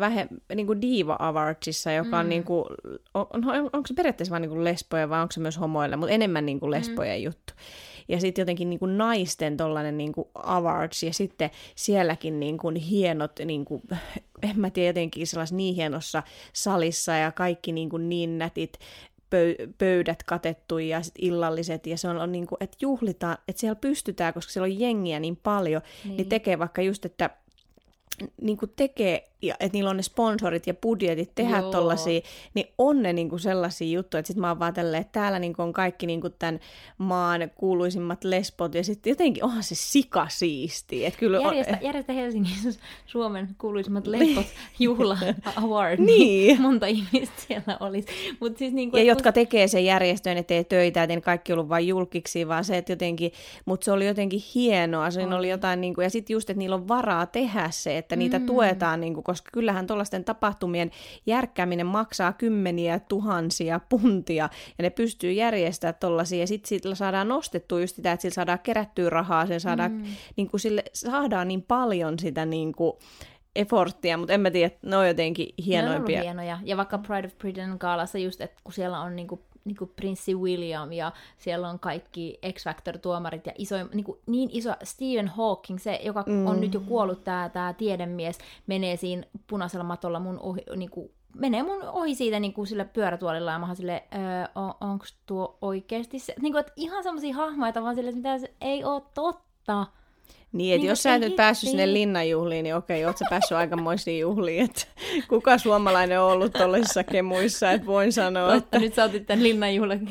[0.00, 2.20] vähe, niin kuin Diva Awardsissa, joka mm.
[2.20, 2.64] on, niin kuin,
[3.14, 6.46] on, on, onko se periaatteessa vain niin lesboja vai onko se myös homoille, mutta enemmän
[6.46, 7.24] niin kuin lesbojen mm.
[7.24, 7.54] juttu.
[8.08, 12.76] Ja sitten jotenkin niin kuin naisten tollainen niin kuin awards, ja sitten sielläkin niin kuin
[12.76, 13.82] hienot, niin kuin,
[14.50, 18.78] en mä tiedä, jotenkin sellaisessa niin hienossa salissa, ja kaikki niin, kuin niin nätit
[19.78, 23.76] pöydät katettu ja sit illalliset, ja se on, on niin kuin, että juhlitaan, että siellä
[23.76, 26.28] pystytään, koska siellä on jengiä niin paljon, niin, niin.
[26.28, 27.30] tekee vaikka just, että
[28.40, 31.70] niin kuin tekee ja että niillä on ne sponsorit ja budjetit tehdä Joo.
[31.70, 32.20] tollasia,
[32.54, 35.62] niin on ne niinku sellaisia juttuja, että sit mä oon vaan tälleen, että täällä niinku
[35.62, 36.60] on kaikki niinku tämän
[36.98, 41.06] maan kuuluisimmat lesbot, ja sitten jotenkin onhan se sika siisti.
[41.06, 42.52] Et kyllä järjestä, on, järjestä Helsingin
[43.06, 44.46] Suomen kuuluisimmat lesbot
[44.78, 45.18] juhla
[45.64, 46.06] award, niin.
[46.18, 46.62] niin.
[46.68, 48.08] monta ihmistä siellä olisi.
[48.40, 52.48] Mut siis niinku, ja jotka tekee sen järjestöön, tee töitä, että kaikki ollut vain julkiksi,
[52.48, 53.32] vaan se, että jotenkin,
[53.64, 56.88] mutta se oli jotenkin hienoa, siinä oli jotain, niinku, ja sitten just, että niillä on
[56.88, 58.46] varaa tehdä se, että niitä mm.
[58.46, 60.90] tuetaan niinku koska kyllähän tuollaisten tapahtumien
[61.26, 64.48] järkkääminen maksaa kymmeniä tuhansia puntia,
[64.78, 68.58] ja ne pystyy järjestämään tuollaisia, ja sitten sillä saadaan nostettua just sitä, että sillä saadaan
[68.62, 70.04] kerättyä rahaa, sen saadaan, mm.
[70.36, 72.92] niin kuin sille, saadaan niin paljon sitä niin kuin,
[73.56, 76.16] efforttia, mutta en mä tiedä, ne on jotenkin hienoimpia.
[76.16, 76.58] Ne on hienoja.
[76.64, 80.34] Ja vaikka Pride of Britain gaalassa just, että kun siellä on niinku niin kuin Prinssi
[80.34, 86.00] William ja siellä on kaikki X-Factor-tuomarit ja iso, niin, kuin, niin iso Stephen Hawking, se,
[86.04, 86.46] joka mm.
[86.46, 91.10] on nyt jo kuollut, tämä, tämä tiedemies, menee siinä punaisella matolla mun ohi, niin kuin,
[91.34, 94.20] menee mun ohi siitä niin kuin sillä pyörätuolilla ja mä oon sille, öö,
[94.54, 98.38] on, onko tuo oikeasti se, niin kuin, että ihan semmoisia hahmoja, vaan sille, että mitä
[98.38, 99.86] se ei ole totta.
[100.52, 103.58] Niin, että niin, jos sä et nyt päässyt sinne linnanjuhliin, niin okei, oot sä päässyt
[103.58, 104.86] aikamoisiin juhliin, että
[105.28, 108.52] kuka suomalainen on ollut tuollaisissa kemuissa, että voin sanoa.
[108.52, 108.78] Totta, että...
[108.78, 110.08] nyt sä otit tämän linnanjuhlan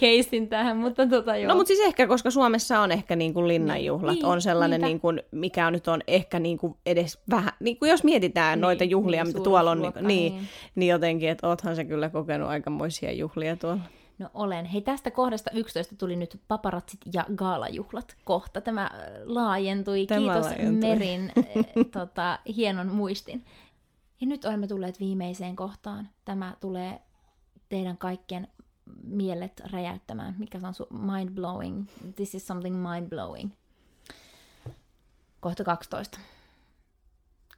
[0.00, 1.48] keisin tähän, mutta tota joo.
[1.48, 5.00] No mutta siis ehkä, koska Suomessa on ehkä niin kuin linnanjuhlat, niin, on sellainen, niin
[5.00, 8.62] kuin, mikä on nyt on ehkä niin kuin edes vähän, niin kuin jos mietitään niin,
[8.62, 12.08] noita juhlia, niin, mitä tuolla on, niin, niin, niin, niin jotenkin, että oothan sä kyllä
[12.08, 13.80] kokenut aikamoisia juhlia tuolla.
[14.18, 14.64] No olen.
[14.64, 18.60] Hei, tästä kohdasta 11 tuli nyt paparatsit ja gaalajuhlat kohta.
[18.60, 18.90] Tämä äh,
[19.24, 20.06] laajentui.
[20.06, 20.90] Tämä Kiitos laajentui.
[20.90, 23.44] Merin äh, tota, hienon muistin.
[24.20, 26.08] Ja nyt olemme tulleet viimeiseen kohtaan.
[26.24, 27.02] Tämä tulee
[27.68, 28.48] teidän kaikkien
[29.02, 30.34] mielet räjäyttämään.
[30.38, 31.86] Mikä se on su- mind blowing?
[32.16, 33.50] This is something mind blowing.
[35.40, 36.18] Kohta 12.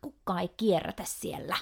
[0.00, 1.56] Kukaan ei kierrätä siellä.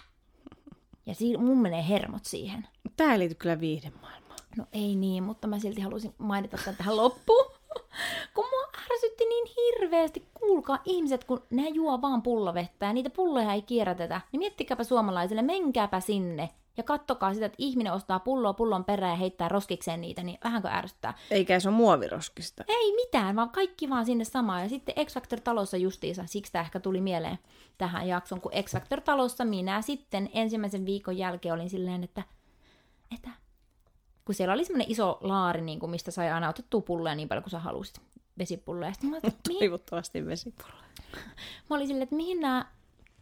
[1.07, 2.69] Ja si- mun menee hermot siihen.
[2.97, 4.28] Tää ei liity kyllä viihdemaailmaan.
[4.59, 7.45] No ei niin, mutta mä silti halusin mainita tämän tähän loppuun.
[8.35, 13.53] Kun mua ärsytti niin hirveästi, kuulkaa ihmiset, kun ne juo vaan pullovettä ja niitä pulloja
[13.53, 18.85] ei kierrätetä, niin miettikääpä suomalaisille, menkääpä sinne ja kattokaa sitä, että ihminen ostaa pulloa pullon
[18.85, 21.15] perään ja heittää roskikseen niitä, niin vähänkö ärsyttää?
[21.31, 22.65] Eikä se ole muoviroskista.
[22.69, 24.63] Ei mitään, vaan kaikki vaan sinne samaan.
[24.63, 27.39] Ja sitten X Factor-talossa justiinsa, siksi tämä ehkä tuli mieleen
[27.79, 32.23] tähän jakson, kun X Factor-talossa minä sitten ensimmäisen viikon jälkeen olin silleen, että,
[33.15, 33.31] että
[34.29, 37.43] kun siellä oli semmoinen iso laari, niin kuin mistä sai aina otettua pulloja niin paljon
[37.43, 38.01] kuin sä halusit,
[38.39, 38.93] vesipulloja.
[38.93, 40.83] Sitten mä, olin, mihin, Toivottavasti vesipulloja.
[41.71, 42.67] mä olin silleen, että mihin nämä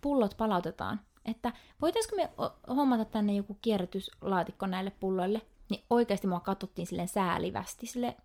[0.01, 1.01] pullot palautetaan.
[1.24, 1.53] Että
[1.83, 2.31] voitaisiko me
[2.69, 5.43] hommata tänne joku kierrätyslaatikko näille pulloille?
[5.70, 8.16] Niin oikeasti mua katsottiin silleen säälivästi, sille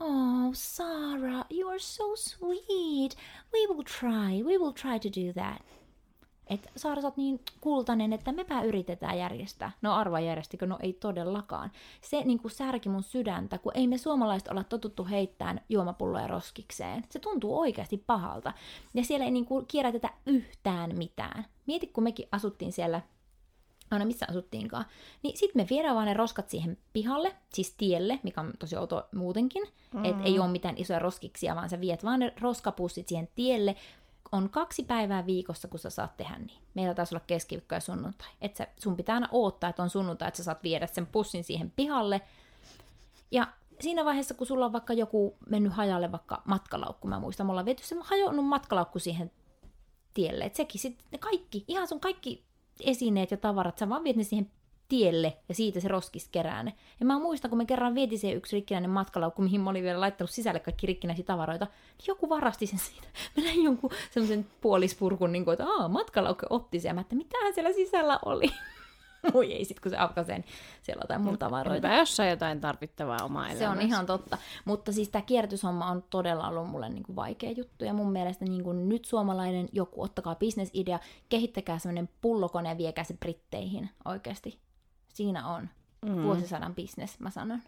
[0.00, 3.16] Oh, Sarah, you are so sweet.
[3.52, 5.62] We will try, we will try to do that.
[6.50, 9.70] Että Saara, sä oot niin kultainen, että mepä yritetään järjestää.
[9.82, 10.66] No arva järjestikö?
[10.66, 11.70] No ei todellakaan.
[12.00, 17.04] Se niin kuin särki mun sydäntä, kun ei me suomalaiset olla totuttu heittämään juomapulloja roskikseen.
[17.10, 18.52] Se tuntuu oikeasti pahalta.
[18.94, 21.46] Ja siellä ei niin kuin kierrätetä yhtään mitään.
[21.66, 23.00] Mieti, kun mekin asuttiin siellä
[23.90, 24.84] aina missä asuttiinkaan.
[25.22, 29.08] Niin sitten me viedään vaan ne roskat siihen pihalle, siis tielle, mikä on tosi outo
[29.14, 29.62] muutenkin.
[29.94, 30.04] Mm.
[30.04, 33.76] Että ei ole mitään isoja roskiksia, vaan sä viet vaan ne roskapussit siihen tielle.
[34.32, 36.62] On kaksi päivää viikossa, kun sä saat tehdä niin.
[36.74, 38.28] Meillä taisi olla keskiviikko ja sunnuntai.
[38.40, 41.44] Et sä, sun pitää aina odottaa, että on sunnuntai, että sä saat viedä sen pussin
[41.44, 42.20] siihen pihalle.
[43.30, 47.50] Ja siinä vaiheessa, kun sulla on vaikka joku mennyt hajalle vaikka matkalaukku, mä muistan, me
[47.50, 49.30] ollaan viety se hajonnut matkalaukku siihen
[50.14, 50.44] tielle.
[50.44, 52.44] Et sekin sitten, ne kaikki, ihan sun kaikki
[52.80, 54.50] esineet ja tavarat, sä vaan viet ne siihen
[54.90, 56.74] tielle ja siitä se roskis kerää ne.
[57.00, 60.00] Ja mä muistan, kun me kerran vietiin se yksi rikkinäinen matkalaukku, mihin mä olin vielä
[60.00, 63.08] laittanut sisälle kaikki rikkinäisiä tavaroita, niin joku varasti sen siitä.
[63.36, 66.90] Mä näin jonkun semmoisen puolispurkun, niin kuin, että Aa, matkalaukku otti sen.
[66.90, 68.50] Ja mä että mitähän siellä sisällä oli.
[69.34, 70.48] Moi ei sit, kun se aukaisee, niin
[70.82, 71.88] siellä on jotain muuta tavaroita.
[71.88, 74.38] Hyvä, jos on jotain tarvittavaa omaa Se on ihan totta.
[74.64, 77.84] Mutta siis tämä kierrätyshomma on todella ollut mulle niin kuin vaikea juttu.
[77.84, 80.98] Ja mun mielestä niin kuin nyt suomalainen joku, ottakaa bisnesidea,
[81.28, 84.58] kehittäkää semmoinen pullokone ja viekää se Britteihin oikeasti.
[85.12, 85.68] Siinä on
[86.06, 86.22] mm.
[86.22, 87.60] vuosisadan bisnes, mä sanon.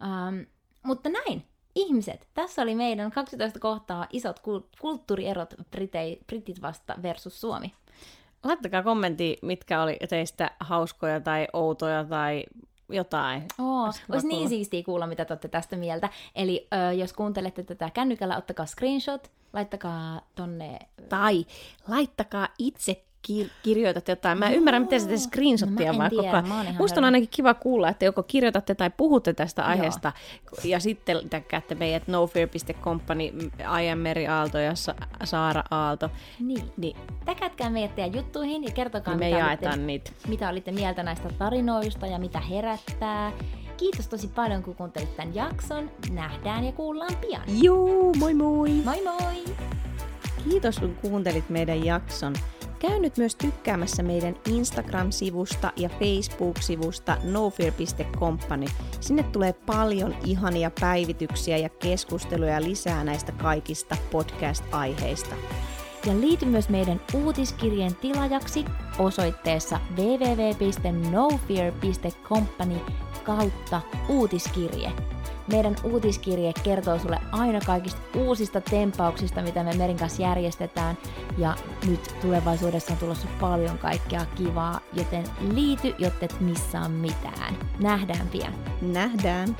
[0.00, 0.46] Um,
[0.82, 1.44] mutta näin,
[1.74, 4.40] ihmiset, tässä oli meidän 12 kohtaa isot
[4.80, 7.72] kulttuurierot Britei, Britit vasta versus Suomi.
[8.44, 12.44] Laittakaa kommentti, mitkä oli teistä hauskoja tai outoja tai
[12.88, 13.42] jotain.
[13.58, 16.08] Oo, olisi niin siistiä kuulla, mitä te olette tästä mieltä.
[16.34, 20.78] Eli ö, jos kuuntelette tätä kännykällä, ottakaa screenshot, laittakaa tonne...
[21.08, 21.46] Tai
[21.88, 24.38] laittakaa itse kir- kirjoitatte jotain.
[24.38, 26.76] Mä en ymmärrä, miten se screenshottia no, vai koko ajan.
[26.78, 30.12] Musta on ainakin kiva kuulla, että joko kirjoitatte tai puhutte tästä aiheesta
[30.64, 33.24] ja sitten täkkäätte meidät nofear.company,
[33.66, 36.10] Ajan Meri Aalto ja Sa- Saara Aalto.
[36.40, 36.64] Niin.
[36.76, 36.96] niin.
[37.24, 40.10] Täkätkää meidät teidän juttuihin ja kertokaa, me mitä, jaetaan olitte, niitä.
[40.28, 43.32] mitä olitte mieltä näistä tarinoista ja mitä herättää.
[43.76, 45.90] Kiitos tosi paljon, kun kuuntelit tämän jakson.
[46.10, 47.42] Nähdään ja kuullaan pian.
[47.62, 48.70] Joo, moi moi!
[48.70, 49.44] Moi moi!
[50.44, 52.34] Kiitos, kun kuuntelit meidän jakson.
[52.78, 58.66] Käy nyt myös tykkäämässä meidän Instagram-sivusta ja Facebook-sivusta nofear.company.
[59.00, 65.34] Sinne tulee paljon ihania päivityksiä ja keskusteluja lisää näistä kaikista podcast-aiheista.
[66.06, 68.64] Ja liity myös meidän uutiskirjeen tilajaksi
[68.98, 72.80] osoitteessa www.nofear.company
[73.24, 74.92] kautta uutiskirje.
[75.52, 80.98] Meidän uutiskirje kertoo sulle aina kaikista uusista tempauksista, mitä me Merin kanssa järjestetään.
[81.38, 81.56] Ja
[81.88, 87.56] nyt tulevaisuudessa on tulossa paljon kaikkea kivaa, joten liity, jotta et missaa mitään.
[87.78, 88.54] Nähdään pian.
[88.82, 89.56] Nähdään!